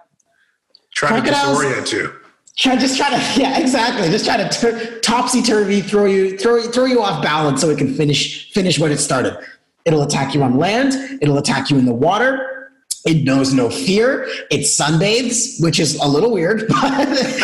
Trying 0.95 1.23
to 1.25 1.31
Crocodiles- 1.31 1.59
disorient 1.65 1.93
you. 1.93 2.13
Try 2.59 2.77
just 2.77 2.99
try 2.99 3.09
to 3.11 3.17
yeah 3.41 3.59
exactly 3.59 4.09
just 4.11 4.27
try 4.27 4.37
to 4.37 4.49
tur 4.51 4.99
topsy 5.01 5.41
turvy 5.41 5.81
throw 5.81 6.05
you 6.05 6.37
throw 6.37 6.61
throw 6.63 6.85
you 6.85 7.01
off 7.01 7.23
balance 7.23 7.61
so 7.63 7.71
it 7.71 7.79
can 7.79 7.95
finish 7.95 8.53
finish 8.53 8.79
what 8.79 8.91
it 8.91 8.99
started. 8.99 9.39
It'll 9.87 10.03
attack 10.03 10.35
you 10.35 10.43
on 10.43 10.59
land. 10.59 10.93
It'll 11.23 11.39
attack 11.39 11.71
you 11.71 11.79
in 11.79 11.87
the 11.87 11.95
water. 11.95 12.73
It 13.07 13.25
knows 13.25 13.55
no 13.55 13.71
fear. 13.71 14.25
It 14.51 14.61
sunbathes, 14.67 15.63
which 15.63 15.81
is 15.81 15.95
a 15.97 16.07
little 16.07 16.31
weird, 16.33 16.65
but 16.69 16.93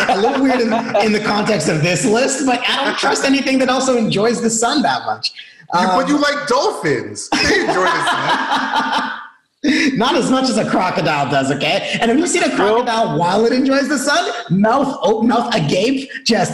a 0.09 0.17
little 0.21 0.43
weird 0.43 0.59
in, 0.61 0.71
in 1.03 1.11
the 1.13 1.23
context 1.25 1.67
of 1.67 1.81
this 1.81 2.05
list. 2.05 2.45
But 2.45 2.61
I 2.69 2.85
don't 2.85 2.95
trust 2.99 3.25
anything 3.25 3.57
that 3.57 3.69
also 3.69 3.97
enjoys 3.97 4.39
the 4.39 4.51
sun 4.51 4.83
that 4.83 5.03
much. 5.07 5.31
You- 5.73 5.79
Um, 5.79 5.87
but 5.99 6.07
you 6.07 6.17
like 6.19 6.47
dolphins. 6.47 7.27
They 7.43 7.61
enjoy 7.61 7.85
the 7.85 8.05
sun. 8.05 9.16
Not 9.63 10.15
as 10.15 10.29
much 10.29 10.49
as 10.49 10.57
a 10.57 10.69
crocodile 10.69 11.29
does, 11.31 11.51
okay? 11.51 11.97
And 11.99 12.09
have 12.11 12.19
you 12.19 12.27
seen 12.27 12.43
a 12.43 12.55
crocodile 12.55 13.17
while 13.17 13.45
it 13.45 13.53
enjoys 13.53 13.89
the 13.89 13.97
sun? 13.97 14.31
Mouth 14.51 14.97
open, 15.01 15.27
mouth 15.27 15.53
agape, 15.55 16.09
just 16.25 16.53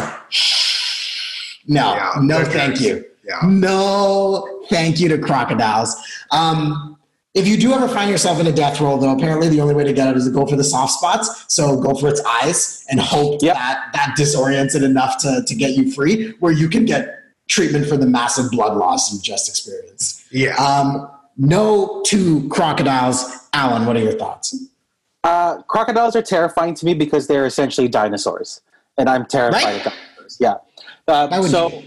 no, 1.68 1.94
Yeah, 1.96 2.13
no, 2.22 2.44
thank 2.46 2.80
you. 2.82 3.06
Yeah. 3.26 3.39
No, 3.44 4.66
thank 4.70 5.00
you 5.00 5.10
to 5.10 5.18
crocodiles. 5.18 5.96
Um, 6.32 6.98
if 7.34 7.48
you 7.48 7.58
do 7.58 7.74
ever 7.74 7.88
find 7.88 8.10
yourself 8.12 8.39
in 8.39 8.48
a 8.48 8.52
death 8.52 8.80
roll, 8.80 8.98
though, 8.98 9.16
apparently 9.16 9.50
the 9.50 9.60
only 9.60 9.74
way 9.74 9.84
to 9.84 9.94
get 9.94 10.08
out 10.08 10.16
is 10.16 10.26
to 10.26 10.32
go 10.32 10.46
for 10.46 10.56
the 10.56 10.63
soft 10.63 10.94
spots. 10.94 11.46
So 11.48 11.80
go 11.82 11.96
for 11.96 12.08
its 12.08 12.22
eyes 12.22 12.86
and 12.89 13.00
hope 13.00 13.42
Yep. 13.42 13.56
that 13.56 13.89
that 13.94 14.16
disorients 14.18 14.76
it 14.76 14.84
enough 14.84 15.18
to, 15.24 15.44
to 15.46 15.56
get 15.56 15.72
you 15.72 15.92
free, 15.92 16.32
where 16.39 16.52
you 16.52 16.70
can 16.70 16.86
get 16.86 17.22
treatment 17.50 17.88
for 17.88 17.98
the 17.98 18.06
massive 18.06 18.52
blood 18.52 18.78
loss 18.78 19.12
you've 19.12 19.24
just 19.24 19.50
experienced. 19.50 20.26
Yeah. 20.32 20.56
Um, 20.56 21.10
no 21.38 22.02
to 22.08 22.48
crocodiles. 22.50 23.48
Alan, 23.54 23.86
what 23.86 23.96
are 23.96 24.02
your 24.02 24.13
thoughts? 24.17 24.56
Uh, 25.24 25.62
crocodiles 25.63 26.15
are 26.15 26.22
terrifying 26.22 26.74
to 26.76 26.86
me 26.86 26.93
because 26.93 27.28
they're 27.28 27.46
essentially 27.46 27.88
dinosaurs, 27.88 28.62
and 28.98 29.10
I'm 29.10 29.26
terrified 29.26 29.63
Right. 29.63 29.86
of 29.86 29.93
dinosaurs. 29.93 30.38
Yeah. 30.39 30.56
Uh, 31.08 31.41
so, 31.43 31.84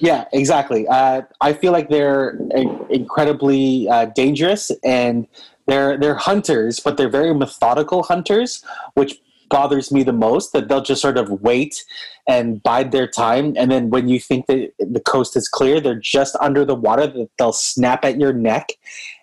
yeah, 0.00 0.24
exactly. 0.32 0.86
Uh, 0.88 1.22
I 1.40 1.52
feel 1.52 1.72
like 1.72 1.88
they're 1.88 2.30
in- 2.54 2.84
incredibly 2.90 3.88
uh, 3.88 4.06
dangerous, 4.06 4.70
and 4.84 5.26
they're 5.66 5.96
they're 5.98 6.14
hunters, 6.14 6.78
but 6.80 6.96
they're 6.96 7.08
very 7.08 7.34
methodical 7.34 8.02
hunters, 8.04 8.62
which 8.94 9.20
bothers 9.48 9.92
me 9.92 10.02
the 10.02 10.12
most. 10.12 10.52
That 10.52 10.68
they'll 10.68 10.82
just 10.82 11.02
sort 11.02 11.18
of 11.18 11.30
wait 11.42 11.84
and 12.28 12.62
bide 12.62 12.92
their 12.92 13.06
time, 13.06 13.54
and 13.56 13.70
then 13.70 13.90
when 13.90 14.08
you 14.08 14.20
think 14.20 14.46
that 14.46 14.72
the 14.78 15.00
coast 15.00 15.36
is 15.36 15.48
clear, 15.48 15.80
they're 15.80 15.94
just 15.94 16.36
under 16.40 16.64
the 16.64 16.74
water. 16.74 17.06
That 17.06 17.30
they'll 17.38 17.52
snap 17.52 18.04
at 18.04 18.18
your 18.18 18.32
neck, 18.32 18.72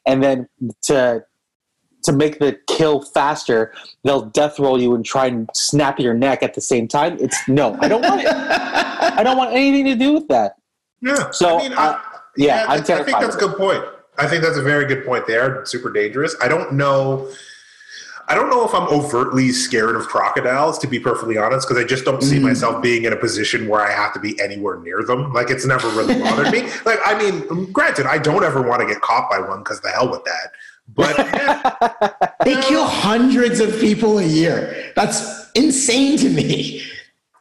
and 0.05 0.23
then 0.23 0.47
to 0.83 1.25
to 2.03 2.11
make 2.11 2.39
the 2.39 2.59
kill 2.67 3.01
faster, 3.01 3.73
they'll 4.03 4.25
death 4.25 4.59
roll 4.59 4.81
you 4.81 4.93
and 4.93 5.05
try 5.05 5.25
and 5.25 5.49
snap 5.53 5.99
your 5.99 6.13
neck 6.13 6.43
at 6.43 6.53
the 6.53 6.61
same 6.61 6.87
time. 6.87 7.17
It's 7.19 7.37
no, 7.47 7.77
I 7.79 7.87
don't 7.87 8.01
want 8.01 8.21
it. 8.21 8.27
I 8.29 9.23
don't 9.23 9.37
want 9.37 9.51
anything 9.51 9.85
to 9.85 9.95
do 9.95 10.13
with 10.13 10.27
that. 10.27 10.55
yeah. 11.01 11.31
So, 11.31 11.59
I 11.59 11.61
mean, 11.61 11.73
uh, 11.73 11.75
I, 11.77 12.19
yeah, 12.37 12.65
I'm 12.67 12.81
I 12.81 13.03
think 13.03 13.19
that's 13.19 13.35
a 13.35 13.39
good 13.39 13.57
point. 13.57 13.83
I 14.17 14.27
think 14.27 14.43
that's 14.43 14.57
a 14.57 14.61
very 14.61 14.85
good 14.85 15.05
point. 15.05 15.25
They 15.27 15.37
are 15.37 15.65
super 15.65 15.91
dangerous. 15.91 16.35
I 16.41 16.47
don't 16.47 16.73
know. 16.73 17.29
I 18.27 18.35
don't 18.35 18.49
know 18.49 18.65
if 18.65 18.73
I'm 18.73 18.87
overtly 18.87 19.51
scared 19.51 19.95
of 19.95 20.07
crocodiles, 20.07 20.79
to 20.79 20.87
be 20.87 20.99
perfectly 20.99 21.37
honest, 21.37 21.67
because 21.67 21.83
I 21.83 21.85
just 21.85 22.05
don't 22.05 22.21
see 22.23 22.37
Mm. 22.39 22.43
myself 22.43 22.81
being 22.81 23.03
in 23.03 23.11
a 23.13 23.17
position 23.17 23.67
where 23.67 23.81
I 23.81 23.91
have 23.91 24.13
to 24.13 24.19
be 24.19 24.39
anywhere 24.41 24.77
near 24.79 25.03
them. 25.03 25.33
Like 25.33 25.49
it's 25.49 25.65
never 25.65 25.87
really 25.89 26.19
bothered 26.21 26.51
me. 26.51 26.69
Like 26.85 26.99
I 27.05 27.17
mean, 27.17 27.71
granted, 27.71 28.05
I 28.05 28.17
don't 28.17 28.43
ever 28.43 28.61
want 28.61 28.81
to 28.81 28.87
get 28.87 29.01
caught 29.01 29.29
by 29.29 29.39
one 29.39 29.59
because 29.59 29.81
the 29.81 29.89
hell 29.89 30.09
with 30.09 30.23
that. 30.25 30.51
But 30.95 31.17
yeah, 31.17 32.27
They 32.45 32.61
kill 32.61 32.85
hundreds 32.85 33.59
of 33.59 33.79
people 33.79 34.19
a 34.19 34.23
year. 34.25 34.91
That's 34.95 35.49
insane 35.55 36.17
to 36.19 36.29
me. 36.29 36.81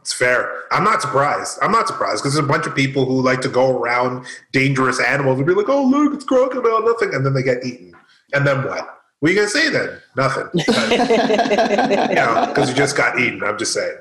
it's 0.00 0.12
fair. 0.12 0.62
I'm 0.70 0.84
not 0.84 1.00
surprised. 1.02 1.58
I'm 1.62 1.72
not 1.72 1.86
surprised 1.88 2.22
because 2.22 2.34
there's 2.34 2.44
a 2.44 2.48
bunch 2.48 2.66
of 2.66 2.74
people 2.74 3.04
who 3.04 3.20
like 3.22 3.40
to 3.42 3.48
go 3.48 3.78
around 3.78 4.26
dangerous 4.52 5.00
animals 5.00 5.38
and 5.38 5.46
be 5.46 5.54
like, 5.54 5.68
"Oh, 5.68 5.84
look, 5.84 6.14
it's 6.14 6.24
crocodile, 6.24 6.82
nothing," 6.84 7.14
and 7.14 7.24
then 7.26 7.34
they 7.34 7.42
get 7.42 7.64
eaten. 7.64 7.94
And 8.32 8.46
then 8.46 8.64
what? 8.64 9.01
What 9.22 9.28
are 9.30 9.34
you 9.34 9.38
gonna 9.38 9.50
say 9.50 9.68
then? 9.70 10.00
Nothing. 10.16 10.48
you 10.54 12.16
know, 12.16 12.46
because 12.48 12.68
you 12.68 12.74
just 12.74 12.96
got 12.96 13.20
eaten. 13.20 13.40
I'm 13.44 13.56
just 13.56 13.72
saying. 13.72 13.96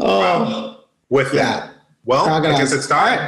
Oh, 0.00 0.84
With 1.08 1.34
Yeah. 1.34 1.42
that, 1.42 1.70
well, 2.04 2.26
I 2.28 2.40
guess 2.56 2.72
it's 2.72 2.86
time. 2.86 3.18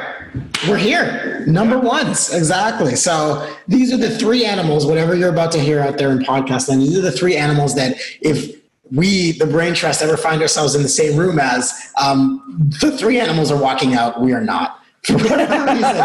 we're 0.69 0.77
here. 0.77 1.45
Number 1.49 1.81
ones, 1.81 2.33
exactly. 2.33 2.95
So 2.95 3.53
these 3.67 3.93
are 3.93 3.97
the 3.97 4.09
three 4.17 4.45
animals, 4.45 4.87
whatever 4.87 5.17
you're 5.17 5.31
about 5.31 5.51
to 5.53 5.59
hear 5.59 5.81
out 5.81 5.99
there 5.99 6.13
in 6.13 6.21
podcast 6.21 6.69
land, 6.69 6.83
these 6.83 6.97
are 6.97 7.03
the 7.03 7.11
three 7.11 7.37
animals 7.37 7.75
that 7.75 7.97
if 8.21 8.55
we, 8.93 9.33
the 9.33 9.47
Brain 9.47 9.75
Trust, 9.75 10.01
ever 10.01 10.17
find 10.17 10.41
ourselves 10.43 10.77
in 10.77 10.83
the 10.85 10.89
same 10.89 11.17
room 11.19 11.41
as, 11.41 11.93
um, 12.01 12.71
the 12.81 12.97
three 12.97 13.19
animals 13.19 13.51
are 13.51 13.61
walking 13.61 13.95
out. 13.95 14.21
We 14.21 14.33
are 14.33 14.41
not. 14.41 14.79
For 15.05 15.15
whatever 15.15 15.73
reason, 15.73 15.97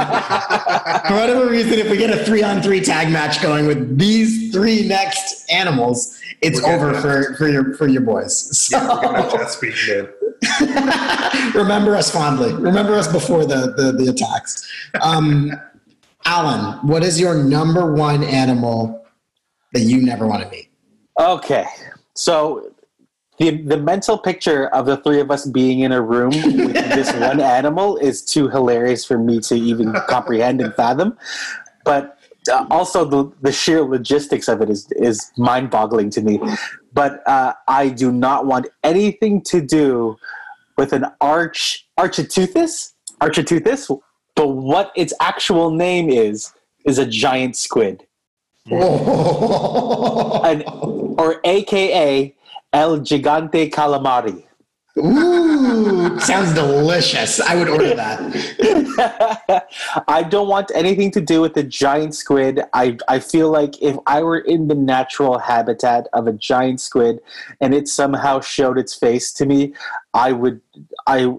for 1.08 1.14
whatever 1.16 1.50
reason, 1.50 1.74
if 1.80 1.90
we 1.90 1.98
get 1.98 2.10
a 2.10 2.26
three 2.26 2.44
on 2.44 2.62
three 2.62 2.82
tag 2.82 3.10
match 3.12 3.42
going 3.42 3.66
with 3.66 3.98
these 3.98 4.52
three 4.52 4.88
next 4.88 5.50
animals, 5.50 6.20
it's 6.42 6.62
over 6.64 6.92
that. 6.92 7.02
for, 7.02 7.36
for 7.36 7.48
your 7.48 7.74
for 7.76 7.88
your 7.88 8.02
boys. 8.02 8.58
So 8.58 8.78
Yeah, 8.78 9.12
we're 9.12 9.32
gonna 9.32 9.50
speak 9.50 9.76
in. 9.88 10.10
remember 11.54 11.96
us 11.96 12.12
fondly. 12.12 12.54
Remember 12.54 12.94
us 12.96 13.08
before 13.08 13.46
the 13.46 13.74
the, 13.76 13.92
the 13.92 14.10
attacks. 14.10 14.70
Um, 15.02 15.52
Alan, 16.26 16.86
what 16.88 17.04
is 17.04 17.20
your 17.20 17.36
number 17.36 17.94
one 17.94 18.24
animal 18.24 19.06
that 19.74 19.82
you 19.82 20.02
never 20.02 20.28
want 20.28 20.44
to 20.44 20.50
meet? 20.50 20.70
Okay, 21.20 21.66
so 22.16 22.74
the 23.40 23.62
the 23.64 23.78
mental 23.78 24.18
picture 24.18 24.68
of 24.68 24.86
the 24.86 24.98
three 24.98 25.20
of 25.20 25.32
us 25.32 25.46
being 25.46 25.80
in 25.80 25.92
a 25.92 26.02
room 26.02 26.32
with 26.32 26.74
this 26.74 27.12
one 27.16 27.40
animal 27.40 27.98
is 27.98 28.24
too 28.24 28.50
hilarious 28.50 29.06
for 29.06 29.18
me 29.18 29.40
to 29.40 29.56
even 29.56 29.94
comprehend 30.08 30.62
and 30.62 30.74
fathom. 30.76 31.18
But 31.86 32.18
uh, 32.52 32.66
also 32.70 33.06
the 33.06 33.32
the 33.42 33.52
sheer 33.52 33.82
logistics 33.82 34.48
of 34.48 34.62
it 34.62 34.70
is 34.70 34.92
is 34.92 35.32
mind 35.38 35.70
boggling 35.70 36.10
to 36.12 36.22
me. 36.22 36.40
But 36.94 37.28
uh, 37.28 37.54
I 37.68 37.90
do 37.90 38.12
not 38.12 38.46
want 38.46 38.68
anything 38.84 39.42
to 39.44 39.62
do 39.62 40.18
with 40.78 40.92
an 40.92 41.06
arch 41.22 41.88
architeuthis 41.98 42.94
architeuthis. 43.22 44.00
But 44.36 44.48
what 44.50 44.92
its 44.96 45.14
actual 45.22 45.72
name 45.72 46.10
is 46.10 46.54
is 46.86 46.98
a 46.98 47.06
giant 47.06 47.56
squid 47.56 48.06
an, 48.72 50.64
or 51.18 51.42
AKA 51.44 52.36
El 52.74 53.00
Gigante 53.00 53.70
Calamari. 53.72 54.46
Ooh, 54.98 56.20
sounds 56.20 56.54
delicious. 56.54 57.40
I 57.40 57.56
would 57.56 57.70
order 57.70 57.96
that. 57.96 59.68
I 60.08 60.24
don't 60.24 60.48
want 60.48 60.72
anything 60.76 61.12
to 61.12 61.22
do 61.22 61.42
with 61.42 61.54
the 61.54 61.64
giant 61.64 62.16
squid. 62.16 62.62
I, 62.74 62.98
I 63.08 63.20
feel 63.20 63.50
like 63.50 63.82
if 63.82 63.96
I 64.08 64.24
were 64.24 64.40
in 64.40 64.68
the 64.68 64.76
natural 64.76 65.38
habitat 65.38 66.08
of 66.14 66.28
a 66.28 66.34
giant 66.34 66.82
squid 66.82 67.20
and 67.62 67.74
it 67.74 67.88
somehow 67.88 68.42
showed 68.42 68.78
its 68.78 68.94
face 68.94 69.32
to 69.34 69.46
me, 69.46 69.74
I 70.14 70.32
would 70.32 70.60
I 71.08 71.34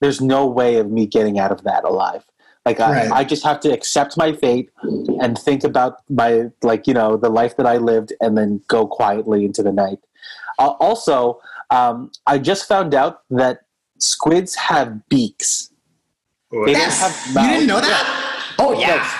there's 0.00 0.20
no 0.20 0.46
way 0.46 0.76
of 0.76 0.90
me 0.90 1.06
getting 1.06 1.38
out 1.38 1.52
of 1.52 1.62
that 1.62 1.84
alive. 1.84 2.24
Like 2.66 2.80
Right. 2.80 3.10
I, 3.10 3.18
I 3.18 3.24
just 3.24 3.44
have 3.44 3.60
to 3.60 3.72
accept 3.72 4.16
my 4.18 4.32
fate 4.32 4.70
and 4.82 5.38
think 5.38 5.64
about 5.64 6.02
my 6.10 6.50
like 6.62 6.86
you 6.86 6.94
know 6.94 7.16
the 7.16 7.30
life 7.30 7.56
that 7.56 7.66
I 7.66 7.76
lived 7.78 8.12
and 8.20 8.36
then 8.36 8.60
go 8.68 8.86
quietly 8.86 9.44
into 9.44 9.62
the 9.62 9.72
night. 9.72 10.00
Uh, 10.58 10.70
also, 10.80 11.40
um, 11.70 12.10
I 12.26 12.38
just 12.38 12.66
found 12.68 12.94
out 12.94 13.20
that 13.30 13.60
squids 13.98 14.54
have 14.54 15.06
beaks. 15.08 15.70
They 16.50 16.56
don't 16.58 16.68
Yes. 16.68 17.00
have 17.00 17.44
You 17.44 17.50
didn't 17.50 17.66
know 17.68 17.80
that? 17.80 18.54
Oh 18.58 18.72
yeah. 18.72 18.96
Yes. 18.96 19.14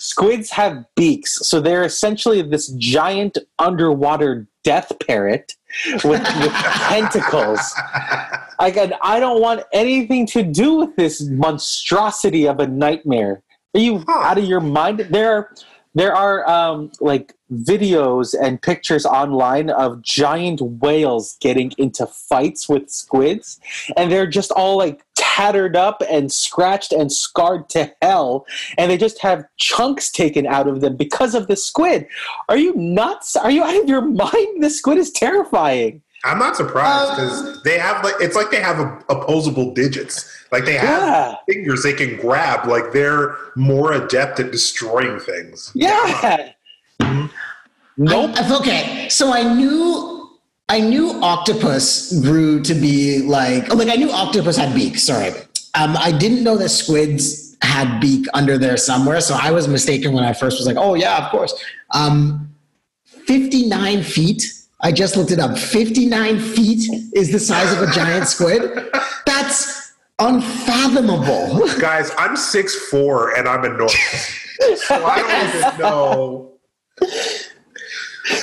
Squids 0.00 0.50
have 0.50 0.84
beaks, 0.94 1.46
so 1.48 1.60
they're 1.60 1.82
essentially 1.84 2.40
this 2.40 2.68
giant 2.78 3.36
underwater 3.58 4.46
death 4.62 4.92
parrot 5.04 5.54
with, 6.04 6.04
with 6.04 6.52
tentacles. 6.88 7.60
Again, 8.60 8.92
I 9.02 9.18
don't 9.18 9.40
want 9.40 9.64
anything 9.72 10.24
to 10.28 10.44
do 10.44 10.76
with 10.76 10.94
this 10.96 11.20
monstrosity 11.28 12.46
of 12.46 12.60
a 12.60 12.66
nightmare. 12.68 13.42
Are 13.74 13.80
you 13.80 14.04
Huh. 14.06 14.20
out 14.20 14.38
of 14.38 14.44
your 14.44 14.60
mind? 14.60 15.00
There, 15.10 15.32
are, 15.34 15.54
there 15.98 16.14
are 16.14 16.48
um, 16.48 16.90
like 17.00 17.34
videos 17.52 18.34
and 18.40 18.60
pictures 18.60 19.04
online 19.06 19.70
of 19.70 20.02
giant 20.02 20.60
whales 20.60 21.36
getting 21.40 21.72
into 21.78 22.06
fights 22.06 22.68
with 22.68 22.90
squids, 22.90 23.58
and 23.96 24.12
they're 24.12 24.26
just 24.26 24.52
all 24.52 24.76
like 24.76 25.04
tattered 25.16 25.76
up 25.76 26.02
and 26.10 26.32
scratched 26.32 26.92
and 26.92 27.12
scarred 27.12 27.68
to 27.70 27.92
hell, 28.02 28.46
and 28.76 28.90
they 28.90 28.96
just 28.96 29.20
have 29.20 29.44
chunks 29.56 30.10
taken 30.10 30.46
out 30.46 30.68
of 30.68 30.80
them 30.80 30.96
because 30.96 31.34
of 31.34 31.48
the 31.48 31.56
squid. 31.56 32.06
Are 32.48 32.56
you 32.56 32.74
nuts? 32.76 33.34
Are 33.36 33.50
you 33.50 33.64
out 33.64 33.80
of 33.82 33.88
your 33.88 34.02
mind? 34.02 34.62
The 34.62 34.70
squid 34.70 34.98
is 34.98 35.10
terrifying. 35.10 36.02
I'm 36.28 36.38
not 36.38 36.56
surprised 36.56 37.10
Um, 37.10 37.16
because 37.16 37.62
they 37.62 37.78
have 37.78 38.04
like 38.04 38.14
it's 38.20 38.36
like 38.36 38.50
they 38.50 38.60
have 38.60 38.78
a, 38.80 38.98
opposable 39.08 39.72
digits. 39.74 40.30
Like 40.52 40.64
they 40.64 40.74
have 40.74 41.02
Yeah. 41.02 41.34
fingers 41.48 41.82
they 41.82 41.92
can 41.94 42.16
grab. 42.16 42.66
Like 42.68 42.92
they're 42.92 43.34
more 43.56 43.92
adept 43.92 44.38
at 44.40 44.50
destroying 44.52 45.18
things. 45.20 45.70
Yeah. 45.74 46.50
Nope. 47.96 48.30
I- 48.36 48.56
okay, 48.60 49.08
so 49.08 49.32
I 49.32 49.42
knew 49.54 50.14
I 50.68 50.80
knew 50.80 51.18
octopus 51.22 52.12
grew 52.20 52.62
to 52.62 52.74
be 52.74 53.22
like 53.22 53.72
oh, 53.72 53.76
like 53.76 53.88
I 53.88 53.96
knew 53.96 54.10
octopus 54.10 54.56
had 54.56 54.74
beaks. 54.74 55.02
Sorry, 55.04 55.30
um, 55.74 55.96
I 55.96 56.12
didn't 56.12 56.44
know 56.44 56.56
that 56.58 56.68
squids 56.68 57.56
had 57.62 58.00
beak 58.00 58.26
under 58.34 58.56
there 58.58 58.76
somewhere. 58.76 59.20
So 59.20 59.36
I 59.40 59.50
was 59.50 59.66
mistaken 59.66 60.12
when 60.12 60.22
I 60.24 60.32
first 60.32 60.58
was 60.58 60.66
like, 60.66 60.76
oh 60.78 60.94
yeah, 60.94 61.24
of 61.24 61.30
course. 61.30 61.54
Um, 61.92 62.44
Fifty 63.26 63.66
nine 63.68 64.02
feet. 64.02 64.42
I 64.80 64.92
just 64.92 65.16
looked 65.16 65.32
it 65.32 65.38
up. 65.40 65.58
Fifty 65.58 66.06
nine 66.06 66.38
feet 66.38 66.88
is 67.14 67.32
the 67.32 67.40
size 67.40 67.72
of 67.72 67.88
a 67.88 67.92
giant 67.92 68.28
squid. 68.28 68.90
That's 69.26 69.92
unfathomable. 70.18 71.66
Guys, 71.80 72.10
I'm 72.18 72.36
six 72.36 72.74
four 72.88 73.36
and 73.36 73.48
I'm 73.48 73.64
enormous. 73.64 74.44
so 74.86 75.04
I 75.04 75.22
don't 75.22 75.56
even 75.56 75.78
know. 75.80 76.52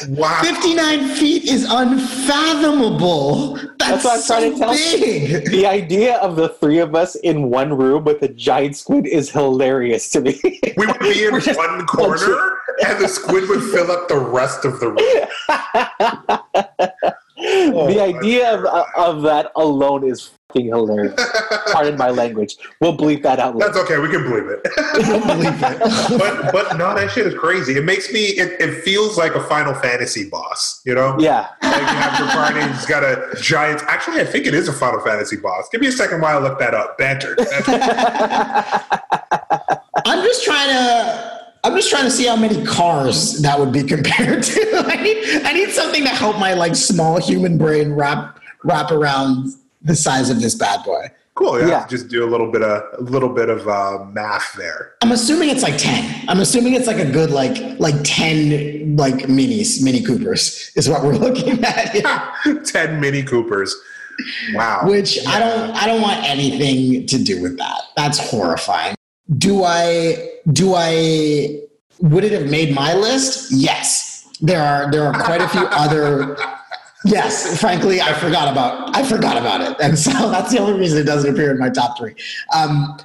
Wow. 0.09 0.41
59 0.43 1.07
feet 1.09 1.45
is 1.45 1.65
unfathomable. 1.69 3.55
That's, 3.77 4.03
That's 4.03 4.05
what 4.05 4.13
I'm 4.13 4.21
so 4.21 4.39
trying 4.39 4.53
to 4.53 4.59
tell 4.59 4.73
big. 4.73 5.49
The 5.51 5.65
idea 5.65 6.17
of 6.17 6.35
the 6.35 6.49
three 6.49 6.79
of 6.79 6.95
us 6.95 7.15
in 7.15 7.49
one 7.49 7.73
room 7.73 8.03
with 8.03 8.21
a 8.21 8.27
giant 8.29 8.75
squid 8.75 9.07
is 9.07 9.29
hilarious 9.29 10.09
to 10.11 10.21
me. 10.21 10.39
We 10.77 10.85
would 10.85 10.99
be 10.99 11.25
in 11.25 11.33
We're 11.33 11.53
one 11.55 11.85
corner 11.85 12.55
and 12.85 12.99
the 12.99 13.07
squid 13.07 13.47
would 13.49 13.63
fill 13.63 13.91
up 13.91 14.07
the 14.07 14.17
rest 14.17 14.65
of 14.65 14.79
the 14.79 14.91
room. 14.91 14.97
Oh, 17.75 17.87
the 17.87 18.01
idea 18.01 18.53
of, 18.53 18.65
of 18.95 19.21
that 19.23 19.51
alone 19.55 20.07
is 20.07 20.31
fucking 20.55 20.67
hilarious. 20.67 21.13
Pardon 21.71 21.97
my 21.97 22.09
language. 22.09 22.55
We'll 22.79 22.97
bleep 22.97 23.23
that 23.23 23.39
out 23.39 23.57
That's 23.59 23.77
okay, 23.77 23.97
we 23.99 24.09
can 24.09 24.23
believe 24.23 24.47
it. 24.47 24.63
Don't 24.95 25.45
it. 25.45 26.19
but 26.19 26.51
but 26.51 26.77
no, 26.77 26.95
that 26.95 27.11
shit 27.11 27.27
is 27.27 27.33
crazy. 27.33 27.77
It 27.77 27.83
makes 27.83 28.11
me 28.11 28.19
it, 28.19 28.59
it 28.61 28.83
feels 28.83 29.17
like 29.17 29.35
a 29.35 29.43
Final 29.43 29.73
Fantasy 29.73 30.29
boss, 30.29 30.81
you 30.85 30.95
know? 30.95 31.17
Yeah. 31.19 31.49
Like 31.61 31.81
you 31.81 31.87
have 31.87 32.19
your 32.19 32.29
party, 32.29 32.61
he's 32.73 32.85
got 32.85 33.03
a 33.03 33.35
giant 33.41 33.81
actually 33.87 34.21
I 34.21 34.25
think 34.25 34.45
it 34.45 34.53
is 34.53 34.67
a 34.67 34.73
Final 34.73 35.01
Fantasy 35.01 35.37
boss. 35.37 35.67
Give 35.71 35.81
me 35.81 35.87
a 35.87 35.91
second 35.91 36.21
while 36.21 36.37
I 36.37 36.41
look 36.41 36.59
that 36.59 36.73
up. 36.73 36.97
Banter. 36.97 37.35
Banter. 37.35 37.73
I'm 40.05 40.23
just 40.23 40.43
trying 40.43 40.69
to. 40.69 41.44
I'm 41.65 41.75
just 41.75 41.89
trying 41.89 42.03
to 42.03 42.11
see 42.11 42.27
how 42.27 42.35
many 42.35 42.63
cars 42.63 43.41
that 43.41 43.59
would 43.59 43.71
be 43.71 43.81
compared 43.95 44.43
to. 44.43 44.83
I 44.87 45.01
need, 45.01 45.41
I 45.43 45.51
need 45.53 45.71
something 45.71 46.03
to 46.03 46.09
help 46.09 46.37
my 46.39 46.53
like 46.53 46.75
small 46.75 47.19
human 47.19 47.57
brain 47.57 47.93
wrap 47.93 48.39
wrap 48.63 48.91
around 48.91 49.47
the 49.81 49.95
size 49.95 50.29
of 50.29 50.39
this 50.41 50.53
bad 50.55 50.83
boy. 50.83 51.09
cool. 51.33 51.59
Yeah. 51.59 51.67
Yeah. 51.67 51.87
Just 51.87 52.07
do 52.07 52.23
a 52.23 52.29
little 52.29 52.51
bit 52.51 52.61
of 52.61 52.83
a 52.99 53.01
little 53.01 53.29
bit 53.29 53.49
of 53.49 53.67
uh, 53.67 54.05
math 54.11 54.53
there. 54.53 54.93
I'm 55.01 55.11
assuming 55.11 55.49
it's 55.49 55.63
like 55.63 55.77
ten. 55.77 56.23
I'm 56.29 56.39
assuming 56.39 56.75
it's 56.75 56.87
like 56.87 56.99
a 56.99 57.11
good 57.11 57.31
like 57.31 57.57
like 57.79 57.95
ten 58.03 58.95
like 58.95 59.15
minis, 59.27 59.81
Mini 59.83 60.01
Coopers 60.03 60.71
is 60.75 60.87
what 60.87 61.03
we're 61.03 61.13
looking 61.25 61.63
at. 61.63 61.89
here. 61.89 62.61
Ten 62.63 62.99
Mini 62.99 63.23
Coopers. 63.23 63.75
Wow. 64.53 64.83
which 64.87 65.19
I 65.27 65.39
don't 65.39 65.71
I 65.75 65.85
don't 65.87 66.01
want 66.01 66.23
anything 66.23 67.05
to 67.07 67.17
do 67.23 67.41
with 67.41 67.57
that. 67.57 67.81
That's 67.97 68.17
horrifying. 68.31 68.95
Do 69.37 69.63
I 69.63 70.31
do 70.51 70.73
I 70.75 71.61
would 71.99 72.23
it 72.23 72.31
have 72.31 72.49
made 72.49 72.75
my 72.75 72.93
list? 72.93 73.51
Yes. 73.51 74.27
There 74.41 74.61
are 74.61 74.91
there 74.91 75.05
are 75.05 75.13
quite 75.23 75.41
a 75.41 75.47
few 75.47 75.65
other 75.71 76.37
Yes, 77.05 77.61
frankly, 77.61 78.01
I 78.01 78.13
forgot 78.13 78.51
about 78.51 78.95
I 78.95 79.03
forgot 79.03 79.37
about 79.37 79.61
it, 79.61 79.77
and 79.79 79.97
so 79.97 80.11
that's 80.31 80.51
the 80.51 80.59
only 80.59 80.79
reason 80.79 80.97
it 80.97 81.03
doesn't 81.05 81.31
appear 81.31 81.51
in 81.51 81.59
my 81.59 81.69
top 81.69 81.97
three. 81.97 82.15
Um, 82.53 82.97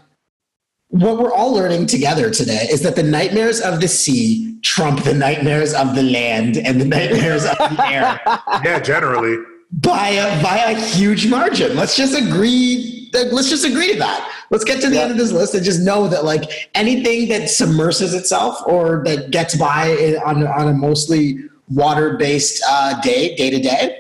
what 0.89 1.19
we're 1.19 1.33
all 1.33 1.53
learning 1.53 1.87
together 1.87 2.31
today 2.31 2.67
is 2.71 2.81
that 2.83 2.97
the 2.97 3.03
nightmares 3.03 3.61
of 3.61 3.81
the 3.81 3.87
sea 3.87 4.59
trump 4.63 5.05
the 5.05 5.15
nightmares 5.15 5.73
of 5.73 5.95
the 5.95 6.03
land 6.03 6.57
and 6.57 6.81
the 6.81 6.85
nightmares 6.85 7.45
of 7.45 7.57
the 7.59 7.87
air 7.87 8.21
yeah, 8.65 8.81
generally. 8.81 9.39
by 9.71 10.09
a 10.09 10.43
by 10.43 10.57
a 10.57 10.75
huge 10.75 11.29
margin. 11.29 11.77
Let's 11.77 11.97
just 11.97 12.19
agree. 12.19 13.00
Let's 13.13 13.49
just 13.49 13.65
agree 13.65 13.93
to 13.93 13.99
that. 13.99 14.31
Let's 14.51 14.65
get 14.65 14.81
to 14.83 14.89
the 14.89 14.97
Yeah. 14.97 15.03
end 15.03 15.13
of 15.13 15.19
this 15.19 15.33
list 15.33 15.55
and 15.55 15.65
just 15.65 15.81
know 15.81 16.09
that 16.09 16.25
like 16.25 16.69
anything 16.75 17.29
that 17.29 17.43
submerses 17.43 18.15
itself 18.15 18.61
or 18.67 19.03
that 19.05 19.31
gets 19.31 19.55
by 19.57 20.17
on 20.25 20.47
on 20.47 20.69
a 20.69 20.73
mostly 20.73 21.39
water 21.69 22.17
based 22.17 22.63
uh, 22.69 23.01
day 23.01 23.35
day 23.37 23.51
to 23.51 23.59
day, 23.61 23.97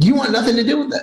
you 0.00 0.14
want 0.14 0.32
nothing 0.32 0.56
to 0.56 0.64
do 0.64 0.78
with 0.84 0.94
it. 0.94 1.02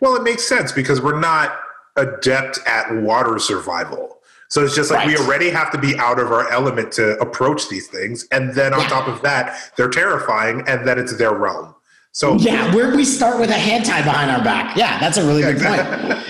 Well, 0.00 0.16
it 0.16 0.22
makes 0.22 0.44
sense 0.44 0.72
because 0.72 1.00
we're 1.00 1.20
not 1.20 1.56
adept 1.96 2.58
at 2.66 2.92
water 3.02 3.38
survival. 3.38 4.18
So 4.48 4.62
it's 4.62 4.74
just 4.74 4.90
like 4.90 5.06
we 5.06 5.16
already 5.16 5.48
have 5.50 5.70
to 5.70 5.78
be 5.78 5.96
out 5.98 6.18
of 6.18 6.30
our 6.30 6.50
element 6.50 6.92
to 6.92 7.18
approach 7.20 7.68
these 7.70 7.86
things. 7.86 8.26
And 8.32 8.52
then 8.54 8.74
on 8.74 8.80
Yeah. 8.80 8.88
top 8.88 9.08
of 9.08 9.22
that, 9.22 9.72
they're 9.76 9.88
terrifying 9.88 10.62
and 10.66 10.86
then 10.86 10.98
it's 10.98 11.16
their 11.16 11.32
realm. 11.32 11.74
So 12.12 12.36
Yeah, 12.36 12.74
where 12.74 12.94
we 12.94 13.04
start 13.04 13.38
with 13.40 13.48
a 13.50 13.54
hand 13.54 13.86
tie 13.86 14.02
behind 14.02 14.30
our 14.30 14.44
back. 14.44 14.76
Yeah, 14.76 14.98
that's 15.00 15.16
a 15.16 15.24
really 15.26 15.42
good 15.42 15.58
point. 15.60 16.18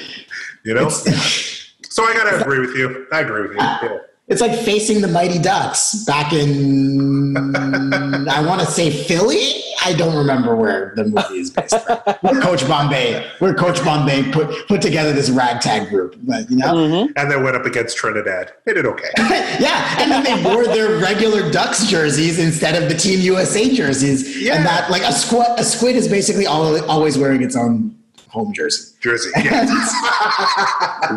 you 0.65 0.75
know. 0.75 0.89
So 1.91 2.03
I 2.05 2.15
gotta 2.15 2.41
agree 2.41 2.61
with 2.61 2.75
you. 2.75 3.07
I 3.13 3.21
agree 3.21 3.43
with 3.43 3.51
you. 3.51 3.59
Yeah. 3.59 3.99
it's 4.27 4.41
like 4.41 4.59
facing 4.61 5.03
the 5.03 5.09
Mighty 5.09 5.39
Ducks 5.39 6.07
back 6.07 6.33
in, 6.33 7.37
I 8.31 8.43
want 8.47 8.61
to 8.63 8.67
say 8.67 8.91
Philly. 8.91 9.61
I 9.85 9.93
don't 9.93 10.17
remember 10.17 10.57
where 10.57 10.95
the 10.97 11.05
movie 11.05 11.41
is 11.41 11.51
based. 11.51 11.79
From. 11.85 11.99
Where 12.23 12.41
Coach 12.41 12.67
Bombay, 12.67 13.27
where 13.41 13.53
Coach 13.53 13.85
Bombay 13.85 14.31
put 14.33 14.67
put 14.69 14.81
together 14.81 15.13
this 15.13 15.29
ragtag 15.29 15.91
group, 15.91 16.17
but 16.23 16.49
you 16.51 16.57
know, 16.57 16.73
Mhm. 16.75 17.13
And 17.17 17.31
they 17.31 17.37
went 17.37 17.57
up 17.57 17.67
against 17.67 17.97
Trinidad. 17.99 18.53
They 18.65 18.73
did 18.73 18.87
okay. 18.87 19.11
yeah, 19.19 19.97
and 19.99 20.11
then 20.11 20.25
they 20.25 20.43
wore 20.51 20.65
their 20.65 20.99
regular 20.99 21.51
Ducks 21.51 21.85
jerseys 21.89 22.39
instead 22.39 22.81
of 22.83 22.89
the 22.89 22.95
Team 22.97 23.21
USA 23.21 23.69
jerseys, 23.75 24.41
Yeah. 24.41 24.55
and 24.57 24.65
that 24.65 24.89
like 24.91 25.03
a 25.03 25.13
squid, 25.13 25.47
a 25.59 25.65
squid 25.65 25.95
is 25.97 26.09
basically 26.09 26.47
al- 26.47 26.83
always 26.89 27.19
wearing 27.19 27.43
its 27.43 27.55
own 27.57 27.97
home 28.33 28.53
jersey. 28.53 28.95
Jersey. 29.01 29.31
Yeah. 29.45 29.67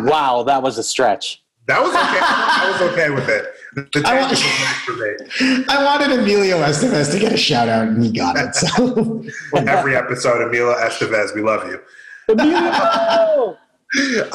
Wow, 0.04 0.42
that 0.46 0.62
was 0.62 0.78
a 0.78 0.82
stretch. 0.82 1.42
That 1.66 1.80
was 1.82 1.90
okay. 1.90 1.98
I 2.00 2.70
was 2.70 2.92
okay 2.92 3.10
with 3.10 3.28
it. 3.28 3.46
The 3.74 4.00
the 4.00 4.08
I 4.08 4.20
want- 4.20 4.30
was 4.30 4.40
nice 4.40 4.80
for 4.84 4.92
me. 4.92 5.64
I 5.68 5.84
wanted 5.84 6.16
Emilio 6.18 6.58
Estevez 6.62 7.10
to 7.12 7.18
get 7.18 7.32
a 7.32 7.36
shout 7.36 7.68
out, 7.68 7.88
and 7.88 8.02
he 8.04 8.12
got 8.12 8.36
it. 8.36 8.54
So 8.54 9.24
Every 9.66 9.96
episode, 9.96 10.42
Emilio 10.46 10.74
Estevez, 10.76 11.34
we 11.34 11.42
love 11.42 11.66
you. 11.68 11.80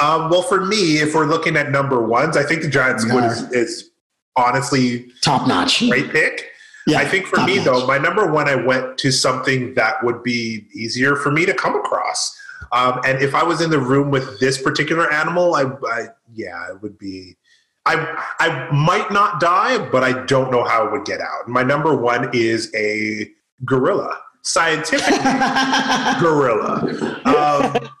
Um, 0.00 0.30
well, 0.30 0.42
for 0.42 0.64
me, 0.64 0.96
if 0.98 1.14
we're 1.14 1.26
looking 1.26 1.56
at 1.56 1.70
number 1.70 2.02
ones, 2.04 2.36
I 2.38 2.42
think 2.42 2.62
the 2.62 2.68
Giants 2.68 3.04
We 3.04 3.12
would 3.12 3.24
is, 3.24 3.42
is 3.52 3.90
honestly 4.34 5.10
top 5.20 5.46
notch. 5.46 5.86
great 5.88 6.10
pick. 6.10 6.48
Yeah, 6.86 6.98
I 6.98 7.04
think 7.04 7.26
for 7.26 7.36
me 7.44 7.56
notch. 7.56 7.64
though, 7.66 7.86
my 7.86 7.98
number 7.98 8.26
one, 8.32 8.48
I 8.48 8.54
went 8.56 8.96
to 8.98 9.12
something 9.12 9.74
that 9.74 10.02
would 10.02 10.22
be 10.22 10.66
easier 10.74 11.14
for 11.16 11.30
me 11.30 11.44
to 11.46 11.52
come 11.54 11.76
across. 11.76 12.34
Um, 12.70 13.00
and 13.04 13.22
if 13.22 13.34
I 13.34 13.42
was 13.42 13.60
in 13.60 13.70
the 13.70 13.78
room 13.78 14.10
with 14.10 14.38
this 14.40 14.60
particular 14.60 15.12
animal, 15.12 15.54
I, 15.54 15.64
I 15.86 16.06
yeah, 16.32 16.70
it 16.70 16.82
would 16.82 16.98
be. 16.98 17.36
I 17.84 17.94
I 18.38 18.70
might 18.70 19.10
not 19.10 19.40
die, 19.40 19.78
but 19.90 20.04
I 20.04 20.24
don't 20.26 20.50
know 20.52 20.64
how 20.64 20.86
it 20.86 20.92
would 20.92 21.04
get 21.04 21.20
out. 21.20 21.48
My 21.48 21.62
number 21.62 21.96
one 21.96 22.30
is 22.32 22.72
a 22.76 23.28
gorilla, 23.64 24.20
scientific 24.42 25.20
gorilla. 26.20 26.78
Um, 27.24 27.88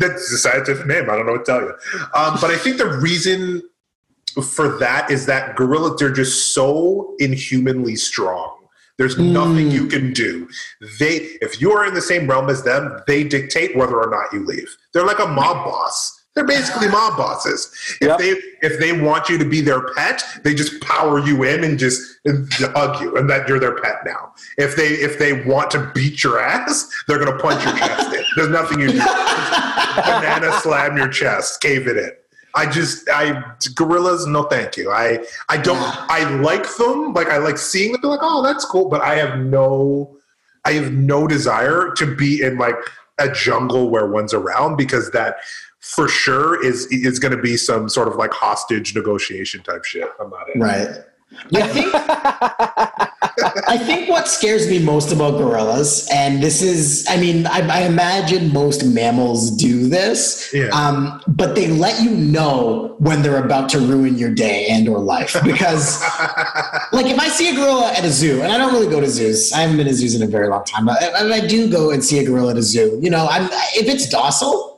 that's 0.00 0.30
the 0.30 0.38
scientific 0.38 0.86
name. 0.86 1.08
I 1.08 1.16
don't 1.16 1.26
know 1.26 1.32
what 1.32 1.44
to 1.44 1.52
tell 1.52 1.60
you. 1.60 1.74
Um, 2.14 2.38
but 2.40 2.50
I 2.50 2.56
think 2.56 2.78
the 2.78 2.98
reason 2.98 3.62
for 4.42 4.78
that 4.78 5.10
is 5.10 5.26
that 5.26 5.56
gorillas 5.56 5.98
they're 5.98 6.12
just 6.12 6.54
so 6.54 7.14
inhumanly 7.18 7.96
strong. 7.96 8.59
There's 9.00 9.16
hmm. 9.16 9.32
nothing 9.32 9.70
you 9.70 9.86
can 9.86 10.12
do. 10.12 10.46
They, 10.98 11.16
if 11.40 11.58
you 11.58 11.72
are 11.72 11.86
in 11.86 11.94
the 11.94 12.02
same 12.02 12.28
realm 12.28 12.50
as 12.50 12.64
them, 12.64 13.00
they 13.06 13.24
dictate 13.24 13.74
whether 13.74 13.98
or 13.98 14.10
not 14.10 14.30
you 14.30 14.44
leave. 14.44 14.68
They're 14.92 15.06
like 15.06 15.18
a 15.18 15.26
mob 15.26 15.64
boss. 15.64 16.22
They're 16.34 16.44
basically 16.44 16.88
mob 16.88 17.16
bosses. 17.16 17.72
If 18.02 18.08
Yep. 18.08 18.18
they 18.18 18.30
if 18.60 18.78
they 18.78 18.92
want 18.92 19.30
you 19.30 19.38
to 19.38 19.44
be 19.44 19.62
their 19.62 19.80
pet, 19.94 20.22
they 20.44 20.54
just 20.54 20.82
power 20.82 21.18
you 21.18 21.44
in 21.44 21.64
and 21.64 21.78
just 21.78 22.18
and 22.26 22.52
hug 22.52 23.00
you, 23.00 23.16
and 23.16 23.28
that 23.30 23.48
you're 23.48 23.58
their 23.58 23.80
pet 23.80 24.04
now. 24.04 24.34
If 24.58 24.76
they 24.76 24.88
if 24.88 25.18
they 25.18 25.44
want 25.44 25.70
to 25.70 25.90
beat 25.94 26.22
your 26.22 26.38
ass, 26.38 26.86
they're 27.08 27.18
gonna 27.18 27.38
punch 27.38 27.64
your 27.64 27.76
chest 27.78 28.14
in. 28.14 28.22
There's 28.36 28.50
nothing 28.50 28.80
you 28.80 28.88
can 28.88 28.98
do 28.98 30.02
banana 30.02 30.52
slam 30.60 30.98
your 30.98 31.08
chest, 31.08 31.62
cave 31.62 31.88
it 31.88 31.96
in. 31.96 32.10
I 32.54 32.66
just 32.66 33.08
I 33.10 33.42
gorillas, 33.74 34.26
no 34.26 34.44
thank 34.44 34.76
you. 34.76 34.90
I 34.90 35.24
I 35.48 35.56
don't 35.56 35.78
I 36.10 36.28
like 36.40 36.66
them, 36.76 37.12
like 37.12 37.28
I 37.28 37.38
like 37.38 37.58
seeing 37.58 37.92
them, 37.92 38.02
like, 38.02 38.20
oh 38.22 38.42
that's 38.42 38.64
cool, 38.64 38.88
but 38.88 39.00
I 39.00 39.16
have 39.16 39.38
no 39.38 40.16
I 40.64 40.72
have 40.72 40.92
no 40.92 41.26
desire 41.26 41.92
to 41.96 42.14
be 42.14 42.42
in 42.42 42.58
like 42.58 42.76
a 43.18 43.30
jungle 43.30 43.90
where 43.90 44.06
one's 44.06 44.34
around 44.34 44.76
because 44.76 45.10
that 45.12 45.36
for 45.80 46.08
sure 46.08 46.64
is 46.64 46.86
is 46.86 47.18
gonna 47.18 47.40
be 47.40 47.56
some 47.56 47.88
sort 47.88 48.08
of 48.08 48.16
like 48.16 48.32
hostage 48.32 48.94
negotiation 48.94 49.62
type 49.62 49.84
shit. 49.84 50.08
I'm 50.20 50.30
not 50.30 50.46
in. 50.54 50.60
Right. 50.60 50.88
I 51.54 51.66
think 51.68 51.94
I 53.68 53.78
think 53.78 54.08
what 54.10 54.28
scares 54.28 54.68
me 54.68 54.78
most 54.78 55.12
about 55.12 55.38
gorillas, 55.38 56.08
and 56.12 56.42
this 56.42 56.60
is, 56.62 57.06
I 57.08 57.16
mean, 57.16 57.46
I, 57.46 57.60
I 57.68 57.80
imagine 57.82 58.52
most 58.52 58.84
mammals 58.84 59.50
do 59.52 59.88
this, 59.88 60.50
Yeah. 60.52 60.68
um, 60.68 61.20
but 61.26 61.54
they 61.54 61.68
let 61.68 62.00
you 62.02 62.10
know 62.10 62.96
when 62.98 63.22
they're 63.22 63.42
about 63.42 63.68
to 63.70 63.78
ruin 63.80 64.18
your 64.18 64.32
day 64.34 64.66
and 64.70 64.88
or 64.88 64.98
life. 64.98 65.36
Because, 65.44 66.00
like, 66.92 67.06
if 67.06 67.18
I 67.18 67.28
see 67.28 67.50
a 67.50 67.54
gorilla 67.54 67.92
at 67.96 68.04
a 68.04 68.10
zoo, 68.10 68.42
and 68.42 68.52
I 68.52 68.58
don't 68.58 68.72
really 68.72 68.90
go 68.90 69.00
to 69.00 69.08
zoos, 69.08 69.52
I 69.52 69.60
haven't 69.60 69.76
been 69.78 69.86
to 69.86 69.94
zoos 69.94 70.14
in 70.14 70.22
a 70.22 70.26
very 70.30 70.48
long 70.48 70.64
time, 70.64 70.84
but 70.86 70.98
if 71.00 71.14
I 71.14 71.46
do 71.46 71.70
go 71.70 71.90
and 71.90 72.04
see 72.04 72.18
a 72.18 72.24
gorilla 72.24 72.50
at 72.52 72.58
a 72.58 72.62
zoo, 72.62 72.98
you 73.02 73.10
know, 73.10 73.26
I'm 73.30 73.44
if 73.74 73.88
it's 73.88 74.08
docile, 74.08 74.69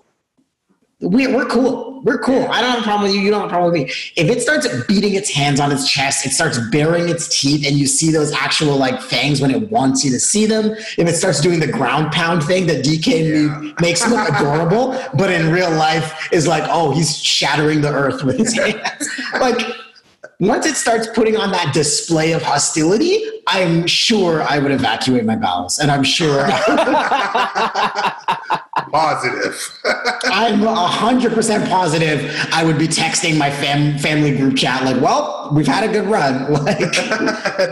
we're, 1.02 1.34
we're 1.34 1.46
cool. 1.46 2.00
We're 2.04 2.18
cool. 2.18 2.46
I 2.46 2.60
don't 2.60 2.70
have 2.70 2.80
a 2.80 2.82
problem 2.82 3.02
with 3.02 3.14
you. 3.14 3.20
You 3.20 3.30
don't 3.30 3.40
have 3.40 3.50
a 3.50 3.52
problem 3.52 3.72
with 3.72 3.82
me. 3.82 3.94
If 4.16 4.30
it 4.30 4.40
starts 4.40 4.68
beating 4.86 5.14
its 5.14 5.30
hands 5.30 5.60
on 5.60 5.70
its 5.72 5.90
chest, 5.90 6.24
it 6.24 6.30
starts 6.30 6.58
baring 6.70 7.08
its 7.08 7.28
teeth, 7.40 7.66
and 7.66 7.76
you 7.76 7.86
see 7.86 8.10
those 8.10 8.32
actual 8.32 8.76
like 8.76 9.00
fangs 9.00 9.40
when 9.40 9.50
it 9.50 9.70
wants 9.70 10.04
you 10.04 10.10
to 10.12 10.20
see 10.20 10.46
them. 10.46 10.70
If 10.70 11.08
it 11.08 11.14
starts 11.14 11.40
doing 11.40 11.60
the 11.60 11.66
ground 11.66 12.12
pound 12.12 12.44
thing 12.44 12.66
that 12.66 12.84
DK 12.84 13.62
me- 13.62 13.74
makes 13.80 14.08
look 14.08 14.28
adorable, 14.28 14.98
but 15.14 15.30
in 15.30 15.52
real 15.52 15.70
life 15.70 16.28
is 16.32 16.46
like, 16.46 16.64
oh, 16.66 16.92
he's 16.92 17.16
shattering 17.22 17.80
the 17.80 17.92
earth 17.92 18.22
with 18.22 18.38
his 18.38 18.54
hands. 18.54 19.08
like 19.40 19.60
once 20.42 20.66
it 20.66 20.74
starts 20.74 21.06
putting 21.14 21.36
on 21.36 21.52
that 21.52 21.72
display 21.72 22.32
of 22.32 22.42
hostility, 22.42 23.22
I'm 23.46 23.86
sure 23.86 24.42
I 24.42 24.58
would 24.58 24.72
evacuate 24.72 25.24
my 25.24 25.36
bowels, 25.36 25.78
and 25.78 25.88
I'm 25.88 26.02
sure. 26.02 26.48
Positive. 28.90 29.78
I'm 30.24 30.60
100% 30.60 31.68
positive 31.68 32.48
I 32.52 32.64
would 32.64 32.78
be 32.78 32.88
texting 32.88 33.38
my 33.38 33.50
fam- 33.50 33.98
family 33.98 34.36
group 34.36 34.56
chat 34.56 34.84
like, 34.84 35.00
well, 35.00 35.50
we've 35.54 35.66
had 35.66 35.88
a 35.88 35.92
good 35.92 36.06
run. 36.06 36.52
Like, 36.62 36.78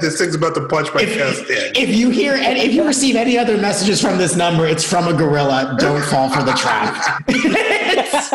this 0.00 0.18
thing's 0.18 0.36
about 0.36 0.54
to 0.54 0.66
punch 0.68 0.94
my 0.94 1.02
if, 1.02 1.14
chest 1.14 1.50
in. 1.50 1.72
if 1.76 1.94
you 1.94 2.10
hear 2.10 2.34
and 2.34 2.56
if 2.56 2.72
you 2.72 2.86
receive 2.86 3.16
any 3.16 3.36
other 3.36 3.56
messages 3.56 4.00
from 4.00 4.16
this 4.16 4.36
number, 4.36 4.66
it's 4.66 4.84
from 4.84 5.08
a 5.08 5.12
gorilla. 5.12 5.76
Don't 5.78 6.02
fall 6.04 6.30
for 6.30 6.42
the 6.42 6.52
trap. 6.52 7.24
it's, 7.28 8.30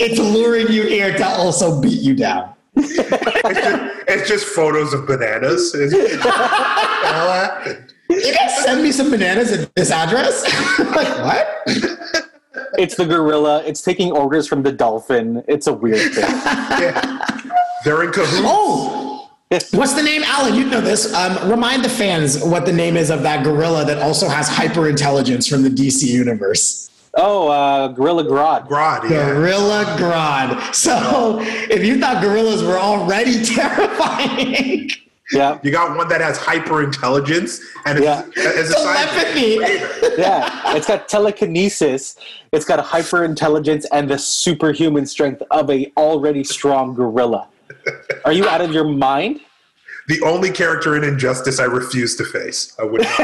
it's 0.00 0.18
luring 0.18 0.68
you 0.68 0.82
here 0.82 1.16
to 1.16 1.26
also 1.26 1.80
beat 1.80 2.00
you 2.00 2.14
down. 2.14 2.54
It's, 2.78 3.60
just, 3.60 4.08
it's 4.08 4.28
just 4.28 4.46
photos 4.46 4.92
of 4.92 5.06
bananas. 5.06 5.74
It's, 5.74 5.92
what 5.94 6.22
the 6.22 7.08
hell 7.08 7.32
happened? 7.32 7.94
You 8.10 8.34
guys 8.34 8.64
send 8.64 8.82
me 8.82 8.92
some 8.92 9.10
bananas 9.10 9.52
at 9.52 9.74
this 9.74 9.90
address? 9.90 10.42
like, 10.78 11.08
what? 11.18 12.24
It's 12.78 12.96
the 12.96 13.04
gorilla. 13.04 13.62
It's 13.64 13.82
taking 13.82 14.12
orders 14.12 14.46
from 14.46 14.62
the 14.62 14.72
dolphin. 14.72 15.44
It's 15.46 15.66
a 15.66 15.72
weird 15.72 16.12
thing. 16.12 16.24
Yeah. 16.78 17.28
They're 17.84 18.04
in 18.04 18.12
cahoots. 18.12 18.42
Oh, 18.44 19.30
what's 19.72 19.94
the 19.94 20.02
name? 20.02 20.22
Alan, 20.24 20.54
you 20.54 20.64
know 20.64 20.80
this. 20.80 21.12
Um, 21.12 21.50
remind 21.50 21.84
the 21.84 21.88
fans 21.88 22.42
what 22.44 22.66
the 22.66 22.72
name 22.72 22.96
is 22.96 23.10
of 23.10 23.22
that 23.22 23.42
gorilla 23.42 23.84
that 23.84 23.98
also 23.98 24.28
has 24.28 24.48
hyper 24.48 24.88
intelligence 24.88 25.48
from 25.48 25.62
the 25.62 25.68
DC 25.70 26.04
universe. 26.04 26.90
Oh, 27.20 27.48
uh, 27.48 27.88
Gorilla 27.88 28.22
Grodd. 28.24 28.68
Grodd, 28.68 29.10
yeah. 29.10 29.32
Gorilla 29.32 29.84
Grodd. 29.98 30.72
So 30.74 31.38
if 31.42 31.84
you 31.84 31.98
thought 31.98 32.22
gorillas 32.22 32.62
were 32.62 32.78
already 32.78 33.44
terrifying, 33.54 34.88
Yeah, 35.32 35.58
You 35.64 35.70
got 35.72 35.96
one 35.96 36.06
that 36.08 36.20
has 36.20 36.38
hyper 36.38 36.82
intelligence 36.82 37.60
and 37.86 38.02
Yeah. 38.02 38.22
as 38.36 38.70
a 38.70 38.74
telepathy. 38.74 39.58
yeah. 40.18 40.76
It's 40.76 40.86
got 40.86 41.08
telekinesis. 41.08 42.16
It's 42.52 42.64
got 42.64 42.78
a 42.78 42.82
hyper 42.82 43.24
intelligence 43.24 43.84
and 43.92 44.08
the 44.08 44.16
superhuman 44.18 45.04
strength 45.06 45.42
of 45.50 45.68
a 45.70 45.92
already 45.96 46.44
strong 46.44 46.94
gorilla. 46.94 47.48
Are 48.24 48.32
you 48.32 48.48
out 48.48 48.60
of 48.60 48.72
your 48.72 48.84
mind? 48.84 49.40
the 50.08 50.22
only 50.22 50.50
character 50.50 50.96
in 50.96 51.04
Injustice 51.04 51.60
I 51.60 51.64
refuse 51.64 52.16
to 52.16 52.24
face. 52.24 52.74
I 52.78 52.84
would 52.84 53.02
not. 53.02 53.18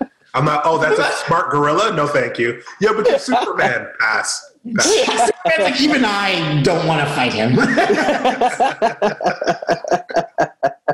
No. 0.00 0.08
I'm 0.34 0.44
not. 0.44 0.62
Oh, 0.64 0.78
that's 0.78 0.98
a 0.98 1.10
smart 1.26 1.50
gorilla. 1.50 1.94
No, 1.94 2.06
thank 2.06 2.38
you. 2.38 2.62
Yeah, 2.80 2.90
but 2.94 3.08
you're 3.08 3.18
Superman. 3.18 3.88
Pass. 4.00 4.52
Pass. 4.76 5.30
like 5.58 5.80
even 5.80 6.04
I 6.04 6.62
don't 6.62 6.86
want 6.86 7.06
to 7.06 7.14
fight 7.14 7.32
him. 7.32 7.58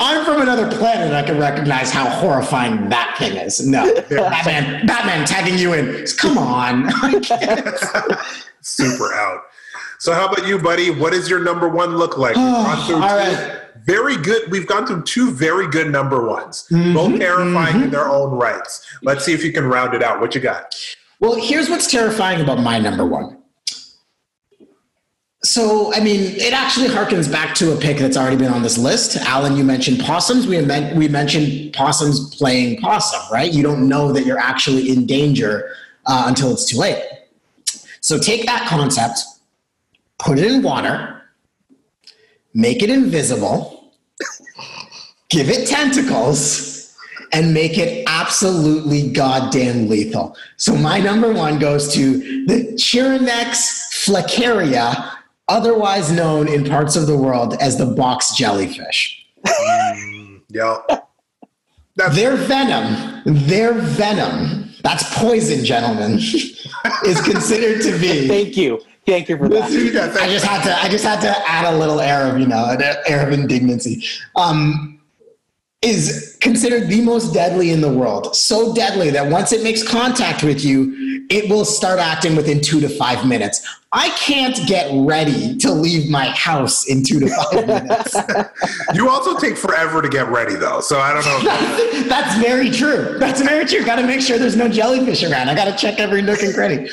I'm 0.00 0.24
from 0.24 0.40
another 0.40 0.70
planet. 0.76 1.12
I 1.12 1.22
can 1.22 1.38
recognize 1.38 1.90
how 1.90 2.08
horrifying 2.08 2.88
that 2.88 3.16
thing 3.18 3.36
is. 3.36 3.66
No, 3.66 3.84
Batman, 4.08 4.86
Batman 4.86 5.26
tagging 5.26 5.58
you 5.58 5.74
in. 5.74 6.06
Come 6.16 6.38
on. 6.38 6.90
Super 8.62 9.12
out. 9.14 9.40
So, 9.98 10.14
how 10.14 10.28
about 10.28 10.46
you, 10.46 10.58
buddy? 10.58 10.90
What 10.90 11.12
does 11.12 11.28
your 11.28 11.40
number 11.42 11.68
one 11.68 11.96
look 11.96 12.16
like? 12.16 12.36
We've 12.36 12.44
gone 12.44 12.86
through 12.86 12.96
All 13.02 13.08
two 13.08 13.14
right. 13.16 13.60
Very 13.88 14.16
good. 14.18 14.50
We've 14.50 14.66
gone 14.66 14.86
through 14.86 15.02
two 15.04 15.30
very 15.32 15.66
good 15.66 15.90
number 15.90 16.24
ones, 16.26 16.66
Mm-hmm, 16.70 16.94
both 16.94 17.18
terrifying 17.18 17.82
in 17.84 17.90
their 17.90 18.08
own 18.08 18.30
rights. 18.32 18.86
Let's 19.02 19.24
see 19.24 19.32
if 19.32 19.42
you 19.42 19.52
can 19.52 19.64
round 19.64 19.94
it 19.94 20.02
out. 20.02 20.20
What 20.20 20.34
you 20.34 20.42
got? 20.42 20.74
Well, 21.20 21.34
here's 21.40 21.68
what's 21.70 21.90
terrifying 21.90 22.40
about 22.40 22.60
my 22.60 22.78
number 22.78 23.06
one. 23.06 23.38
So 24.58 24.66
So, 25.42 25.94
I 25.94 26.00
mean, 26.00 26.20
it 26.36 26.52
actually 26.52 26.88
harkens 26.88 27.30
back 27.30 27.54
to 27.56 27.72
a 27.72 27.76
pick 27.76 27.96
that's 27.98 28.16
already 28.16 28.36
been 28.36 28.52
on 28.52 28.62
this 28.62 28.76
list. 28.76 29.16
Alan, 29.16 29.56
you 29.56 29.64
mentioned 29.64 30.00
possums. 30.00 30.46
We, 30.46 30.60
men- 30.60 30.96
we 30.96 31.08
mentioned 31.08 31.72
possums 31.72 32.34
playing 32.36 32.80
possum, 32.80 33.22
right? 33.32 33.50
You 33.50 33.62
don't 33.62 33.88
know 33.88 34.12
that 34.12 34.26
you're 34.26 34.38
actually 34.38 34.90
in 34.90 35.06
danger 35.06 35.70
uh, 36.06 36.24
until 36.26 36.52
it's 36.52 36.66
too 36.66 36.76
late. 36.78 37.02
So, 38.00 38.18
take 38.18 38.44
that 38.46 38.68
concept, 38.68 39.20
put 40.18 40.38
it 40.38 40.44
in 40.44 40.62
water, 40.62 41.22
make 42.52 42.82
it 42.82 42.90
invisible, 42.90 43.77
give 45.28 45.48
it 45.48 45.68
tentacles, 45.68 46.78
and 47.32 47.52
make 47.52 47.76
it 47.76 48.04
absolutely 48.06 49.10
goddamn 49.10 49.88
lethal. 49.88 50.36
So, 50.56 50.74
my 50.74 50.98
number 50.98 51.32
one 51.32 51.58
goes 51.58 51.92
to 51.94 52.18
the 52.46 52.72
Chironex 52.74 53.88
fleckeri, 54.04 55.14
otherwise 55.48 56.10
known 56.10 56.48
in 56.48 56.64
parts 56.64 56.96
of 56.96 57.06
the 57.06 57.16
world 57.16 57.54
as 57.60 57.76
the 57.76 57.86
box 57.86 58.36
jellyfish. 58.36 59.26
Mm, 59.46 60.42
yeah. 60.48 60.78
That's 61.96 62.14
Their 62.14 62.36
venom, 62.36 63.22
their 63.46 63.72
venom, 63.72 64.70
that's 64.82 65.18
poison, 65.18 65.64
gentlemen, 65.64 66.14
is 67.04 67.20
considered 67.22 67.82
to 67.82 67.98
be. 67.98 68.28
Thank 68.28 68.56
you. 68.56 68.80
Thank 69.08 69.30
you 69.30 69.38
for 69.38 69.48
that. 69.48 69.70
Yeah, 69.72 70.12
I 70.20 70.28
just 70.28 70.44
had 70.44 70.62
to. 70.64 70.78
I 70.78 70.88
just 70.90 71.04
had 71.04 71.20
to 71.22 71.48
add 71.48 71.72
a 71.72 71.78
little 71.78 71.98
air 71.98 72.30
of 72.30 72.38
you 72.38 72.46
know 72.46 72.66
an 72.68 72.82
air 73.06 73.26
of 73.26 73.32
indignancy. 73.32 74.04
Um, 74.36 75.00
is 75.80 76.36
considered 76.40 76.88
the 76.88 77.00
most 77.00 77.32
deadly 77.32 77.70
in 77.70 77.80
the 77.80 77.90
world. 77.90 78.34
So 78.34 78.74
deadly 78.74 79.10
that 79.10 79.30
once 79.30 79.52
it 79.52 79.62
makes 79.62 79.82
contact 79.86 80.42
with 80.42 80.64
you, 80.64 81.24
it 81.30 81.48
will 81.48 81.64
start 81.64 82.00
acting 82.00 82.34
within 82.34 82.60
two 82.60 82.80
to 82.80 82.88
five 82.88 83.24
minutes. 83.26 83.64
I 83.92 84.10
can't 84.10 84.58
get 84.66 84.90
ready 84.92 85.56
to 85.58 85.70
leave 85.70 86.10
my 86.10 86.30
house 86.30 86.88
in 86.88 87.04
two 87.04 87.20
to 87.20 87.28
five 87.28 87.66
minutes. 87.68 88.16
you 88.92 89.08
also 89.08 89.38
take 89.38 89.56
forever 89.56 90.02
to 90.02 90.08
get 90.08 90.28
ready, 90.28 90.56
though. 90.56 90.80
So 90.80 90.98
I 90.98 91.14
don't 91.14 91.24
know. 91.24 92.02
That's 92.08 92.36
very 92.42 92.70
true. 92.70 93.16
That's 93.18 93.40
very 93.40 93.64
true. 93.64 93.84
Got 93.84 93.96
to 93.96 94.06
make 94.06 94.20
sure 94.20 94.36
there's 94.36 94.56
no 94.56 94.68
jellyfish 94.68 95.22
around. 95.22 95.48
I 95.48 95.54
got 95.54 95.66
to 95.66 95.76
check 95.76 96.00
every 96.00 96.22
nook 96.22 96.42
and 96.42 96.52
cranny. 96.52 96.90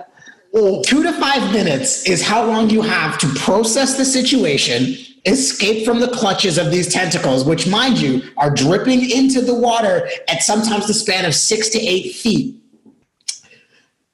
Two 0.56 1.02
to 1.02 1.12
five 1.12 1.52
minutes 1.52 2.08
is 2.08 2.22
how 2.22 2.42
long 2.46 2.70
you 2.70 2.80
have 2.80 3.18
to 3.18 3.28
process 3.34 3.98
the 3.98 4.06
situation, 4.06 4.96
escape 5.26 5.84
from 5.84 6.00
the 6.00 6.08
clutches 6.08 6.56
of 6.56 6.70
these 6.70 6.90
tentacles, 6.90 7.44
which, 7.44 7.68
mind 7.68 7.98
you, 7.98 8.22
are 8.38 8.48
dripping 8.48 9.10
into 9.10 9.42
the 9.42 9.54
water 9.54 10.08
at 10.30 10.42
sometimes 10.42 10.86
the 10.86 10.94
span 10.94 11.26
of 11.26 11.34
six 11.34 11.68
to 11.68 11.78
eight 11.78 12.14
feet. 12.14 12.58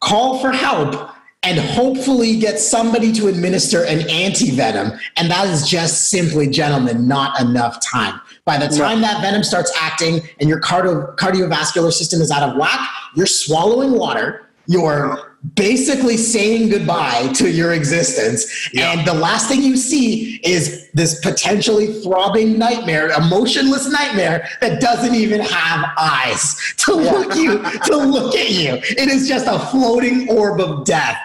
Call 0.00 0.40
for 0.40 0.50
help 0.50 1.10
and 1.44 1.60
hopefully 1.60 2.36
get 2.40 2.58
somebody 2.58 3.12
to 3.12 3.28
administer 3.28 3.84
an 3.84 4.08
anti-venom 4.10 4.98
and 5.16 5.30
that 5.30 5.46
is 5.46 5.68
just 5.68 6.08
simply 6.08 6.48
gentlemen 6.48 7.08
not 7.08 7.40
enough 7.40 7.80
time 7.80 8.20
by 8.44 8.56
the 8.56 8.68
time 8.68 9.00
that 9.00 9.20
venom 9.20 9.42
starts 9.42 9.72
acting 9.80 10.20
and 10.38 10.48
your 10.48 10.60
cardio- 10.60 11.16
cardiovascular 11.16 11.92
system 11.92 12.20
is 12.20 12.30
out 12.30 12.48
of 12.48 12.56
whack 12.56 12.88
you're 13.16 13.26
swallowing 13.26 13.90
water 13.90 14.50
you're 14.68 15.31
basically 15.54 16.16
saying 16.16 16.68
goodbye 16.68 17.28
to 17.34 17.50
your 17.50 17.72
existence 17.72 18.70
Yeah. 18.72 18.92
and 18.92 19.06
the 19.06 19.12
last 19.12 19.48
thing 19.48 19.60
you 19.60 19.76
see 19.76 20.36
is 20.44 20.88
this 20.92 21.18
potentially 21.20 22.00
throbbing 22.00 22.58
nightmare 22.58 23.10
a 23.10 23.20
motionless 23.20 23.90
nightmare 23.90 24.48
that 24.60 24.80
doesn't 24.80 25.16
even 25.16 25.40
have 25.40 25.90
eyes 25.98 26.74
to 26.78 26.94
look 26.94 27.34
you 27.34 27.60
to 27.60 27.96
look 27.96 28.36
at 28.36 28.50
you 28.50 28.74
it 28.74 29.08
is 29.08 29.26
just 29.26 29.46
a 29.48 29.58
floating 29.70 30.28
orb 30.30 30.60
of 30.60 30.84
death 30.84 31.18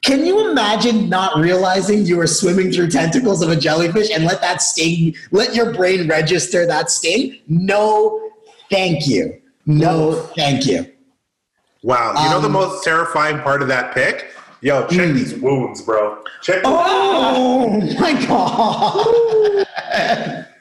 can 0.00 0.24
you 0.24 0.50
imagine 0.50 1.08
not 1.08 1.38
realizing 1.38 2.06
you 2.06 2.16
were 2.16 2.26
swimming 2.26 2.72
through 2.72 2.88
tentacles 2.88 3.42
of 3.42 3.50
a 3.50 3.56
jellyfish 3.56 4.10
and 4.10 4.24
let 4.24 4.40
that 4.40 4.62
sting, 4.62 5.16
let 5.32 5.56
your 5.56 5.74
brain 5.74 6.08
register 6.08 6.66
that 6.66 6.88
sting? 6.88 7.40
No, 7.48 8.30
thank 8.70 9.08
you. 9.08 9.40
No, 9.66 10.12
thank 10.36 10.66
you. 10.66 10.90
Wow. 11.82 12.22
You 12.24 12.30
know 12.30 12.40
the 12.40 12.46
Um, 12.46 12.52
most 12.52 12.82
terrifying 12.84 13.38
part 13.40 13.62
of 13.62 13.68
that 13.68 13.94
pick? 13.94 14.32
Yo, 14.60 14.86
check 14.88 15.12
these 15.14 15.34
wounds, 15.34 15.80
bro. 15.82 16.18
Check 16.42 16.62
Oh 16.64 17.80
my 18.00 18.12
God. 18.26 19.66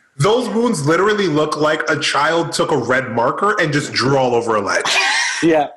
those 0.19 0.47
wounds. 0.49 0.85
Literally 0.85 1.27
look 1.27 1.57
like 1.57 1.81
a 1.89 1.99
child 1.99 2.51
took 2.51 2.71
a 2.71 2.77
red 2.77 3.11
marker 3.11 3.59
and 3.59 3.73
just 3.73 3.91
drew 3.93 4.15
all 4.17 4.35
over 4.35 4.55
a 4.55 4.61
ledge. 4.61 4.85
Yeah. 5.43 5.67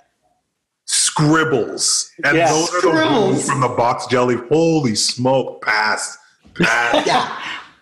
Scribbles, 0.86 2.11
and 2.24 2.36
Yeah. 2.36 2.49
those 2.51 2.68
are 2.70 2.80
the 2.80 2.88
Scribbles. 2.88 3.26
wounds 3.28 3.49
from 3.51 3.61
the 3.61 3.68
box 3.68 4.07
jelly. 4.07 4.36
Holy 4.49 4.95
smoke! 4.95 5.62
Pass, 5.62 6.16
pass. 6.59 7.07
Yeah. 7.07 7.28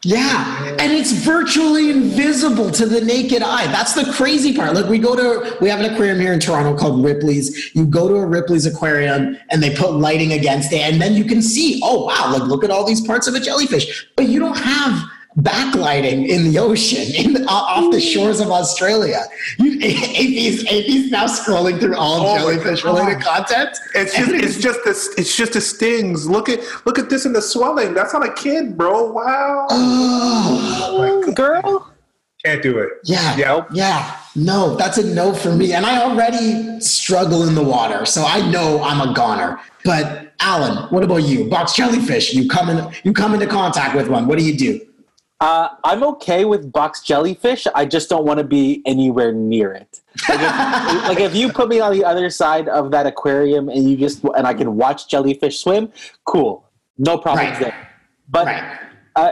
Yeah, 0.04 0.76
and 0.78 0.92
it's 0.92 1.10
virtually 1.10 1.90
invisible 1.90 2.70
to 2.70 2.86
the 2.86 3.00
naked 3.00 3.42
eye. 3.42 3.66
That's 3.66 3.94
the 3.94 4.12
crazy 4.12 4.54
part. 4.54 4.74
Like 4.74 4.86
we 4.86 4.98
go 4.98 5.16
to, 5.16 5.56
we 5.60 5.68
have 5.68 5.80
an 5.80 5.92
aquarium 5.92 6.20
here 6.20 6.32
in 6.32 6.38
Toronto 6.38 6.78
called 6.78 7.04
Ripley's. 7.04 7.74
You 7.74 7.84
go 7.84 8.06
to 8.06 8.14
a 8.14 8.24
Ripley's 8.24 8.64
aquarium 8.64 9.36
and 9.50 9.60
they 9.60 9.74
put 9.74 9.94
lighting 9.94 10.32
against 10.32 10.72
it, 10.72 10.82
and 10.82 11.02
then 11.02 11.14
you 11.14 11.24
can 11.24 11.42
see, 11.42 11.80
oh 11.82 12.06
wow, 12.06 12.32
like 12.32 12.48
look 12.48 12.62
at 12.62 12.70
all 12.70 12.86
these 12.86 13.00
parts 13.00 13.26
of 13.26 13.34
a 13.34 13.40
jellyfish. 13.40 14.08
But 14.16 14.28
you 14.28 14.38
don't 14.38 14.56
have 14.56 15.02
backlighting 15.36 16.26
in 16.28 16.50
the 16.50 16.58
ocean, 16.58 17.14
in 17.14 17.46
uh, 17.46 17.50
off 17.50 17.92
the 17.92 18.00
shores 18.00 18.40
of 18.40 18.50
Australia. 18.50 19.24
You, 19.58 19.76
AP's, 19.76 20.64
AP's 20.64 21.10
now 21.10 21.26
scrolling 21.26 21.78
through 21.78 21.96
all 21.96 22.26
Oh 22.26 22.38
jellyfish 22.38 22.84
related 22.84 23.20
content. 23.20 23.76
It's 23.94 24.16
just, 24.16 24.32
it's 24.32 24.58
just 24.58 24.80
the, 24.84 25.20
it's 25.20 25.36
just 25.36 25.52
the 25.52 25.60
stings. 25.60 26.28
Look 26.28 26.48
at, 26.48 26.60
look 26.86 26.98
at 26.98 27.10
this 27.10 27.24
in 27.24 27.32
the 27.32 27.42
swelling. 27.42 27.94
That's 27.94 28.12
not 28.12 28.26
a 28.26 28.32
kid, 28.32 28.76
bro. 28.76 29.12
Wow. 29.12 29.66
Oh. 29.70 31.32
Girl. 31.34 31.92
Can't 32.44 32.62
do 32.62 32.78
it. 32.78 32.90
Yeah. 33.04 33.36
Yeah. 33.36 33.64
Yeah. 33.72 34.16
No, 34.36 34.76
that's 34.76 34.98
a 34.98 35.04
no 35.14 35.34
for 35.34 35.54
me. 35.54 35.72
And 35.72 35.84
I 35.84 36.00
already 36.02 36.80
struggle 36.80 37.48
in 37.48 37.56
the 37.56 37.62
water, 37.62 38.06
so 38.06 38.24
I 38.24 38.48
know 38.50 38.80
I'm 38.82 39.08
a 39.08 39.12
goner. 39.12 39.60
But 39.84 40.32
Alan, 40.40 40.88
what 40.90 41.02
about 41.02 41.24
you? 41.24 41.48
Box 41.48 41.74
jellyfish. 41.74 42.32
You 42.32 42.48
come 42.48 42.68
in 42.68 42.92
you 43.02 43.12
come 43.12 43.34
into 43.34 43.48
contact 43.48 43.96
with 43.96 44.08
one. 44.08 44.28
What 44.28 44.38
do 44.38 44.44
you 44.44 44.56
do? 44.56 44.87
Uh, 45.40 45.68
I'm 45.84 46.02
okay 46.02 46.44
with 46.44 46.72
box 46.72 47.00
jellyfish. 47.02 47.66
I 47.74 47.84
just 47.86 48.08
don't 48.08 48.24
want 48.24 48.38
to 48.38 48.44
be 48.44 48.82
anywhere 48.86 49.32
near 49.32 49.72
it. 49.72 50.00
Like 50.28 50.40
if, 50.40 51.08
like 51.08 51.20
if 51.20 51.34
you 51.34 51.52
put 51.52 51.68
me 51.68 51.78
on 51.78 51.92
the 51.92 52.04
other 52.04 52.28
side 52.28 52.68
of 52.68 52.90
that 52.90 53.06
aquarium 53.06 53.68
and 53.68 53.88
you 53.88 53.96
just 53.96 54.24
and 54.36 54.46
I 54.46 54.54
can 54.54 54.74
watch 54.76 55.08
jellyfish 55.08 55.60
swim, 55.60 55.92
cool, 56.24 56.68
no 56.98 57.18
problems 57.18 57.50
Right. 57.52 57.60
there. 57.60 57.88
But 58.28 58.46
Right. 58.46 58.78
uh, 59.14 59.30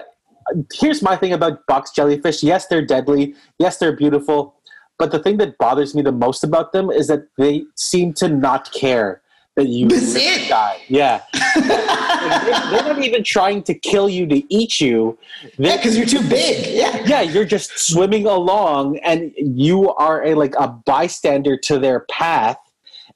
here's 0.73 1.03
my 1.03 1.17
thing 1.17 1.33
about 1.33 1.67
box 1.67 1.91
jellyfish. 1.91 2.41
Yes, 2.43 2.69
they're 2.69 2.87
deadly. 2.87 3.35
Yes, 3.59 3.79
they're 3.79 3.97
beautiful. 3.97 4.55
But 4.99 5.11
the 5.11 5.19
thing 5.19 5.39
that 5.39 5.59
bothers 5.59 5.93
me 5.95 6.03
the 6.03 6.13
most 6.13 6.45
about 6.45 6.73
them 6.73 6.89
is 6.91 7.09
that 7.09 7.27
they 7.37 7.65
seem 7.75 8.15
to 8.15 8.29
not 8.29 8.73
care 8.73 9.23
that 9.57 9.69
you 9.69 9.89
That's 9.89 10.15
it. 10.15 10.49
die. 10.49 10.81
Yeah. 10.89 11.23
Like, 11.57 12.43
they- 12.43 12.71
they're 12.71 12.95
not 12.95 13.03
even 13.05 13.23
trying 13.25 13.63
to 13.65 13.75
kill 13.75 14.09
you 14.09 14.27
to 14.27 14.43
eat 14.55 14.81
you. 14.81 15.19
They- 15.59 15.69
Yeah, 15.71 15.77
because 15.77 15.97
you're 15.97 16.07
too 16.07 16.23
big. 16.29 16.75
Yeah. 16.75 17.03
yeah, 17.07 17.21
you're 17.23 17.45
just 17.45 17.79
swimming 17.79 18.27
along 18.27 18.99
and 18.99 19.33
you 19.37 19.93
are 19.95 20.25
a 20.25 20.35
like 20.35 20.55
a 20.59 20.69
bystander 20.69 21.57
to 21.65 21.79
their 21.79 22.01
path 22.11 22.57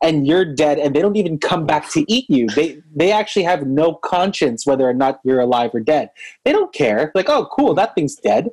and 0.03 0.27
you're 0.27 0.45
dead 0.55 0.79
and 0.79 0.95
they 0.95 1.03
don't 1.03 1.17
even 1.17 1.39
come 1.39 1.67
back 1.67 1.91
to 1.91 2.05
eat 2.13 2.27
you. 2.31 2.47
They 2.49 2.81
they 2.95 3.11
actually 3.13 3.43
have 3.45 3.67
no 3.67 3.95
conscience 3.95 4.65
whether 4.67 4.89
or 4.89 4.95
not 4.95 5.21
you're 5.25 5.41
alive 5.41 5.71
or 5.75 5.81
dead. 5.81 6.11
They 6.45 6.53
don't 6.53 6.73
care. 6.73 7.11
Like, 7.15 7.29
oh 7.29 7.47
cool, 7.53 7.75
that 7.75 7.95
thing's 7.95 8.15
dead. 8.17 8.49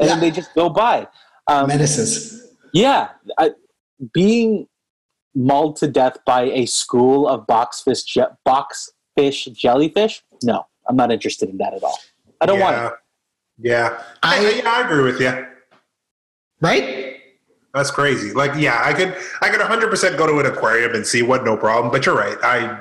And 0.00 0.08
then 0.08 0.20
they 0.20 0.30
just 0.30 0.54
go 0.54 0.68
by. 0.70 1.06
Um, 1.48 1.68
Menaces. 1.68 2.52
yeah, 2.72 3.08
I, 3.38 3.50
being 4.12 4.68
mauled 5.36 5.76
to 5.76 5.86
death 5.86 6.16
by 6.26 6.42
a 6.44 6.66
school 6.66 7.28
of 7.28 7.46
boxfish 7.46 8.04
je- 8.06 8.24
boxfish 8.48 9.52
jellyfish. 9.54 10.22
No, 10.42 10.66
I'm 10.88 10.96
not 10.96 11.12
interested 11.12 11.48
in 11.50 11.58
that 11.58 11.74
at 11.74 11.82
all. 11.84 11.98
I 12.40 12.46
don't 12.46 12.58
want 12.58 12.76
it. 12.76 12.92
Yeah. 13.58 14.02
I- 14.22 14.38
I, 14.38 14.50
yeah, 14.50 14.70
I 14.70 14.80
agree 14.82 15.02
with 15.04 15.20
you. 15.20 15.46
Right? 16.60 17.16
That's 17.74 17.90
crazy. 17.90 18.32
Like, 18.32 18.52
yeah, 18.56 18.80
I 18.82 18.94
could, 18.94 19.14
I 19.42 19.50
could 19.50 19.60
100% 19.60 20.16
go 20.16 20.26
to 20.26 20.38
an 20.40 20.46
aquarium 20.46 20.94
and 20.94 21.06
see 21.06 21.22
what, 21.22 21.44
no 21.44 21.56
problem. 21.58 21.92
But 21.92 22.06
you're 22.06 22.16
right. 22.16 22.38
I, 22.42 22.80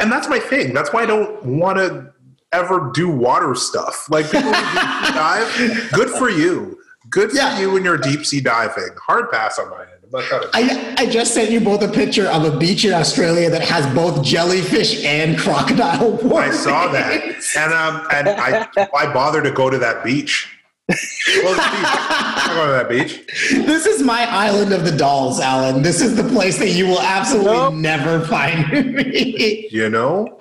and 0.00 0.10
that's 0.10 0.28
my 0.28 0.40
thing. 0.40 0.74
That's 0.74 0.92
why 0.92 1.02
I 1.02 1.06
don't 1.06 1.44
want 1.44 1.78
to 1.78 2.12
ever 2.52 2.90
do 2.92 3.08
water 3.08 3.54
stuff. 3.54 4.08
Like 4.10 4.26
people 4.26 4.52
who 4.52 4.74
deep 4.74 5.06
sea 5.06 5.12
dive, 5.14 5.90
good 5.92 6.10
for 6.10 6.28
you. 6.28 6.78
Good 7.08 7.30
for 7.30 7.36
Yeah. 7.36 7.60
you 7.60 7.70
when 7.72 7.84
you're 7.84 7.96
deep 7.98 8.26
sea 8.26 8.40
diving. 8.40 8.88
Hard 9.06 9.30
pass 9.30 9.58
on 9.60 9.70
my 9.70 9.84
end. 10.14 10.24
I'm 10.24 10.40
not 10.40 10.50
trying 10.50 10.68
to. 10.68 11.00
I, 11.00 11.02
I 11.02 11.06
just 11.06 11.34
sent 11.34 11.50
you 11.50 11.60
both 11.60 11.82
a 11.82 11.88
picture 11.88 12.26
of 12.28 12.44
a 12.44 12.56
beach 12.56 12.84
in 12.84 12.92
Australia 12.92 13.50
that 13.50 13.62
has 13.62 13.86
both 13.94 14.24
jellyfish 14.24 15.04
and 15.04 15.38
crocodile. 15.38 16.34
I 16.36 16.50
saw 16.50 16.90
that, 16.92 17.22
and 17.56 17.72
um, 17.72 18.06
and 18.12 18.28
I, 18.28 18.68
why 18.90 19.12
bother 19.12 19.42
to 19.42 19.50
go 19.50 19.70
to 19.70 19.78
that 19.78 20.04
beach? 20.04 20.48
Well. 21.42 21.56
I'm 21.58 22.56
going 22.56 22.66
to 22.66 22.72
that 22.72 22.88
beach. 22.88 23.66
This 23.66 23.86
is 23.86 24.02
my 24.02 24.26
island 24.28 24.72
of 24.72 24.84
the 24.84 24.94
dolls, 24.94 25.40
Alan. 25.40 25.82
This 25.82 26.02
is 26.02 26.16
the 26.16 26.24
place 26.24 26.58
that 26.58 26.70
you 26.70 26.86
will 26.86 27.00
absolutely 27.00 27.52
Nope. 27.52 27.74
never 27.74 28.20
find 28.26 28.70
me. 28.94 29.68
You 29.70 29.88
know? 29.88 30.40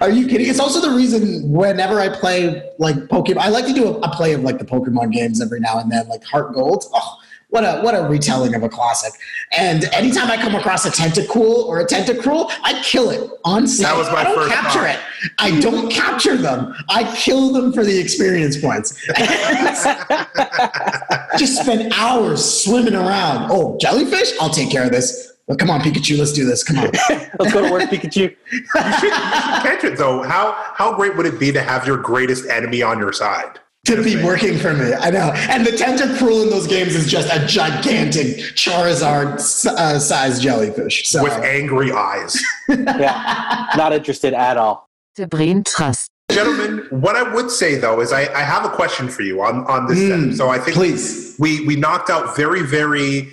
Are 0.00 0.08
you 0.08 0.26
kidding? 0.28 0.48
It's 0.48 0.60
also 0.60 0.80
the 0.80 0.96
reason 0.96 1.50
whenever 1.50 2.00
I 2.00 2.08
play 2.08 2.70
like 2.78 2.94
Pokemon, 3.08 3.38
I 3.38 3.48
like 3.48 3.66
to 3.66 3.74
do 3.74 3.86
a, 3.88 3.98
a 3.98 4.10
play 4.14 4.32
of 4.32 4.42
like 4.42 4.58
the 4.58 4.64
Pokemon 4.64 5.12
games 5.12 5.42
every 5.42 5.60
now 5.60 5.78
and 5.78 5.90
then, 5.90 6.08
like 6.08 6.24
Heart 6.24 6.54
Gold. 6.54 6.84
Oh, 6.94 7.18
what 7.52 7.64
a 7.64 7.80
what 7.82 7.94
a 7.94 8.02
retelling 8.08 8.54
of 8.54 8.62
a 8.62 8.68
classic! 8.68 9.12
And 9.56 9.84
anytime 9.92 10.30
I 10.30 10.36
come 10.38 10.54
across 10.54 10.86
a 10.86 10.90
Tentacool 10.90 11.64
or 11.66 11.80
a 11.80 11.86
Tentacruel, 11.86 12.50
I 12.62 12.80
kill 12.82 13.10
it 13.10 13.30
on 13.44 13.66
sight. 13.66 13.84
That 13.84 13.96
was 13.98 14.06
my 14.08 14.20
I 14.20 14.24
don't 14.24 14.34
first 14.34 14.54
capture 14.54 14.78
thought. 14.80 14.96
it. 14.96 15.00
I 15.38 15.60
don't 15.60 15.90
capture 15.92 16.36
them. 16.38 16.74
I 16.88 17.04
kill 17.14 17.52
them 17.52 17.74
for 17.74 17.84
the 17.84 17.98
experience 17.98 18.58
points. 18.58 18.98
Just 21.38 21.60
spend 21.60 21.92
hours 21.92 22.42
swimming 22.64 22.94
around. 22.94 23.50
Oh, 23.50 23.76
jellyfish? 23.78 24.32
I'll 24.40 24.48
take 24.48 24.70
care 24.70 24.84
of 24.84 24.90
this. 24.90 25.34
Well, 25.46 25.58
come 25.58 25.68
on, 25.68 25.80
Pikachu, 25.80 26.16
let's 26.18 26.32
do 26.32 26.46
this. 26.46 26.64
Come 26.64 26.78
on. 26.78 26.86
Let's 27.38 27.52
go 27.52 27.60
to 27.66 27.70
work, 27.70 27.90
Pikachu. 27.90 28.34
You 28.52 28.60
should 28.98 29.12
catch 29.12 29.84
it 29.84 29.98
though. 29.98 30.22
How 30.22 30.52
how 30.74 30.94
great 30.94 31.16
would 31.16 31.26
it 31.26 31.38
be 31.38 31.52
to 31.52 31.60
have 31.60 31.86
your 31.86 31.98
greatest 31.98 32.48
enemy 32.48 32.80
on 32.82 32.98
your 32.98 33.12
side? 33.12 33.58
To 33.84 34.02
be 34.02 34.22
working 34.22 34.58
for 34.58 34.72
me. 34.74 34.92
I 34.94 35.10
know. 35.10 35.32
And 35.50 35.66
the 35.66 35.72
Tentacruel 35.72 36.44
in 36.44 36.50
those 36.50 36.68
games 36.68 36.94
is 36.94 37.10
just 37.10 37.28
a 37.34 37.44
gigantic 37.46 38.36
Charizard 38.54 39.34
uh, 39.66 39.98
sized 39.98 40.40
jellyfish. 40.42 41.08
So 41.08 41.22
With 41.22 41.32
angry 41.32 41.90
eyes. 41.92 42.40
Yeah, 42.68 43.66
not 43.76 43.92
interested 43.92 44.32
at 44.34 44.56
all. 44.56 44.88
The 45.16 45.26
Brain 45.26 45.62
Trust. 45.64 46.10
Gentlemen, 46.30 46.86
what 46.90 47.16
I 47.16 47.34
would 47.34 47.50
say 47.50 47.74
though 47.74 48.00
is 48.00 48.12
I, 48.12 48.32
I 48.32 48.42
have 48.42 48.64
a 48.64 48.70
question 48.70 49.08
for 49.08 49.22
you 49.22 49.42
on, 49.42 49.66
on 49.66 49.86
this 49.88 49.98
Mm. 49.98 50.34
So 50.34 50.48
I 50.48 50.58
think 50.58 50.76
please. 50.76 51.36
we 51.38 51.66
we 51.66 51.76
knocked 51.76 52.08
out 52.08 52.34
very, 52.36 52.62
very 52.62 53.30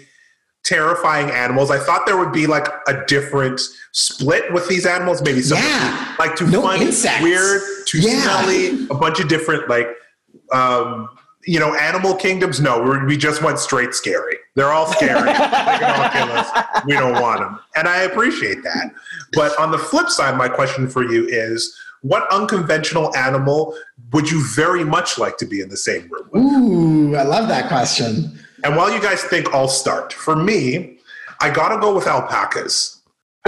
terrifying 0.65 1.29
animals. 1.29 1.71
I 1.71 1.77
thought 1.79 2.05
there 2.05 2.17
would 2.17 2.33
be 2.33 2.47
like 2.47 2.67
a 2.87 3.05
different 3.05 3.61
split 3.93 4.51
with 4.51 4.67
these 4.67 4.85
animals, 4.85 5.21
maybe 5.21 5.41
some 5.41 5.57
Yeah. 5.59 6.15
like 6.19 6.35
too 6.35 6.47
No 6.47 6.63
fun, 6.63 6.81
insects. 6.81 7.23
weird, 7.23 7.61
too 7.85 7.99
Yeah. 7.99 8.21
smelly, 8.23 8.87
a 8.89 8.95
bunch 8.95 9.19
of 9.21 9.29
different 9.29 9.69
like 9.69 9.87
um 10.51 11.09
you 11.45 11.59
know, 11.59 11.73
animal 11.75 12.15
kingdoms. 12.15 12.59
No, 12.59 12.81
we 13.07 13.17
just 13.17 13.41
went 13.41 13.59
straight 13.59 13.95
scary. 13.95 14.35
They're 14.55 14.71
all 14.71 14.87
scary. 14.87 15.21
they 15.21 15.33
can 15.33 15.99
all 15.99 16.09
kill 16.09 16.37
us. 16.37 16.83
We 16.85 16.93
don't 16.93 17.21
want 17.21 17.39
them, 17.39 17.59
and 17.75 17.87
I 17.87 18.01
appreciate 18.01 18.61
that. 18.63 18.91
But 19.33 19.57
on 19.57 19.71
the 19.71 19.77
flip 19.77 20.09
side, 20.09 20.37
my 20.37 20.49
question 20.49 20.87
for 20.87 21.03
you 21.03 21.25
is: 21.27 21.75
What 22.01 22.31
unconventional 22.31 23.15
animal 23.15 23.75
would 24.11 24.29
you 24.29 24.45
very 24.45 24.83
much 24.83 25.17
like 25.17 25.37
to 25.37 25.45
be 25.45 25.61
in 25.61 25.69
the 25.69 25.77
same 25.77 26.09
room 26.09 26.29
with? 26.31 26.43
Ooh, 26.43 27.15
I 27.15 27.23
love 27.23 27.47
that 27.47 27.67
question. 27.67 28.37
And 28.63 28.75
while 28.75 28.91
you 28.91 29.01
guys 29.01 29.23
think, 29.23 29.53
I'll 29.53 29.69
start. 29.69 30.11
For 30.11 30.35
me, 30.35 30.99
I 31.39 31.49
gotta 31.49 31.79
go 31.79 31.95
with 31.95 32.05
alpacas. 32.05 32.98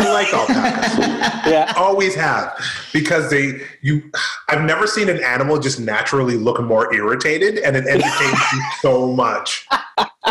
I 0.02 0.12
like 0.14 0.34
alpacas. 0.34 1.32
Yeah, 1.52 1.74
Always 1.76 2.14
have 2.16 2.54
because 2.94 3.30
they 3.32 3.62
you. 3.82 4.12
I've 4.48 4.62
never 4.62 4.86
seen 4.86 5.10
an 5.10 5.22
animal 5.24 5.60
just 5.60 5.80
naturally 5.80 6.38
look 6.38 6.62
more 6.62 6.94
irritated, 6.94 7.58
and 7.58 7.76
it 7.76 7.86
entertains 7.88 8.40
me 8.54 8.62
so 8.82 9.12
much. 9.12 9.66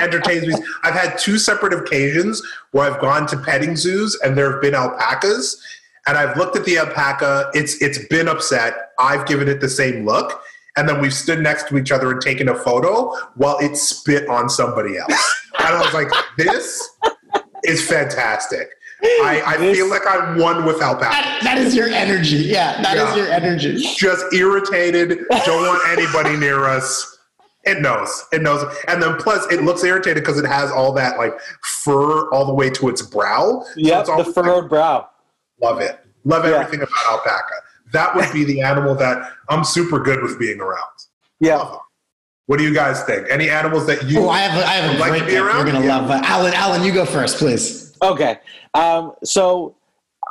Entertains 0.00 0.46
me. 0.46 0.54
I've 0.84 0.94
had 0.94 1.18
two 1.18 1.36
separate 1.36 1.72
occasions 1.72 2.40
where 2.70 2.90
I've 2.90 3.00
gone 3.00 3.26
to 3.26 3.36
petting 3.36 3.74
zoos, 3.76 4.16
and 4.24 4.38
there 4.38 4.52
have 4.52 4.62
been 4.62 4.74
alpacas, 4.74 5.60
and 6.06 6.16
I've 6.16 6.36
looked 6.36 6.56
at 6.56 6.64
the 6.64 6.78
alpaca. 6.78 7.50
It's 7.54 7.80
it's 7.82 7.98
been 8.06 8.28
upset. 8.28 8.92
I've 9.00 9.26
given 9.26 9.48
it 9.48 9.60
the 9.60 9.68
same 9.68 10.06
look. 10.06 10.40
And 10.76 10.88
then 10.88 11.00
we've 11.00 11.12
stood 11.12 11.40
next 11.40 11.68
to 11.68 11.76
each 11.76 11.90
other 11.90 12.12
and 12.12 12.20
taken 12.20 12.48
a 12.48 12.54
photo 12.54 13.12
while 13.34 13.58
it 13.58 13.76
spit 13.76 14.28
on 14.28 14.48
somebody 14.48 14.96
else. 14.96 15.40
And 15.58 15.66
I 15.68 15.80
was 15.84 15.92
like, 15.92 16.08
this 16.38 16.88
is 17.64 17.86
fantastic. 17.86 18.68
I, 19.03 19.42
I 19.46 19.57
This- 19.57 19.76
feel 19.76 19.88
like 19.88 20.03
I'm 20.07 20.38
one 20.38 20.64
without 20.64 20.94
alpaca 21.03 21.11
That, 21.11 21.40
that 21.42 21.59
is 21.59 21.74
your 21.74 21.88
energy. 21.88 22.36
Yeah, 22.36 22.80
that 22.82 22.96
is 22.96 23.03
Yeah. 23.03 23.16
your 23.16 23.32
energy. 23.32 23.76
just 23.96 24.24
irritated, 24.32 25.20
don't 25.46 25.66
want 25.66 25.82
anybody 25.88 26.36
near 26.36 26.64
us. 26.66 27.18
It 27.64 27.80
knows. 27.80 28.24
It 28.32 28.40
knows. 28.42 28.64
And 28.88 29.03
then 29.03 29.16
plus 29.16 29.46
it 29.53 29.62
looks 29.62 29.84
irritated 29.84 30.22
because 30.22 30.38
it 30.38 30.46
has 30.46 30.70
all 30.70 30.92
that 30.94 31.18
like 31.18 31.38
fur 31.84 32.28
all 32.30 32.46
the 32.46 32.55
way 32.55 32.70
to 32.70 32.88
its 32.88 33.03
brow. 33.03 33.62
So 33.74 33.80
the 33.82 33.92
almost 34.11 34.34
furrowed 34.34 34.68
brow. 34.70 35.09
love 35.61 35.80
it. 35.80 35.98
Love 36.24 36.44
Yeah. 36.44 36.53
everything 36.53 36.80
about 36.80 37.07
alpaca. 37.11 37.55
That 37.92 38.14
would 38.14 38.32
be 38.32 38.44
the 38.44 38.62
animal 38.62 38.94
that 38.96 39.30
I'm 39.48 39.64
super 39.64 39.98
good 40.01 40.22
with 40.22 40.38
being 40.38 40.61
around. 40.61 40.84
Yeah, 41.40 41.64
What 42.46 42.59
do 42.59 42.64
you 42.64 42.74
guys 42.74 43.03
think? 43.05 43.26
Any 43.30 43.48
animals 43.48 43.86
that 43.86 44.05
you 44.05 44.20
Oh, 44.22 44.28
I 44.28 44.40
have 44.40 44.61
a, 44.61 44.66
I 44.66 44.72
have 44.72 44.84
a 44.84 44.92
Would 44.94 45.01
like 45.01 45.11
great 45.11 45.22
pick. 45.24 45.32
You're 45.34 45.64
gonna 45.64 45.80
Yeah. 45.84 45.98
love. 45.98 46.11
Uh, 46.11 46.20
Alan, 46.24 46.53
Alan, 46.55 46.82
you 46.82 46.92
go 46.92 47.05
first, 47.07 47.38
please. 47.38 47.89
Okay. 48.03 48.38
Um, 48.74 49.12
so 49.24 49.76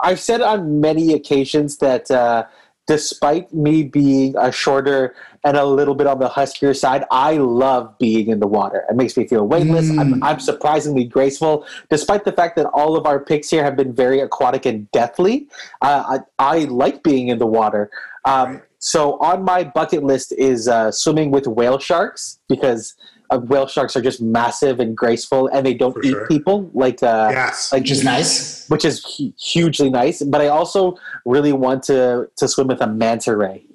I've 0.01 0.20
said 0.20 0.41
on 0.41 0.80
many 0.82 1.13
occasions 1.13 1.78
that 1.78 2.09
uh, 2.09 2.45
despite 2.88 3.53
me 3.53 3.84
being 3.84 4.36
a 4.38 4.51
shorter 4.51 5.15
and 5.43 5.55
a 5.55 5.63
little 5.65 5.93
bit 5.95 6.07
on 6.07 6.20
the 6.20 6.28
huskier 6.28 6.74
side, 6.74 7.05
I 7.11 7.38
love 7.38 7.97
being 7.99 8.30
in 8.30 8.39
the 8.39 8.47
water. 8.47 8.86
It 8.89 8.95
makes 8.95 9.15
me 9.15 9.28
feel 9.28 9.47
weightless. 9.47 9.89
I'm, 9.91 10.15
Mm. 10.15 10.20
I'm 10.24 10.39
surprisingly 10.39 11.05
graceful, 11.05 11.65
despite 11.89 12.26
the 12.26 12.32
fact 12.32 12.55
that 12.55 12.65
all 12.74 12.95
of 12.97 13.05
our 13.05 13.20
picks 13.20 13.49
here 13.49 13.63
have 13.63 13.76
been 13.76 13.93
very 13.93 14.20
aquatic 14.20 14.65
and 14.65 14.89
deathly. 14.91 15.47
Uh, 15.82 16.20
I, 16.39 16.53
I 16.55 16.57
like 16.65 17.03
being 17.03 17.28
in 17.30 17.38
the 17.38 17.47
water. 17.47 17.89
Um, 18.26 18.53
Right. 18.53 18.61
So 18.82 19.20
on 19.20 19.43
my 19.43 19.65
bucket 19.65 20.03
list 20.03 20.32
is 20.32 20.70
uh, 20.70 20.89
swimming 20.91 21.32
with 21.32 21.45
whale 21.47 21.80
sharks 21.80 22.39
because 22.47 22.95
uh, 23.32 23.39
whale 23.39 23.67
sharks 23.67 23.95
are 23.95 24.01
just 24.01 24.21
massive 24.21 24.80
and 24.80 24.95
graceful, 24.95 25.47
and 25.47 25.65
they 25.65 25.73
don't 25.73 25.93
For 25.93 26.03
eat 26.03 26.09
sure. 26.11 26.27
people 26.27 26.69
like 26.73 27.01
uh, 27.03 27.30
Yes. 27.32 27.71
like 27.71 27.82
Which 27.82 27.91
is 27.91 28.03
nice. 28.03 28.67
which 28.69 28.86
is 28.86 29.34
hugely 29.39 29.89
nice. 29.89 30.21
But 30.21 30.41
I 30.41 30.47
also 30.47 30.95
really 31.25 31.53
want 31.53 31.84
to 31.84 32.27
to 32.38 32.47
swim 32.47 32.67
with 32.67 32.82
a 32.82 32.88
manta 32.88 33.36
ray. 33.36 33.65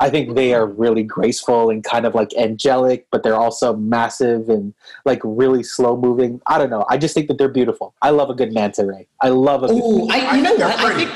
I 0.00 0.10
think 0.10 0.34
they 0.34 0.52
are 0.54 0.66
really 0.66 1.04
graceful 1.04 1.70
and 1.70 1.84
kind 1.84 2.04
of 2.04 2.16
like 2.16 2.34
angelic, 2.36 3.06
but 3.12 3.22
they're 3.22 3.36
also 3.36 3.76
massive 3.76 4.48
and 4.48 4.74
like 5.04 5.20
really 5.22 5.62
slow 5.62 5.96
moving. 5.96 6.40
I 6.48 6.58
don't 6.58 6.68
know. 6.68 6.84
I 6.90 6.98
just 6.98 7.14
think 7.14 7.28
that 7.28 7.38
they're 7.38 7.48
beautiful. 7.48 7.94
I 8.02 8.10
love 8.10 8.28
a 8.28 8.34
good 8.34 8.52
manta 8.52 8.84
ray. 8.84 9.06
I 9.22 9.28
love 9.28 9.62
a 9.62 9.68
good. 9.68 9.80
Oh, 9.82 10.08
I, 10.10 10.18
I 10.18 10.36
you 10.36 10.42
know 10.42 10.56
think 10.56 10.68
what? 10.68 10.80
I 10.92 10.96
think, 10.96 11.10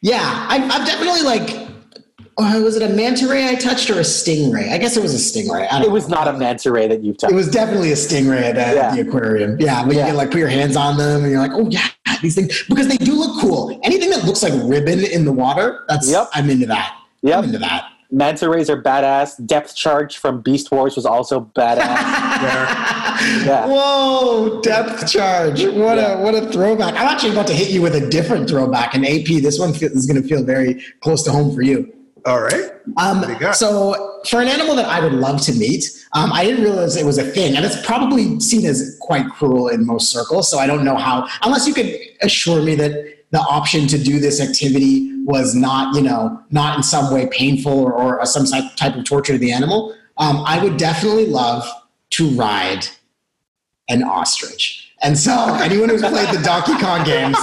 yeah, 0.00 0.46
I, 0.48 0.56
I've 0.56 0.86
definitely 0.86 1.20
like. 1.22 1.63
Oh, 2.36 2.62
was 2.62 2.76
it 2.76 2.82
a 2.82 2.92
manta 2.92 3.28
ray 3.28 3.48
I 3.48 3.54
touched 3.54 3.88
or 3.90 3.94
a 3.94 3.98
stingray? 4.02 4.72
I 4.72 4.78
guess 4.78 4.96
it 4.96 5.02
was 5.02 5.14
a 5.14 5.18
stingray. 5.18 5.68
It 5.84 5.90
was 5.90 6.08
know. 6.08 6.16
not 6.16 6.28
a 6.28 6.32
manta 6.38 6.72
ray 6.72 6.88
that 6.88 7.02
you've 7.02 7.16
touched. 7.16 7.32
It 7.32 7.36
was 7.36 7.48
definitely 7.48 7.92
a 7.92 7.96
stingray 7.96 8.42
at, 8.42 8.56
Yeah. 8.56 8.94
the 8.94 9.02
aquarium. 9.02 9.56
Yeah, 9.60 9.84
but 9.84 9.94
Yeah. 9.94 10.00
you 10.02 10.06
can 10.08 10.16
like 10.16 10.30
put 10.32 10.38
your 10.40 10.48
hands 10.48 10.76
on 10.76 10.96
them 10.96 11.22
and 11.22 11.30
you're 11.30 11.40
like, 11.40 11.52
oh 11.54 11.68
yeah, 11.70 11.86
these 12.22 12.34
things 12.34 12.64
because 12.68 12.88
they 12.88 12.96
do 12.96 13.14
look 13.14 13.40
cool. 13.40 13.78
Anything 13.84 14.10
that 14.10 14.24
looks 14.24 14.42
like 14.42 14.52
ribbon 14.64 15.04
in 15.04 15.24
the 15.24 15.32
water, 15.32 15.84
that's 15.88 16.10
Yep. 16.10 16.30
I'm 16.34 16.50
into 16.50 16.66
that. 16.66 16.96
I'm 17.24 17.44
into 17.44 17.58
that. 17.58 17.84
manta 18.10 18.48
rays 18.48 18.68
are 18.68 18.80
badass. 18.82 19.44
Depth 19.46 19.74
charge 19.76 20.18
from 20.18 20.40
Beast 20.40 20.70
Wars 20.72 20.96
was 20.96 21.06
also 21.06 21.50
badass. 21.56 22.90
Yeah. 23.46 23.66
Whoa, 23.66 24.60
depth 24.60 25.10
charge. 25.10 25.62
What 25.64 25.98
a 25.98 26.16
what 26.18 26.34
a 26.34 26.50
throwback. 26.50 26.94
I'm 26.94 27.06
actually 27.06 27.30
about 27.30 27.46
to 27.46 27.54
hit 27.54 27.70
you 27.70 27.80
with 27.80 27.94
a 27.94 28.10
different 28.10 28.48
throwback. 28.50 28.94
And 28.94 29.06
AP, 29.06 29.40
this 29.40 29.58
one 29.58 29.70
is 29.74 30.04
going 30.06 30.20
to 30.20 30.28
feel 30.28 30.42
very 30.42 30.82
close 31.00 31.22
to 31.22 31.30
home 31.30 31.54
for 31.54 31.62
you. 31.62 31.90
All 32.26 32.40
right. 32.40 32.72
Um, 32.96 33.20
What 33.20 33.26
do 33.26 33.32
you 33.34 33.38
got? 33.38 33.56
so, 33.56 34.20
for 34.28 34.40
an 34.40 34.48
animal 34.48 34.74
that 34.76 34.86
I 34.86 35.00
would 35.00 35.12
love 35.12 35.42
to 35.42 35.52
meet, 35.52 35.84
um, 36.12 36.32
I 36.32 36.44
didn't 36.44 36.64
realize 36.64 36.96
it 36.96 37.04
was 37.04 37.18
a 37.18 37.24
thing, 37.24 37.56
and 37.56 37.64
it's 37.64 37.84
probably 37.84 38.40
seen 38.40 38.64
as 38.64 38.96
quite 39.00 39.28
cruel 39.30 39.68
in 39.68 39.84
most 39.86 40.10
circles. 40.10 40.50
So, 40.50 40.58
I 40.58 40.66
don't 40.66 40.84
know 40.84 40.96
how, 40.96 41.28
unless 41.42 41.66
you 41.68 41.74
could 41.74 41.94
assure 42.22 42.62
me 42.62 42.74
that 42.76 43.14
the 43.30 43.40
option 43.40 43.86
to 43.88 43.98
do 43.98 44.20
this 44.20 44.40
activity 44.40 45.22
was 45.24 45.54
not, 45.54 45.94
you 45.94 46.02
know, 46.02 46.40
not 46.50 46.76
in 46.76 46.82
some 46.82 47.12
way 47.12 47.26
painful 47.30 47.72
or, 47.72 48.20
or 48.20 48.24
some 48.26 48.46
type 48.46 48.74
type 48.76 48.94
of 48.94 49.04
torture 49.04 49.32
to 49.32 49.38
the 49.38 49.52
animal. 49.52 49.94
Um, 50.18 50.42
I 50.46 50.62
would 50.62 50.76
definitely 50.76 51.26
love 51.26 51.68
to 52.10 52.30
ride 52.30 52.86
an 53.88 54.02
ostrich. 54.04 54.83
And 55.04 55.18
so, 55.18 55.54
anyone 55.56 55.90
who's 55.90 56.00
played 56.00 56.34
the 56.34 56.42
Donkey 56.42 56.72
Kong 56.78 57.04
games 57.04 57.36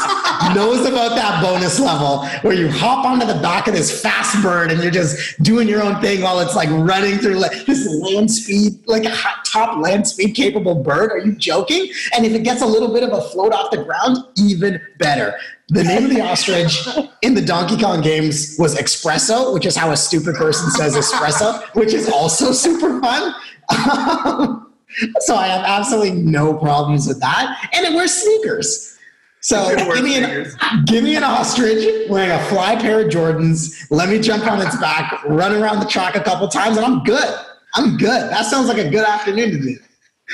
knows 0.56 0.84
about 0.84 1.16
that 1.16 1.44
bonus 1.44 1.80
level 1.80 2.26
where 2.42 2.56
you 2.56 2.72
hop 2.72 3.06
onto 3.06 3.28
the 3.28 3.36
back 3.36 3.68
of 3.68 3.76
this 3.76 4.02
fast 4.02 4.42
bird 4.42 4.72
and 4.72 4.82
you're 4.82 4.92
just 4.92 5.42
doing 5.44 5.68
your 5.68 5.84
own 5.84 6.02
thing 6.02 6.22
while 6.22 6.40
it's 6.40 6.56
like 6.56 6.70
running 6.72 7.20
through 7.20 7.36
like 7.36 7.68
this 7.68 7.88
land 7.88 8.32
speed, 8.32 8.80
like 8.88 9.06
a 9.06 9.16
top 9.46 9.78
land 9.78 10.08
speed 10.08 10.34
capable 10.34 10.82
bird. 10.82 11.12
Are 11.12 11.20
you 11.20 11.36
joking? 11.36 11.92
And 12.16 12.26
if 12.26 12.34
it 12.34 12.44
gets 12.44 12.64
a 12.64 12.66
little 12.66 12.92
bit 12.92 13.04
of 13.04 13.14
a 13.14 13.22
float 13.30 13.54
off 13.54 13.70
the 13.70 13.84
ground, 13.84 14.18
even 14.38 14.82
better. 14.98 15.36
The 15.68 15.84
name 15.84 16.06
of 16.06 16.10
the 16.10 16.22
ostrich 16.22 16.88
in 17.22 17.36
the 17.36 17.44
Donkey 17.44 17.78
Kong 17.78 18.02
games 18.02 18.56
was 18.58 18.74
Expresso, 18.76 19.54
which 19.54 19.68
is 19.68 19.76
how 19.76 19.92
a 19.92 19.98
stupid 19.98 20.34
person 20.34 20.72
says 20.72 20.96
espresso, 20.96 21.64
which 21.76 21.94
is 21.94 22.10
also 22.10 22.54
super 22.54 23.00
fun. 23.00 24.66
so 25.20 25.36
I 25.36 25.48
have 25.48 25.66
absolutely 25.66 26.12
no 26.12 26.54
problems 26.54 27.08
with 27.08 27.20
that. 27.22 27.70
And 27.74 27.86
it 27.86 27.94
wears 27.94 28.14
sneakers. 28.14 28.98
So 29.44 29.76
give 29.76 30.04
me, 30.04 30.24
an, 30.24 30.46
give 30.86 31.04
me 31.04 31.16
an 31.16 31.24
ostrich 31.24 32.08
wearing 32.10 32.30
a 32.30 32.44
fly 32.46 32.76
pair 32.76 33.02
of 33.02 33.12
Jordans. 33.12 33.88
Let 33.90 34.08
me 34.10 34.20
jump 34.20 34.46
on 34.46 34.62
its 34.62 34.78
back, 34.78 35.24
run 35.26 35.60
around 35.60 35.80
the 35.80 35.88
track 35.88 36.16
a 36.16 36.20
couple 36.22 36.48
times, 36.48 36.78
and 36.78 36.86
I'm 36.86 37.04
good. 37.04 37.36
I'm 37.74 37.98
good. 37.98 38.30
That 38.30 38.46
sounds 38.46 38.68
like 38.68 38.78
a 38.78 38.90
good 38.90 39.04
afternoon 39.04 39.52
to 39.52 39.58
me. 39.58 39.78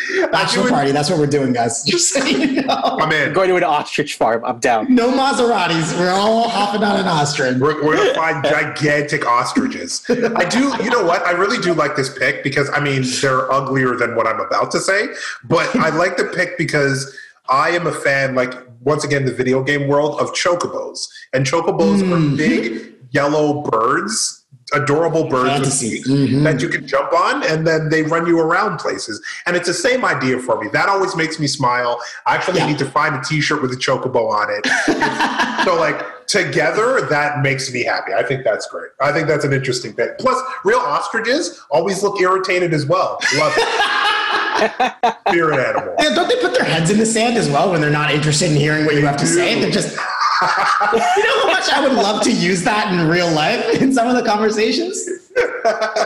Bachelor 0.32 0.64
would- 0.64 0.74
party. 0.74 0.92
That's 0.92 1.10
what 1.10 1.20
we're 1.20 1.28
doing, 1.28 1.54
guys. 1.54 1.84
Just 1.88 2.14
so 2.14 2.24
you 2.24 2.62
know. 2.62 2.98
My 2.98 3.06
man, 3.06 3.28
I'm 3.28 3.34
going 3.34 3.50
to 3.50 3.56
an 3.56 3.64
ostrich 3.64 4.16
farm. 4.16 4.44
I'm 4.46 4.60
down. 4.60 4.94
No 4.94 5.12
Maseratis. 5.12 5.98
We're 5.98 6.12
all 6.12 6.48
hopping 6.48 6.84
on 6.84 7.00
an 7.00 7.08
ostrich. 7.08 7.58
We're, 7.58 7.84
we're 7.84 7.98
gonna 7.98 8.14
find 8.14 8.44
gigantic 8.44 9.26
ostriches. 9.26 10.04
I 10.10 10.46
do, 10.46 10.74
you 10.84 10.90
know 10.90 11.04
what? 11.04 11.26
I 11.26 11.32
really 11.32 11.58
do 11.58 11.74
like 11.74 11.96
this 11.96 12.16
pick 12.18 12.44
because 12.44 12.70
I 12.72 12.80
mean 12.80 13.04
they're 13.22 13.52
uglier 13.52 13.96
than 13.96 14.16
what 14.16 14.28
I'm 14.28 14.40
about 14.40 14.72
to 14.72 14.80
say, 14.80 15.08
but 15.44 15.74
I 15.76 15.90
like 15.90 16.18
the 16.18 16.26
pick 16.26 16.58
because 16.58 17.16
I 17.50 17.70
am 17.70 17.88
a 17.88 17.92
fan, 17.92 18.36
like 18.36 18.54
once 18.82 19.04
again, 19.04 19.26
the 19.26 19.34
video 19.34 19.64
game 19.64 19.88
world 19.88 20.20
of 20.20 20.34
chocobos, 20.34 21.08
and 21.34 21.46
chocobos 21.46 22.02
are 22.02 22.18
hmm. 22.18 22.36
big 22.36 22.96
yellow 23.12 23.62
birds. 23.64 24.46
Adorable 24.74 25.30
birds 25.30 25.44
with 25.62 25.70
Fantasy. 25.70 26.02
feet 26.04 26.44
that 26.44 26.62
you 26.62 26.68
can 26.68 26.86
jump 26.86 27.14
on, 27.14 27.42
and 27.48 27.66
then 27.66 27.88
they 27.90 28.02
run 28.04 28.28
you 28.28 28.38
around 28.40 28.80
places. 28.80 29.22
And 29.46 29.56
it's 29.56 29.68
the 29.68 29.74
same 29.74 30.04
idea 30.04 30.40
for 30.40 30.60
me. 30.62 30.68
That 30.74 30.90
always 30.90 31.16
makes 31.16 31.40
me 31.40 31.48
smile. 31.48 32.02
I 32.26 32.36
actually 32.36 32.58
Yeah. 32.60 32.68
need 32.68 32.78
to 32.80 32.86
find 32.86 33.16
a 33.16 33.22
T-shirt 33.24 33.62
with 33.62 33.72
a 33.72 33.78
chocobo 33.78 34.30
on 34.30 34.48
it. 34.52 34.68
So 35.68 35.76
like 35.76 36.26
together, 36.28 37.02
that 37.10 37.42
makes 37.42 37.72
me 37.74 37.84
happy. 37.84 38.14
I 38.14 38.24
think 38.24 38.44
that's 38.46 38.68
great. 38.68 38.92
I 39.02 39.12
think 39.12 39.28
that's 39.28 39.44
an 39.44 39.52
interesting 39.54 39.92
bit. 39.94 40.18
Plus, 40.20 40.40
real 40.64 40.80
ostriches 40.80 41.60
always 41.70 42.04
look 42.04 42.22
irritated 42.22 42.74
as 42.74 42.86
well. 42.86 43.18
Love 43.38 43.54
it. 43.58 45.14
Spirit 45.30 45.60
animal. 45.60 45.94
Yeah, 46.00 46.14
don't 46.16 46.28
they 46.30 46.40
put 46.42 46.54
their 46.54 46.64
heads 46.64 46.90
in 46.90 46.98
the 46.98 47.06
sand 47.06 47.38
as 47.38 47.50
well 47.50 47.72
when 47.72 47.82
they're 47.82 47.90
not 47.90 48.12
interested 48.12 48.52
in 48.52 48.58
hearing 48.58 48.86
what 48.86 48.96
you 48.96 49.06
have 49.06 49.18
to 49.18 49.26
say? 49.28 49.60
They're 49.60 49.72
just. 49.72 49.98
You 50.42 51.24
know 51.24 51.40
how 51.42 51.48
much 51.52 51.70
I 51.72 51.80
would 51.88 51.94
love 51.94 52.22
to 52.24 52.32
use 52.32 52.64
that 52.64 52.92
in 52.94 53.08
real 53.08 53.32
life 53.32 53.82
in 53.82 53.94
some 53.94 54.08
of 54.08 54.16
the 54.16 54.24
conversations? 54.24 55.08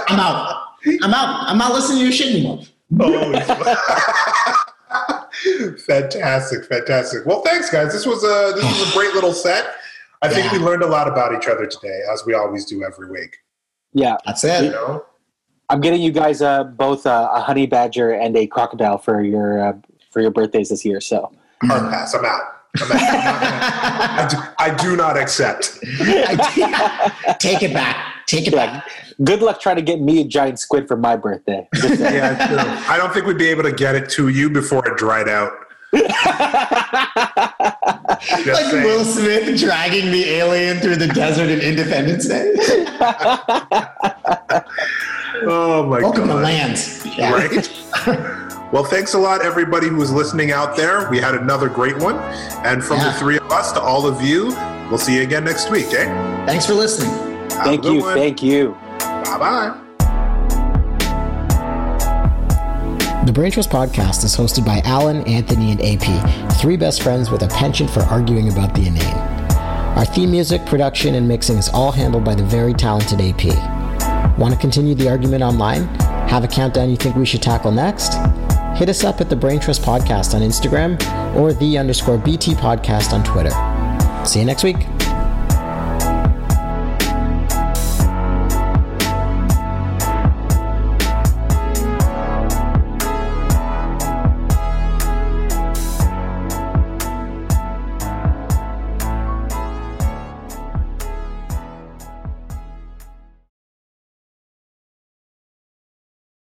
I'm 0.07 0.19
out. 0.19 0.63
I'm 1.03 1.13
out. 1.13 1.47
I'm 1.49 1.57
not 1.57 1.73
listening 1.73 1.99
to 1.99 2.03
your 2.05 2.11
shit 2.13 2.33
anymore. 2.35 2.59
Oh, 2.99 3.31
fantastic, 5.85 6.65
fantastic. 6.65 7.25
Well, 7.25 7.41
thanks, 7.41 7.69
guys. 7.69 7.91
This 7.93 8.05
was 8.05 8.23
a 8.23 8.53
this 8.55 8.63
was 8.63 8.89
a 8.89 8.93
great 8.97 9.13
little 9.13 9.33
set. 9.33 9.75
I 10.21 10.29
think 10.29 10.51
Yeah. 10.51 10.59
we 10.59 10.63
learned 10.63 10.83
a 10.83 10.87
lot 10.87 11.07
about 11.07 11.33
each 11.35 11.47
other 11.47 11.65
today, 11.65 12.01
as 12.13 12.25
we 12.25 12.33
always 12.33 12.65
do 12.65 12.83
every 12.83 13.09
week. 13.09 13.37
Yeah. 13.93 14.17
That's 14.25 14.43
You 14.43 14.49
it. 14.49 14.71
know, 14.71 15.05
I'm 15.69 15.81
getting 15.81 16.01
you 16.01 16.11
guys 16.11 16.41
uh, 16.41 16.63
both 16.65 17.05
uh, 17.05 17.29
a 17.33 17.41
honey 17.41 17.65
badger 17.65 18.11
and 18.11 18.35
a 18.37 18.47
crocodile 18.47 18.97
for 18.97 19.23
your 19.23 19.67
uh, 19.69 19.73
for 20.11 20.21
your 20.21 20.31
birthdays 20.31 20.69
this 20.69 20.85
year. 20.85 21.01
So 21.01 21.31
hard 21.63 21.91
pass. 21.91 22.13
I'm 22.13 22.25
out. 22.25 22.41
I'm 22.79 22.91
out. 22.91 23.01
I'm 23.01 23.23
not 23.23 24.31
gonna- 24.31 24.55
I, 24.57 24.67
do, 24.67 24.71
I 24.71 24.83
do 24.83 24.95
not 24.95 25.17
accept. 25.17 25.79
Take 27.39 27.63
it 27.63 27.73
back. 27.73 28.05
Take 28.27 28.47
it 28.47 28.53
back. 28.53 28.85
good 29.23 29.41
luck 29.41 29.59
trying 29.59 29.75
to 29.75 29.81
get 29.81 29.99
me 29.99 30.21
a 30.21 30.23
giant 30.23 30.57
squid 30.59 30.87
for 30.87 30.95
my 30.97 31.15
birthday. 31.17 31.67
Yeah, 31.83 32.47
true. 32.47 32.57
I 32.89 32.97
don't 32.97 33.13
think 33.13 33.25
we'd 33.25 33.37
be 33.37 33.47
able 33.49 33.63
to 33.63 33.71
get 33.73 33.95
it 33.95 34.09
to 34.11 34.29
you 34.29 34.49
before 34.49 34.87
it 34.87 34.97
dried 34.97 35.27
out. 35.29 35.51
Like 38.21 38.45
saying. 38.45 38.83
Will 38.83 39.03
Smith 39.03 39.59
dragging 39.59 40.11
the 40.11 40.23
alien 40.25 40.77
through 40.79 40.97
the 40.97 41.07
desert 41.07 41.49
in 41.49 41.59
Independence 41.59 42.27
Day. 42.27 42.53
Oh 45.43 45.85
my 45.89 46.01
Welcome 46.01 46.27
god! 46.27 46.35
to 46.35 46.41
land. 46.41 46.77
Yeah. 47.17 47.33
Right. 47.33 48.50
Well, 48.71 48.83
thanks 48.83 49.13
a 49.13 49.19
lot, 49.19 49.43
everybody 49.43 49.87
who 49.87 49.97
was 49.97 50.11
listening 50.11 50.51
out 50.51 50.75
there. 50.77 51.09
We 51.09 51.19
had 51.19 51.35
another 51.35 51.67
great 51.69 51.97
one, 51.97 52.15
and 52.65 52.83
from 52.83 52.97
Yeah. 52.97 53.05
the 53.05 53.13
three 53.13 53.37
of 53.37 53.51
us 53.51 53.71
to 53.73 53.81
all 53.81 54.05
of 54.07 54.21
you, 54.21 54.55
we'll 54.89 54.97
see 54.97 55.15
you 55.17 55.23
again 55.23 55.43
next 55.43 55.69
week. 55.69 55.87
Eh? 55.93 56.05
Thanks 56.45 56.65
for 56.65 56.73
listening. 56.73 57.11
thank 57.49 57.83
you, 57.85 58.01
thank 58.13 58.41
you. 58.41 58.75
Bye 58.99 59.37
bye. 59.37 59.71
The 63.25 63.31
Brain 63.31 63.51
Trust 63.51 63.69
podcast 63.69 64.23
is 64.23 64.35
hosted 64.35 64.65
by 64.65 64.81
Alan, 64.83 65.21
Anthony, 65.27 65.71
and 65.71 65.79
AP, 65.81 66.51
three 66.59 66.75
best 66.75 67.03
friends 67.03 67.29
with 67.29 67.43
a 67.43 67.47
penchant 67.49 67.89
for 67.89 68.01
arguing 68.03 68.51
about 68.51 68.73
the 68.73 68.87
inane. 68.87 69.15
Our 69.95 70.05
theme 70.05 70.31
music, 70.31 70.65
production, 70.65 71.13
and 71.15 71.27
mixing 71.27 71.57
is 71.57 71.69
all 71.69 71.91
handled 71.91 72.23
by 72.23 72.33
the 72.33 72.43
very 72.43 72.73
talented 72.73 73.21
AP. 73.21 73.45
Want 74.39 74.53
to 74.53 74.59
continue 74.59 74.95
the 74.95 75.07
argument 75.09 75.43
online? 75.43 75.83
Have 76.29 76.43
a 76.43 76.47
countdown 76.47 76.89
you 76.89 76.95
think 76.95 77.15
we 77.15 77.25
should 77.25 77.41
tackle 77.43 77.71
next? 77.71 78.13
Hit 78.75 78.89
us 78.89 79.03
up 79.03 79.21
at 79.21 79.29
the 79.29 79.35
Brain 79.35 79.59
Trust 79.59 79.81
podcast 79.83 80.33
on 80.33 80.41
Instagram 80.41 80.97
or 81.35 81.53
the 81.53 81.77
underscore 81.77 82.17
BT 82.17 82.53
podcast 82.53 83.13
on 83.13 83.23
Twitter. 83.23 83.51
See 84.25 84.39
you 84.39 84.45
next 84.45 84.63
week. 84.63 85.00